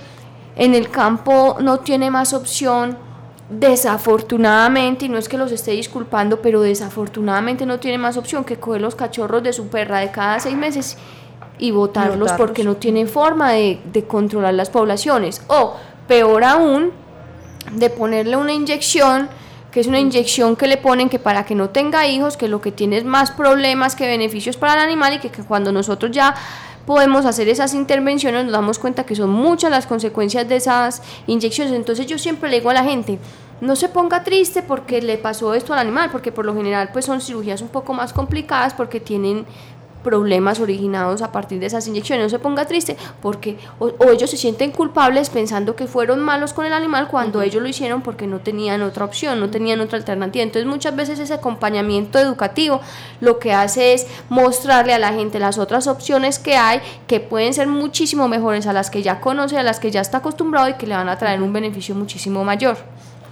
en 0.56 0.76
el 0.76 0.90
campo 0.90 1.58
no 1.62 1.80
tiene 1.80 2.12
más 2.12 2.34
opción 2.34 2.98
desafortunadamente, 3.50 5.06
y 5.06 5.10
no 5.10 5.18
es 5.18 5.30
que 5.30 5.38
los 5.38 5.52
esté 5.52 5.72
disculpando, 5.72 6.42
pero 6.42 6.62
desafortunadamente 6.62 7.66
no 7.66 7.80
tiene 7.80 7.98
más 7.98 8.18
opción 8.18 8.44
que 8.44 8.58
coger 8.58 8.82
los 8.82 8.96
cachorros 8.96 9.42
de 9.42 9.54
su 9.54 9.68
perra 9.68 10.00
de 10.00 10.12
cada 10.12 10.40
seis 10.40 10.56
meses 10.56 10.98
y 11.58 11.72
botarlos, 11.72 12.32
porque 12.34 12.64
no 12.64 12.76
tiene 12.76 13.06
forma 13.06 13.52
de, 13.52 13.80
de, 13.92 14.04
controlar 14.06 14.54
las 14.54 14.70
poblaciones. 14.70 15.42
O, 15.48 15.76
peor 16.08 16.44
aún, 16.44 16.92
de 17.74 17.90
ponerle 17.90 18.38
una 18.38 18.54
inyección, 18.54 19.30
que 19.72 19.80
es 19.80 19.88
una 19.88 20.00
inyección 20.00 20.56
que 20.56 20.68
le 20.68 20.78
ponen 20.78 21.10
que 21.10 21.20
para 21.20 21.46
que 21.46 21.56
no 21.56 21.70
tenga 21.70 22.08
hijos, 22.08 22.38
que 22.38 22.48
lo 22.48 22.62
que 22.62 22.72
tiene 22.72 22.98
es 22.98 23.06
más 23.06 23.32
problemas 23.32 23.96
que 23.96 24.08
beneficios 24.08 24.58
para 24.58 24.74
el 24.74 24.80
animal 24.80 25.14
y 25.14 25.20
que, 25.20 25.30
que 25.30 25.44
cuando 25.44 25.72
nosotros 25.72 26.12
ya 26.12 26.36
podemos 26.86 27.26
hacer 27.26 27.48
esas 27.50 27.76
intervenciones, 27.76 28.46
nos 28.46 28.52
damos 28.52 28.80
cuenta 28.80 29.06
que 29.06 29.16
son 29.16 29.30
muchas 29.30 29.70
las 29.70 29.86
consecuencias 29.86 30.50
de 30.50 30.56
esas 30.56 31.04
inyecciones. 31.28 31.74
Entonces 31.74 32.08
yo 32.08 32.18
siempre 32.18 32.50
le 32.50 32.58
digo 32.58 32.72
a 32.72 32.74
la 32.74 32.84
gente, 32.84 33.20
no 33.62 33.76
se 33.76 33.90
ponga 33.90 34.24
triste 34.24 34.64
porque 34.64 35.02
le 35.02 35.18
pasó 35.18 35.54
esto 35.54 35.74
al 35.74 35.80
animal, 35.80 36.10
porque 36.12 36.32
por 36.32 36.46
lo 36.46 36.56
general 36.56 36.90
pues 36.92 37.06
son 37.06 37.22
cirugías 37.22 37.62
un 37.62 37.68
poco 37.68 37.94
más 37.94 38.14
complicadas 38.14 38.74
porque 38.74 39.00
tienen 39.00 39.46
problemas 40.04 40.60
originados 40.60 41.22
a 41.22 41.32
partir 41.32 41.60
de 41.60 41.66
esas 41.66 41.88
inyecciones. 41.88 42.26
No 42.26 42.30
se 42.30 42.40
ponga 42.40 42.66
triste 42.66 42.98
porque 43.22 43.58
o, 43.80 43.92
ellos 44.12 44.30
se 44.30 44.38
sienten 44.38 44.72
culpables 44.72 45.30
pensando 45.30 45.76
que 45.76 45.88
fueron 45.88 46.20
malos 46.20 46.54
con 46.54 46.66
el 46.66 46.74
animal 46.74 47.08
cuando 47.08 47.42
ellos 47.42 47.62
lo 47.62 47.68
hicieron 47.68 48.02
porque 48.02 48.28
no 48.28 48.40
tenían 48.40 48.82
otra 48.82 49.06
opción, 49.06 49.40
no 49.40 49.50
tenían 49.50 49.80
otra 49.82 49.98
alternativa. 49.98 50.44
Entonces 50.44 50.68
muchas 50.70 50.96
veces 50.96 51.20
ese 51.20 51.34
acompañamiento 51.34 52.20
educativo 52.20 52.82
lo 53.22 53.40
que 53.40 53.54
hace 53.54 53.94
es 53.94 54.08
mostrarle 54.30 54.94
a 54.94 55.00
la 55.00 55.14
gente 55.14 55.40
las 55.40 55.58
otras 55.58 55.88
opciones 55.88 56.40
que 56.40 56.56
hay 56.56 56.82
que 57.08 57.20
pueden 57.20 57.54
ser 57.54 57.68
muchísimo 57.68 58.28
mejores 58.28 58.68
a 58.68 58.74
las 58.74 58.90
que 58.90 59.04
ya 59.04 59.20
conoce, 59.20 59.58
a 59.58 59.64
las 59.64 59.80
que 59.80 59.92
ya 59.92 60.02
está 60.02 60.20
acostumbrado 60.20 60.70
y 60.70 60.74
que 60.74 60.88
le 60.88 60.96
van 60.96 61.10
a 61.10 61.18
traer 61.18 61.42
un 61.42 61.54
beneficio 61.54 61.96
muchísimo 61.96 62.44
mayor. 62.44 62.78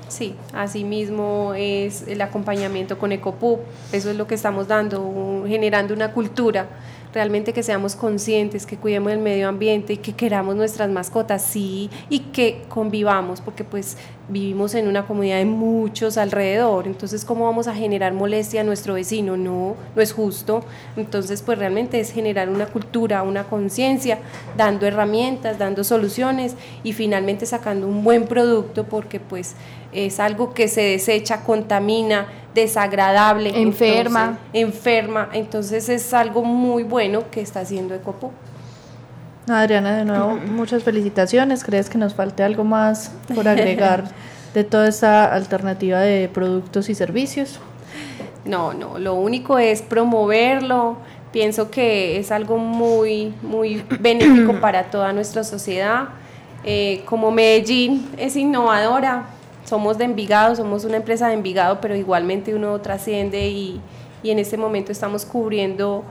Sí, 0.09 0.35
asimismo 0.53 1.53
es 1.55 2.07
el 2.07 2.21
acompañamiento 2.21 2.97
con 2.97 3.11
EcoPub, 3.11 3.59
eso 3.91 4.09
es 4.09 4.15
lo 4.15 4.25
que 4.25 4.35
estamos 4.35 4.67
dando, 4.67 5.43
generando 5.47 5.93
una 5.93 6.13
cultura 6.13 6.67
realmente 7.13 7.53
que 7.53 7.63
seamos 7.63 7.95
conscientes, 7.95 8.65
que 8.65 8.77
cuidemos 8.77 9.11
el 9.11 9.19
medio 9.19 9.47
ambiente 9.47 9.93
y 9.93 9.97
que 9.97 10.13
queramos 10.13 10.55
nuestras 10.55 10.89
mascotas, 10.89 11.41
sí, 11.41 11.89
y 12.09 12.19
que 12.19 12.63
convivamos, 12.69 13.41
porque 13.41 13.63
pues 13.63 13.97
vivimos 14.29 14.75
en 14.75 14.87
una 14.87 15.07
comunidad 15.07 15.37
de 15.37 15.45
muchos 15.45 16.17
alrededor, 16.17 16.85
entonces 16.85 17.23
cómo 17.23 17.45
vamos 17.45 17.67
a 17.67 17.73
generar 17.73 18.13
molestia 18.13 18.61
a 18.61 18.63
nuestro 18.63 18.93
vecino, 18.95 19.37
no, 19.37 19.75
no 19.95 20.01
es 20.01 20.13
justo, 20.13 20.63
entonces 20.95 21.41
pues 21.41 21.57
realmente 21.57 21.99
es 21.99 22.11
generar 22.11 22.49
una 22.49 22.67
cultura, 22.67 23.23
una 23.23 23.45
conciencia, 23.45 24.19
dando 24.57 24.85
herramientas, 24.85 25.57
dando 25.57 25.83
soluciones 25.83 26.55
y 26.83 26.93
finalmente 26.93 27.45
sacando 27.45 27.87
un 27.87 28.03
buen 28.03 28.27
producto 28.27 28.83
porque 28.83 29.19
pues 29.19 29.55
es 29.91 30.19
algo 30.19 30.53
que 30.53 30.67
se 30.67 30.81
desecha, 30.81 31.43
contamina, 31.43 32.27
desagradable, 32.53 33.61
enferma, 33.61 34.39
enferma, 34.53 35.29
entonces 35.33 35.89
es 35.89 36.13
algo 36.13 36.43
muy 36.43 36.83
bueno 36.83 37.29
que 37.31 37.41
está 37.41 37.61
haciendo 37.61 37.93
Ecopo. 37.93 38.31
Adriana, 39.47 39.95
de 39.95 40.05
nuevo, 40.05 40.35
muchas 40.35 40.83
felicitaciones. 40.83 41.63
¿Crees 41.63 41.89
que 41.89 41.97
nos 41.97 42.13
falte 42.13 42.43
algo 42.43 42.63
más 42.63 43.11
por 43.33 43.47
agregar 43.47 44.03
de 44.53 44.63
toda 44.63 44.87
esta 44.89 45.33
alternativa 45.33 45.99
de 45.99 46.27
productos 46.27 46.89
y 46.89 46.95
servicios? 46.95 47.59
No, 48.43 48.73
no, 48.73 48.97
lo 48.97 49.13
único 49.13 49.57
es 49.57 49.81
promoverlo. 49.81 50.97
Pienso 51.31 51.69
que 51.69 52.17
es 52.17 52.31
algo 52.31 52.57
muy, 52.57 53.33
muy 53.41 53.83
benéfico 53.99 54.59
para 54.59 54.85
toda 54.85 55.13
nuestra 55.13 55.43
sociedad. 55.43 56.09
Eh, 56.63 57.03
como 57.05 57.31
Medellín 57.31 58.09
es 58.17 58.35
innovadora, 58.35 59.27
somos 59.67 59.97
de 59.97 60.05
Envigado, 60.05 60.55
somos 60.55 60.85
una 60.85 60.97
empresa 60.97 61.27
de 61.27 61.33
Envigado, 61.33 61.81
pero 61.81 61.95
igualmente 61.95 62.55
uno 62.55 62.79
trasciende 62.79 63.49
y, 63.49 63.81
y 64.23 64.31
en 64.31 64.39
este 64.39 64.55
momento 64.55 64.93
estamos 64.93 65.25
cubriendo 65.25 66.05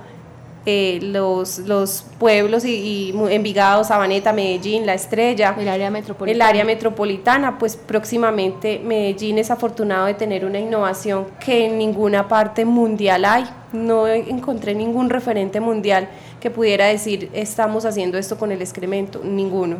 eh, 0.69 0.99
los, 1.01 1.61
los 1.61 2.05
pueblos 2.19 2.65
y, 2.65 3.15
Envigado, 3.31 3.85
Sabaneta, 3.85 4.33
Medellín, 4.33 4.85
La 4.85 4.95
Estrella, 4.95 5.55
el 5.57 5.69
área 5.69 5.93
metropolitana. 5.93 6.45
El 6.45 6.49
área 6.51 6.65
metropolitana, 6.65 7.57
pues 7.57 7.77
próximamente 7.77 8.81
Medellín 8.85 9.39
es 9.39 9.53
afortunado 9.53 10.07
de 10.07 10.15
tener 10.15 10.45
una 10.45 10.59
innovación 10.59 11.27
que 11.39 11.67
en 11.67 11.79
ninguna 11.79 12.27
parte 12.27 12.65
mundial 12.65 13.25
hay. 13.25 13.45
No 13.85 14.07
encontré 14.07 14.75
ningún 14.75 15.11
referente 15.11 15.61
mundial 15.61 16.09
que 16.41 16.51
pudiera 16.51 16.87
decir 16.87 17.31
estamos 17.33 17.85
haciendo 17.85 18.19
esto 18.19 18.39
con 18.39 18.53
el 18.53 18.61
excremento, 18.63 19.21
ninguno. 19.23 19.79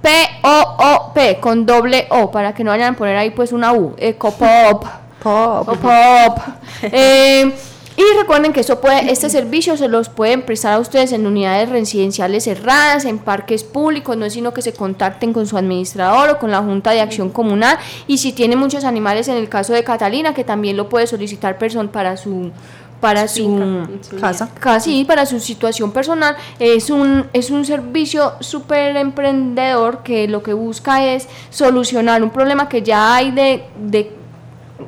P-O-O-P 0.00 1.40
con 1.40 1.66
doble 1.66 2.06
O 2.10 2.30
para 2.30 2.54
que 2.54 2.62
no 2.62 2.70
vayan 2.70 2.94
a 2.94 2.96
poner 2.96 3.16
ahí 3.16 3.30
pues 3.30 3.52
una 3.52 3.72
U. 3.72 3.94
Ecopop. 3.98 4.84
Pop. 5.22 5.66
Pop. 5.66 6.38
Eh, 6.92 7.52
y 7.98 8.16
recuerden 8.16 8.52
que 8.52 8.60
eso 8.60 8.80
puede, 8.80 9.10
este 9.10 9.28
servicio 9.28 9.76
se 9.76 9.88
los 9.88 10.08
pueden 10.08 10.42
prestar 10.42 10.74
a 10.74 10.78
ustedes 10.78 11.10
en 11.10 11.26
unidades 11.26 11.68
residenciales 11.68 12.44
cerradas, 12.44 13.04
en 13.04 13.18
parques 13.18 13.64
públicos, 13.64 14.16
no 14.16 14.24
es 14.24 14.34
sino 14.34 14.54
que 14.54 14.62
se 14.62 14.72
contacten 14.72 15.32
con 15.32 15.48
su 15.48 15.58
administrador 15.58 16.30
o 16.30 16.38
con 16.38 16.52
la 16.52 16.62
Junta 16.62 16.92
de 16.92 17.00
Acción 17.00 17.28
Comunal. 17.28 17.76
Y 18.06 18.18
si 18.18 18.32
tiene 18.32 18.54
muchos 18.54 18.84
animales, 18.84 19.26
en 19.26 19.36
el 19.36 19.48
caso 19.48 19.72
de 19.72 19.82
Catalina, 19.82 20.32
que 20.32 20.44
también 20.44 20.76
lo 20.76 20.88
puede 20.88 21.08
solicitar 21.08 21.58
persona 21.58 21.90
para 21.90 22.16
su 22.16 22.52
para 23.00 23.28
su, 23.28 23.86
casa, 24.20 24.50
casi 24.58 25.04
para 25.04 25.26
su 25.26 25.40
situación 25.40 25.92
personal. 25.92 26.36
Es 26.58 26.90
un, 26.90 27.26
es 27.32 27.50
un 27.50 27.64
servicio 27.64 28.34
súper 28.40 28.96
emprendedor 28.96 30.02
que 30.02 30.28
lo 30.28 30.42
que 30.42 30.52
busca 30.52 31.04
es 31.04 31.28
solucionar 31.50 32.22
un 32.22 32.30
problema 32.30 32.68
que 32.68 32.82
ya 32.82 33.14
hay 33.14 33.30
de, 33.30 33.64
de 33.80 34.17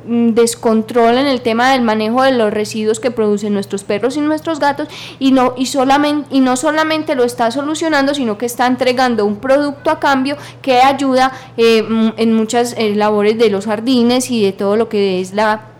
descontrol 0.05 1.17
en 1.17 1.27
el 1.27 1.41
tema 1.41 1.71
del 1.71 1.81
manejo 1.81 2.23
de 2.23 2.31
los 2.31 2.51
residuos 2.53 2.99
que 2.99 3.11
producen 3.11 3.53
nuestros 3.53 3.83
perros 3.83 4.15
y 4.15 4.21
nuestros 4.21 4.59
gatos 4.59 4.87
y 5.19 5.31
no 5.31 5.53
y 5.57 5.65
solamente 5.65 6.27
y 6.31 6.39
no 6.39 6.55
solamente 6.55 7.15
lo 7.15 7.23
está 7.23 7.51
solucionando 7.51 8.13
sino 8.13 8.37
que 8.37 8.45
está 8.45 8.67
entregando 8.67 9.25
un 9.25 9.37
producto 9.37 9.89
a 9.89 9.99
cambio 9.99 10.37
que 10.61 10.81
ayuda 10.81 11.33
eh, 11.57 11.83
mm, 11.83 12.13
en 12.17 12.33
muchas 12.33 12.73
eh, 12.77 12.95
labores 12.95 13.37
de 13.37 13.49
los 13.49 13.65
jardines 13.65 14.31
y 14.31 14.43
de 14.43 14.53
todo 14.53 14.77
lo 14.77 14.87
que 14.87 15.19
es 15.19 15.33
la 15.33 15.70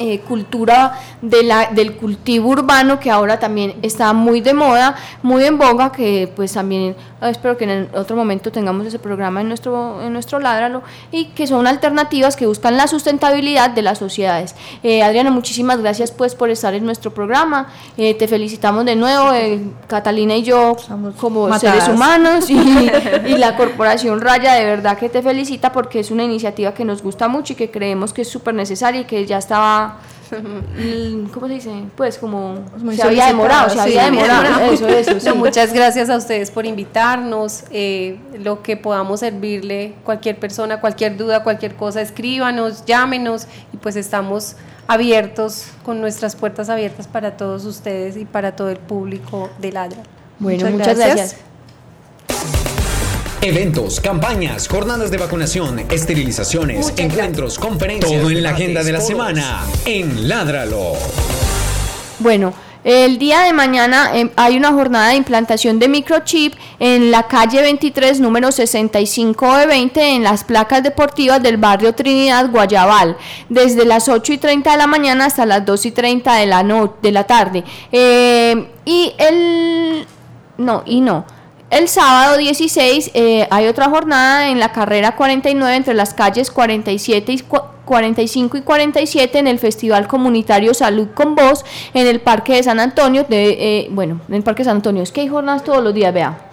eh, 0.00 0.20
cultura 0.20 0.96
de 1.22 1.42
la, 1.42 1.70
del 1.72 1.96
cultivo 1.96 2.50
urbano 2.50 3.00
que 3.00 3.10
ahora 3.10 3.40
también 3.40 3.74
está 3.82 4.12
muy 4.12 4.40
de 4.40 4.54
moda, 4.54 4.94
muy 5.24 5.42
en 5.42 5.58
boga, 5.58 5.90
que 5.90 6.32
pues 6.36 6.52
también 6.52 6.94
eh, 7.20 7.30
espero 7.30 7.56
que 7.56 7.64
en 7.64 7.88
otro 7.92 8.14
momento 8.14 8.52
tengamos 8.52 8.86
ese 8.86 9.00
programa 9.00 9.40
en 9.40 9.48
nuestro, 9.48 10.00
en 10.00 10.12
nuestro 10.12 10.38
Ládralo 10.38 10.82
y 11.10 11.26
que 11.26 11.48
son 11.48 11.66
alternativas 11.66 12.36
que 12.36 12.46
buscan 12.46 12.76
la 12.76 12.86
sustentabilidad 12.86 13.70
de 13.70 13.82
las 13.82 13.98
sociedades. 13.98 14.54
Eh, 14.84 15.02
Adriana, 15.02 15.32
muchísimas 15.32 15.80
gracias 15.80 16.12
pues 16.12 16.36
por 16.36 16.50
estar 16.50 16.74
en 16.74 16.84
nuestro 16.84 17.12
programa, 17.12 17.66
te 17.96 18.28
felicitamos 18.28 18.84
de 18.84 18.94
nuevo, 18.94 19.30
Catalina 19.88 20.36
y 20.36 20.44
yo 20.44 20.76
como 21.18 21.58
seres 21.58 21.88
humanos 21.88 22.48
y, 22.50 22.56
y 23.26 23.36
la 23.36 23.56
Corporación 23.56 24.20
Raya 24.20 24.54
de 24.54 24.64
verdad 24.64 24.96
que 24.96 25.08
te 25.08 25.22
felicita 25.22 25.72
porque 25.72 25.98
es 25.98 26.12
una 26.12 26.22
iniciativa 26.22 26.72
que 26.72 26.84
nos 26.84 27.02
gusta 27.02 27.26
mucho 27.26 27.54
y 27.54 27.56
que 27.56 27.70
creemos 27.70 28.12
que 28.12 28.22
es 28.22 28.28
súper 28.28 28.54
necesaria 28.54 29.00
y 29.00 29.04
que 29.04 29.26
ya 29.26 29.38
estaba 29.38 29.87
¿cómo 31.32 31.46
se 31.48 31.54
dice? 31.54 31.70
Pues 31.96 32.18
como 32.18 32.56
Muy 32.78 32.96
se 32.96 33.02
había 33.02 33.26
demorado, 33.26 33.70
se 33.70 33.76
solicitada, 33.76 34.06
había 34.08 34.20
sí. 34.20 34.26
demorado, 34.28 34.60
eso, 34.72 34.88
eso, 35.12 35.20
sí. 35.20 35.28
No, 35.28 35.34
muchas 35.36 35.72
gracias 35.72 36.10
a 36.10 36.16
ustedes 36.16 36.50
por 36.50 36.66
invitarnos. 36.66 37.64
eh, 37.70 38.18
lo 38.38 38.62
que 38.62 38.76
podamos 38.76 39.20
servirle, 39.20 39.94
cualquier 40.04 40.38
persona, 40.38 40.80
cualquier 40.80 41.16
duda, 41.16 41.42
cualquier 41.42 41.74
cosa, 41.74 42.00
escríbanos, 42.00 42.84
llámenos 42.84 43.46
y 43.72 43.76
pues 43.78 43.96
estamos 43.96 44.56
abiertos, 44.86 45.66
con 45.84 46.00
nuestras 46.00 46.34
puertas 46.36 46.68
abiertas 46.68 47.06
para 47.06 47.36
todos 47.36 47.64
ustedes 47.64 48.16
y 48.16 48.24
para 48.24 48.56
todo 48.56 48.70
el 48.70 48.78
público 48.78 49.50
de 49.58 49.72
Ladra. 49.72 50.02
Bueno, 50.38 50.60
Muchas 50.60 50.72
muchas, 50.72 50.96
gracias. 50.98 51.16
gracias. 51.16 51.47
Eventos, 53.40 54.00
campañas, 54.00 54.66
jornadas 54.66 55.10
de 55.12 55.16
vacunación, 55.18 55.78
esterilizaciones, 55.90 56.86
Muchas 56.90 56.98
encuentros, 56.98 57.58
conferencias. 57.58 58.20
Todo 58.20 58.30
en 58.30 58.42
la 58.42 58.50
agenda 58.50 58.82
de 58.82 58.92
la 58.92 59.00
semana 59.00 59.64
en 59.86 60.28
Ládralo. 60.28 60.94
Bueno, 62.18 62.52
el 62.82 63.16
día 63.18 63.42
de 63.42 63.52
mañana 63.52 64.10
eh, 64.14 64.30
hay 64.34 64.56
una 64.56 64.72
jornada 64.72 65.10
de 65.10 65.14
implantación 65.16 65.78
de 65.78 65.88
microchip 65.88 66.54
en 66.80 67.12
la 67.12 67.28
calle 67.28 67.62
23, 67.62 68.18
número 68.18 68.50
65 68.50 69.56
de 69.56 69.66
20, 69.66 70.14
en 70.16 70.24
las 70.24 70.42
placas 70.42 70.82
deportivas 70.82 71.40
del 71.40 71.58
barrio 71.58 71.94
Trinidad, 71.94 72.50
Guayabal, 72.50 73.16
desde 73.48 73.84
las 73.84 74.08
8 74.08 74.32
y 74.32 74.38
30 74.38 74.72
de 74.72 74.76
la 74.78 74.88
mañana 74.88 75.26
hasta 75.26 75.46
las 75.46 75.64
2 75.64 75.86
y 75.86 75.90
30 75.92 76.34
de 76.34 76.46
la, 76.46 76.64
no- 76.64 76.94
de 77.00 77.12
la 77.12 77.22
tarde. 77.24 77.62
Eh, 77.92 78.66
y 78.84 79.12
el... 79.16 80.06
No, 80.56 80.82
y 80.84 81.00
no. 81.00 81.24
El 81.70 81.86
sábado 81.88 82.38
16 82.38 83.10
eh, 83.12 83.46
hay 83.50 83.66
otra 83.66 83.90
jornada 83.90 84.48
en 84.48 84.58
la 84.58 84.72
carrera 84.72 85.16
49 85.16 85.76
entre 85.76 85.94
las 85.94 86.14
calles 86.14 86.50
47 86.50 87.32
y 87.32 87.38
cua- 87.38 87.64
45 87.84 88.56
y 88.58 88.62
47 88.62 89.38
en 89.38 89.46
el 89.46 89.58
Festival 89.58 90.08
Comunitario 90.08 90.72
Salud 90.74 91.08
con 91.14 91.34
Voz 91.34 91.64
en 91.94 92.06
el 92.06 92.20
Parque 92.20 92.54
de 92.54 92.62
San 92.62 92.80
Antonio. 92.80 93.24
De, 93.28 93.48
eh, 93.80 93.88
bueno, 93.90 94.20
en 94.28 94.34
el 94.34 94.42
Parque 94.42 94.60
de 94.62 94.64
San 94.66 94.76
Antonio. 94.76 95.02
Es 95.02 95.12
que 95.12 95.20
hay 95.22 95.28
jornadas 95.28 95.62
todos 95.64 95.82
los 95.82 95.92
días, 95.94 96.12
vea. 96.12 96.47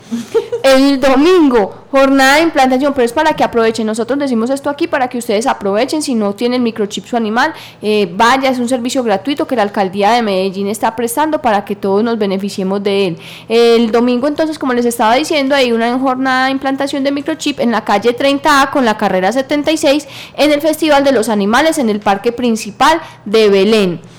El 0.63 0.99
domingo, 0.99 1.85
jornada 1.91 2.35
de 2.35 2.43
implantación, 2.43 2.93
pero 2.93 3.05
es 3.05 3.13
para 3.13 3.33
que 3.33 3.43
aprovechen. 3.43 3.85
Nosotros 3.85 4.17
decimos 4.19 4.49
esto 4.49 4.69
aquí 4.69 4.87
para 4.87 5.07
que 5.07 5.17
ustedes 5.17 5.47
aprovechen. 5.47 6.01
Si 6.01 6.15
no 6.15 6.33
tienen 6.33 6.63
microchip 6.63 7.05
su 7.05 7.15
animal, 7.15 7.53
eh, 7.81 8.11
vaya, 8.15 8.49
es 8.49 8.59
un 8.59 8.67
servicio 8.67 9.03
gratuito 9.03 9.47
que 9.47 9.55
la 9.55 9.63
alcaldía 9.63 10.11
de 10.11 10.21
Medellín 10.21 10.67
está 10.67 10.95
prestando 10.95 11.41
para 11.41 11.65
que 11.65 11.75
todos 11.75 12.03
nos 12.03 12.17
beneficiemos 12.17 12.83
de 12.83 13.07
él. 13.07 13.17
El 13.47 13.91
domingo, 13.91 14.27
entonces, 14.27 14.59
como 14.59 14.73
les 14.73 14.85
estaba 14.85 15.15
diciendo, 15.15 15.55
hay 15.55 15.71
una 15.71 15.97
jornada 15.99 16.45
de 16.45 16.51
implantación 16.51 17.03
de 17.03 17.11
microchip 17.11 17.59
en 17.59 17.71
la 17.71 17.83
calle 17.83 18.15
30A 18.15 18.71
con 18.71 18.85
la 18.85 18.97
carrera 18.97 19.31
76 19.31 20.07
en 20.35 20.51
el 20.51 20.61
Festival 20.61 21.03
de 21.03 21.11
los 21.11 21.29
Animales 21.29 21.77
en 21.77 21.89
el 21.89 21.99
Parque 21.99 22.31
Principal 22.31 23.01
de 23.25 23.49
Belén. 23.49 24.14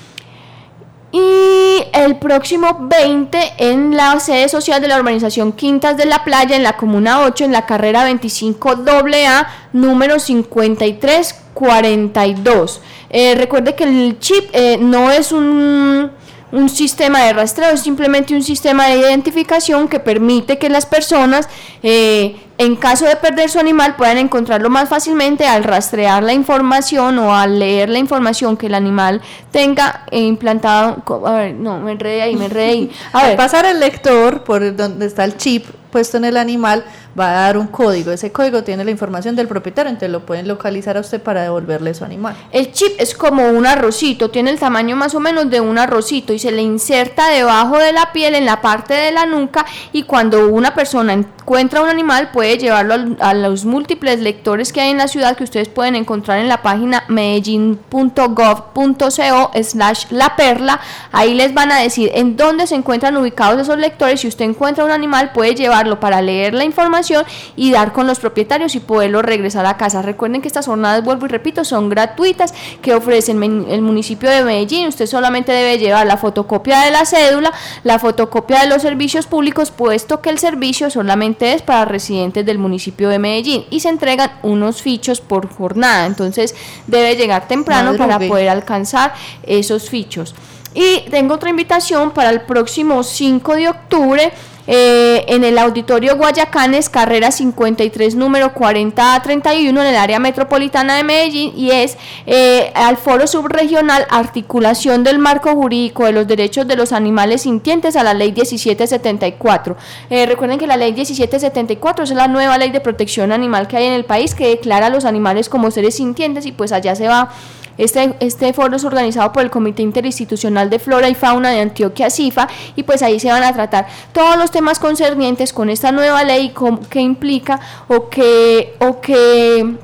Y 1.16 1.84
el 1.94 2.18
próximo 2.18 2.88
20 2.90 3.54
en 3.56 3.96
la 3.96 4.20
sede 4.20 4.50
social 4.50 4.82
de 4.82 4.88
la 4.88 4.98
urbanización 4.98 5.52
Quintas 5.52 5.96
de 5.96 6.04
la 6.04 6.24
Playa, 6.24 6.56
en 6.56 6.62
la 6.62 6.76
Comuna 6.76 7.22
8, 7.22 7.46
en 7.46 7.52
la 7.52 7.64
carrera 7.64 8.04
25 8.04 8.84
AA, 8.86 9.46
número 9.72 10.18
5342. 10.18 12.82
Eh, 13.08 13.34
recuerde 13.34 13.74
que 13.74 13.84
el 13.84 14.18
chip 14.18 14.44
eh, 14.52 14.76
no 14.78 15.10
es 15.10 15.32
un, 15.32 16.10
un 16.52 16.68
sistema 16.68 17.24
de 17.24 17.32
rastreo, 17.32 17.70
es 17.70 17.80
simplemente 17.80 18.34
un 18.34 18.42
sistema 18.42 18.88
de 18.88 18.98
identificación 18.98 19.88
que 19.88 20.00
permite 20.00 20.58
que 20.58 20.68
las 20.68 20.84
personas, 20.84 21.48
eh, 21.82 22.36
en 22.58 22.76
caso 22.76 23.04
de 23.04 23.16
perder 23.16 23.50
su 23.50 23.58
animal, 23.58 23.96
puedan 23.96 24.18
encontrarlo 24.18 24.70
más 24.70 24.88
fácilmente 24.88 25.46
al 25.46 25.64
rastrear 25.64 26.22
la 26.22 26.32
información 26.32 27.18
o 27.18 27.34
al 27.34 27.58
leer 27.58 27.88
la 27.88 27.98
información 27.98 28.56
que 28.56 28.66
el 28.66 28.74
animal 28.74 29.20
tenga 29.50 30.04
eh, 30.10 30.20
implantado. 30.20 31.02
A 31.26 31.32
ver, 31.32 31.54
no, 31.54 31.78
me 31.80 31.92
enredé 31.92 32.22
ahí, 32.22 32.36
me 32.36 32.46
enredé 32.46 32.68
ahí. 32.70 32.90
A 33.12 33.20
Al 33.20 33.26
ver, 33.28 33.36
pasar 33.36 33.66
el 33.66 33.80
lector 33.80 34.44
por 34.44 34.74
donde 34.74 35.06
está 35.06 35.24
el 35.24 35.36
chip 35.36 35.66
puesto 35.96 36.18
en 36.18 36.26
el 36.26 36.36
animal, 36.36 36.84
va 37.18 37.30
a 37.30 37.32
dar 37.46 37.56
un 37.56 37.68
código. 37.68 38.12
Ese 38.12 38.30
código 38.30 38.62
tiene 38.62 38.84
la 38.84 38.90
información 38.90 39.34
del 39.34 39.48
propietario, 39.48 39.88
entonces 39.88 40.10
lo 40.10 40.26
pueden 40.26 40.46
localizar 40.46 40.98
a 40.98 41.00
usted 41.00 41.22
para 41.22 41.42
devolverle 41.42 41.94
su 41.94 42.04
animal. 42.04 42.36
El 42.52 42.70
chip 42.72 42.92
es 42.98 43.14
como 43.14 43.48
un 43.48 43.64
arrocito, 43.64 44.30
tiene 44.30 44.50
el 44.50 44.58
tamaño 44.58 44.94
más 44.94 45.14
o 45.14 45.20
menos 45.20 45.48
de 45.48 45.60
un 45.60 45.78
arrocito 45.78 46.34
y 46.34 46.38
se 46.38 46.52
le 46.52 46.60
inserta 46.60 47.28
debajo 47.28 47.78
de 47.78 47.94
la 47.94 48.12
piel 48.12 48.34
en 48.34 48.44
la 48.44 48.60
parte 48.60 48.92
de 48.92 49.10
la 49.10 49.24
nuca 49.24 49.64
y 49.92 50.02
cuando 50.02 50.48
una 50.48 50.74
persona 50.74 51.14
encuentra 51.14 51.80
un 51.80 51.88
animal 51.88 52.30
puede 52.30 52.45
llevarlo 52.54 52.94
al- 52.94 53.16
a, 53.20 53.34
los 53.34 53.64
múltiples 53.64 54.20
lectores 54.20 54.72
que 54.72 54.80
hay 54.80 54.90
en 54.90 54.98
la 54.98 55.08
ciudad 55.08 55.36
que 55.36 55.44
ustedes 55.44 55.68
pueden 55.68 55.96
encontrar 55.96 56.38
en 56.38 56.48
la 56.48 56.62
página 56.62 57.04
medellín.gov.co 57.08 59.50
slash 59.62 60.04
la 60.10 60.36
perla. 60.36 60.80
Ahí 61.12 61.34
les 61.34 61.54
van 61.54 61.72
a 61.72 61.80
decir 61.80 62.10
en 62.14 62.36
dónde 62.36 62.66
se 62.66 62.74
encuentran 62.74 63.16
ubicados 63.16 63.60
esos 63.60 63.78
lectores. 63.78 64.20
Si 64.20 64.28
usted 64.28 64.44
encuentra 64.44 64.84
un 64.84 64.90
animal 64.90 65.30
puede 65.32 65.54
llevarlo 65.54 66.00
para 66.00 66.20
leer 66.22 66.54
la 66.54 66.64
información 66.64 67.24
y 67.56 67.70
dar 67.72 67.92
con 67.92 68.06
los 68.06 68.18
propietarios 68.18 68.74
y 68.74 68.80
poderlo 68.80 69.22
regresar 69.22 69.66
a 69.66 69.76
casa. 69.76 70.02
Recuerden 70.02 70.42
que 70.42 70.48
estas 70.48 70.66
jornadas, 70.66 71.04
vuelvo 71.04 71.26
y 71.26 71.28
repito, 71.28 71.64
son 71.64 71.88
gratuitas 71.88 72.52
que 72.82 72.94
ofrecen 72.94 73.38
men- 73.38 73.66
el 73.70 73.82
municipio 73.82 74.28
de 74.30 74.44
Medellín. 74.44 74.88
Usted 74.88 75.06
solamente 75.06 75.52
debe 75.52 75.78
llevar 75.78 76.06
la 76.06 76.16
fotocopia 76.16 76.80
de 76.80 76.90
la 76.90 77.04
cédula, 77.06 77.52
la 77.84 77.98
fotocopia 77.98 78.60
de 78.60 78.68
los 78.68 78.82
servicios 78.82 79.26
públicos, 79.26 79.70
puesto 79.70 80.20
que 80.20 80.30
el 80.30 80.38
servicio 80.38 80.90
solamente 80.90 81.54
es 81.54 81.62
para 81.62 81.84
residentes 81.86 82.35
del 82.44 82.58
municipio 82.58 83.08
de 83.08 83.18
Medellín 83.18 83.64
y 83.70 83.80
se 83.80 83.88
entregan 83.88 84.32
unos 84.42 84.82
fichos 84.82 85.20
por 85.20 85.48
jornada. 85.48 86.06
Entonces 86.06 86.54
debe 86.86 87.16
llegar 87.16 87.48
temprano 87.48 87.96
para 87.96 88.18
poder 88.18 88.48
alcanzar 88.48 89.14
esos 89.42 89.88
fichos. 89.88 90.34
Y 90.74 91.08
tengo 91.10 91.34
otra 91.34 91.48
invitación 91.48 92.10
para 92.10 92.28
el 92.28 92.42
próximo 92.42 93.02
5 93.02 93.54
de 93.54 93.68
octubre. 93.68 94.32
Eh, 94.66 95.24
en 95.28 95.44
el 95.44 95.58
Auditorio 95.58 96.16
Guayacanes, 96.16 96.88
carrera 96.88 97.30
53, 97.30 98.14
número 98.14 98.52
4031, 98.52 99.80
en 99.80 99.86
el 99.86 99.96
área 99.96 100.18
metropolitana 100.18 100.96
de 100.96 101.04
Medellín, 101.04 101.52
y 101.56 101.70
es 101.70 101.96
eh, 102.26 102.72
al 102.74 102.96
Foro 102.96 103.26
Subregional 103.26 104.06
Articulación 104.10 105.04
del 105.04 105.18
Marco 105.18 105.54
Jurídico 105.54 106.04
de 106.04 106.12
los 106.12 106.26
Derechos 106.26 106.66
de 106.66 106.76
los 106.76 106.92
Animales 106.92 107.42
Sintientes 107.42 107.96
a 107.96 108.02
la 108.02 108.14
Ley 108.14 108.32
1774. 108.32 109.76
Eh, 110.10 110.26
recuerden 110.26 110.58
que 110.58 110.66
la 110.66 110.76
Ley 110.76 110.92
1774 110.92 112.04
es 112.04 112.10
la 112.10 112.28
nueva 112.28 112.58
ley 112.58 112.70
de 112.70 112.80
protección 112.80 113.32
animal 113.32 113.68
que 113.68 113.76
hay 113.76 113.84
en 113.84 113.92
el 113.92 114.04
país 114.04 114.34
que 114.34 114.48
declara 114.48 114.86
a 114.86 114.90
los 114.90 115.04
animales 115.04 115.48
como 115.48 115.70
seres 115.70 115.96
sintientes, 115.96 116.46
y 116.46 116.52
pues 116.52 116.72
allá 116.72 116.94
se 116.94 117.08
va 117.08 117.30
este, 117.78 118.14
este 118.20 118.52
foro 118.52 118.76
es 118.76 118.84
organizado 118.84 119.32
por 119.32 119.42
el 119.42 119.50
Comité 119.50 119.82
Interinstitucional 119.82 120.70
de 120.70 120.78
Flora 120.78 121.08
y 121.08 121.14
Fauna 121.14 121.50
de 121.50 121.60
Antioquia, 121.60 122.10
CIFA, 122.10 122.48
y 122.74 122.82
pues 122.84 123.02
ahí 123.02 123.20
se 123.20 123.28
van 123.28 123.42
a 123.42 123.52
tratar 123.52 123.86
todos 124.12 124.36
los 124.38 124.50
temas 124.50 124.78
concernientes 124.78 125.52
con 125.52 125.68
esta 125.70 125.92
nueva 125.92 126.24
ley, 126.24 126.50
com- 126.50 126.80
qué 126.88 127.00
implica 127.00 127.60
o 127.88 128.08
qué, 128.08 128.74
o 128.80 129.00
qué, 129.00 129.74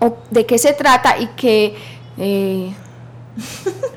o 0.00 0.16
de 0.30 0.46
qué 0.46 0.58
se 0.58 0.72
trata 0.72 1.18
y 1.18 1.26
qué... 1.36 1.76
eh, 2.18 2.74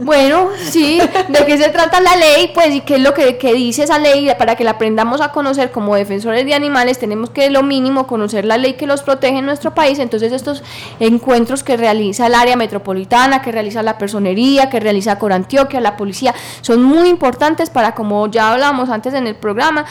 bueno, 0.00 0.48
sí, 0.62 1.00
de 1.28 1.46
qué 1.46 1.58
se 1.58 1.68
trata 1.68 2.00
la 2.00 2.16
ley, 2.16 2.50
pues 2.54 2.74
y 2.74 2.80
qué 2.80 2.96
es 2.96 3.02
lo 3.02 3.14
que, 3.14 3.36
que 3.38 3.52
dice 3.52 3.84
esa 3.84 3.98
ley 3.98 4.30
para 4.38 4.56
que 4.56 4.64
la 4.64 4.72
aprendamos 4.72 5.20
a 5.20 5.32
conocer 5.32 5.70
como 5.70 5.94
defensores 5.94 6.44
de 6.44 6.54
animales, 6.54 6.98
tenemos 6.98 7.30
que 7.30 7.50
lo 7.50 7.62
mínimo 7.62 8.06
conocer 8.06 8.44
la 8.44 8.56
ley 8.56 8.74
que 8.74 8.86
los 8.86 9.02
protege 9.02 9.38
en 9.38 9.46
nuestro 9.46 9.74
país, 9.74 9.98
entonces 9.98 10.32
estos 10.32 10.62
encuentros 10.98 11.62
que 11.62 11.76
realiza 11.76 12.26
el 12.26 12.34
área 12.34 12.56
metropolitana, 12.56 13.42
que 13.42 13.52
realiza 13.52 13.82
la 13.82 13.98
personería, 13.98 14.70
que 14.70 14.80
realiza 14.80 15.18
Corantioquia, 15.18 15.80
la 15.80 15.96
policía, 15.96 16.34
son 16.62 16.82
muy 16.82 17.08
importantes 17.08 17.70
para, 17.70 17.94
como 17.94 18.26
ya 18.28 18.52
hablamos 18.52 18.88
antes 18.88 19.14
en 19.14 19.26
el 19.26 19.34
programa, 19.34 19.84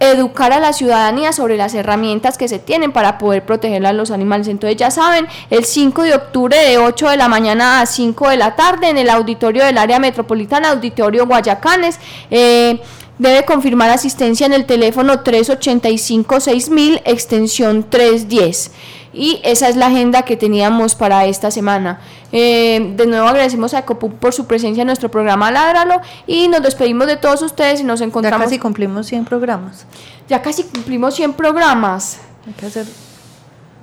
educar 0.00 0.52
a 0.52 0.60
la 0.60 0.72
ciudadanía 0.72 1.32
sobre 1.32 1.56
las 1.56 1.74
herramientas 1.74 2.38
que 2.38 2.48
se 2.48 2.58
tienen 2.58 2.90
para 2.90 3.18
poder 3.18 3.44
proteger 3.44 3.86
a 3.86 3.92
los 3.92 4.10
animales. 4.10 4.48
Entonces 4.48 4.76
ya 4.78 4.90
saben, 4.90 5.26
el 5.50 5.64
5 5.64 6.02
de 6.02 6.14
octubre 6.14 6.56
de 6.56 6.78
8 6.78 7.10
de 7.10 7.16
la 7.18 7.28
mañana 7.28 7.82
a 7.82 7.86
5 7.86 8.30
de 8.30 8.36
la 8.38 8.56
tarde 8.56 8.88
en 8.88 8.98
el 8.98 9.10
auditorio 9.10 9.64
del 9.64 9.78
área 9.78 9.98
metropolitana, 9.98 10.70
auditorio 10.70 11.26
Guayacanes. 11.26 12.00
eh, 12.30 12.80
debe 13.20 13.44
confirmar 13.44 13.90
asistencia 13.90 14.46
en 14.46 14.54
el 14.54 14.64
teléfono 14.64 15.22
385-6000, 15.22 17.02
extensión 17.04 17.84
310. 17.88 18.70
Y 19.12 19.40
esa 19.42 19.68
es 19.68 19.74
la 19.76 19.86
agenda 19.86 20.22
que 20.22 20.36
teníamos 20.36 20.94
para 20.94 21.24
esta 21.26 21.50
semana. 21.50 21.98
Eh, 22.32 22.92
de 22.96 23.06
nuevo 23.06 23.26
agradecemos 23.26 23.74
a 23.74 23.80
Ecopub 23.80 24.14
por 24.14 24.32
su 24.32 24.46
presencia 24.46 24.82
en 24.82 24.86
nuestro 24.86 25.10
programa 25.10 25.50
Ládralo 25.50 26.00
y 26.28 26.46
nos 26.46 26.62
despedimos 26.62 27.08
de 27.08 27.16
todos 27.16 27.42
ustedes 27.42 27.80
y 27.80 27.84
nos 27.84 27.98
Ya 28.00 28.06
encontramos 28.06 28.44
casi 28.44 28.58
cumplimos 28.60 29.08
100 29.08 29.24
programas. 29.24 29.84
ya 30.28 30.40
casi 30.42 30.62
cumplimos 30.62 31.14
100 31.16 31.32
programas. 31.32 32.18
Hay 32.46 32.52
que 32.52 32.66
hacer, 32.66 32.86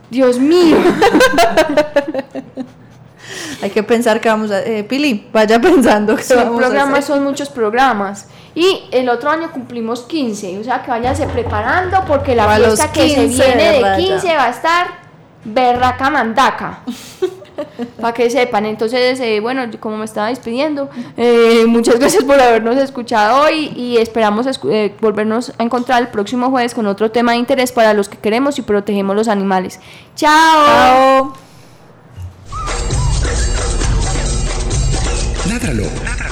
Dios 0.09 0.39
mío. 0.39 0.78
hay 3.61 3.69
que 3.69 3.84
pensar 3.84 4.21
que 4.21 4.30
vamos 4.30 4.51
a... 4.51 4.61
Eh, 4.61 4.84
Pili, 4.84 5.28
vaya 5.34 5.59
pensando 5.61 6.15
que 6.15 6.23
100 6.23 6.39
vamos 6.39 6.53
a 6.53 6.57
programas 6.57 6.99
hacer. 6.99 7.15
son 7.15 7.23
muchos 7.23 7.49
programas. 7.49 8.28
Y 8.55 8.84
el 8.91 9.09
otro 9.09 9.30
año 9.30 9.51
cumplimos 9.51 10.01
15. 10.03 10.59
O 10.59 10.63
sea 10.63 10.82
que 10.84 10.89
váyanse 10.89 11.28
preparando 11.28 12.03
porque 12.07 12.36
la 12.36 12.57
los 12.57 12.80
fiesta 12.80 12.91
que 12.91 13.09
se 13.09 13.15
15 13.15 13.45
viene 13.45 13.63
de 13.63 13.71
de 13.73 13.82
raya. 13.82 13.97
15 13.97 14.36
va 14.36 14.45
a 14.45 14.49
estar 14.49 15.06
berraca 15.47 16.09
mandaca. 16.09 16.79
para 17.99 18.13
que 18.13 18.29
sepan. 18.29 18.67
Entonces, 18.67 19.19
eh, 19.19 19.39
bueno, 19.39 19.63
como 19.79 19.97
me 19.97 20.05
estaba 20.05 20.27
despidiendo, 20.27 20.89
eh, 21.17 21.65
muchas 21.67 21.97
gracias 21.99 22.23
por 22.23 22.39
habernos 22.39 22.77
escuchado 22.77 23.41
hoy 23.41 23.73
y 23.75 23.97
esperamos 23.97 24.45
escu- 24.45 24.71
eh, 24.71 24.95
volvernos 25.01 25.51
a 25.57 25.63
encontrar 25.63 26.01
el 26.03 26.09
próximo 26.09 26.51
jueves 26.51 26.75
con 26.75 26.85
otro 26.85 27.09
tema 27.09 27.31
de 27.31 27.39
interés 27.39 27.71
para 27.71 27.95
los 27.95 28.09
que 28.09 28.17
queremos 28.19 28.59
y 28.59 28.61
protegemos 28.61 29.15
los 29.15 29.27
animales. 29.27 29.79
¡Chao! 30.15 31.33
Ládralo, 35.49 35.85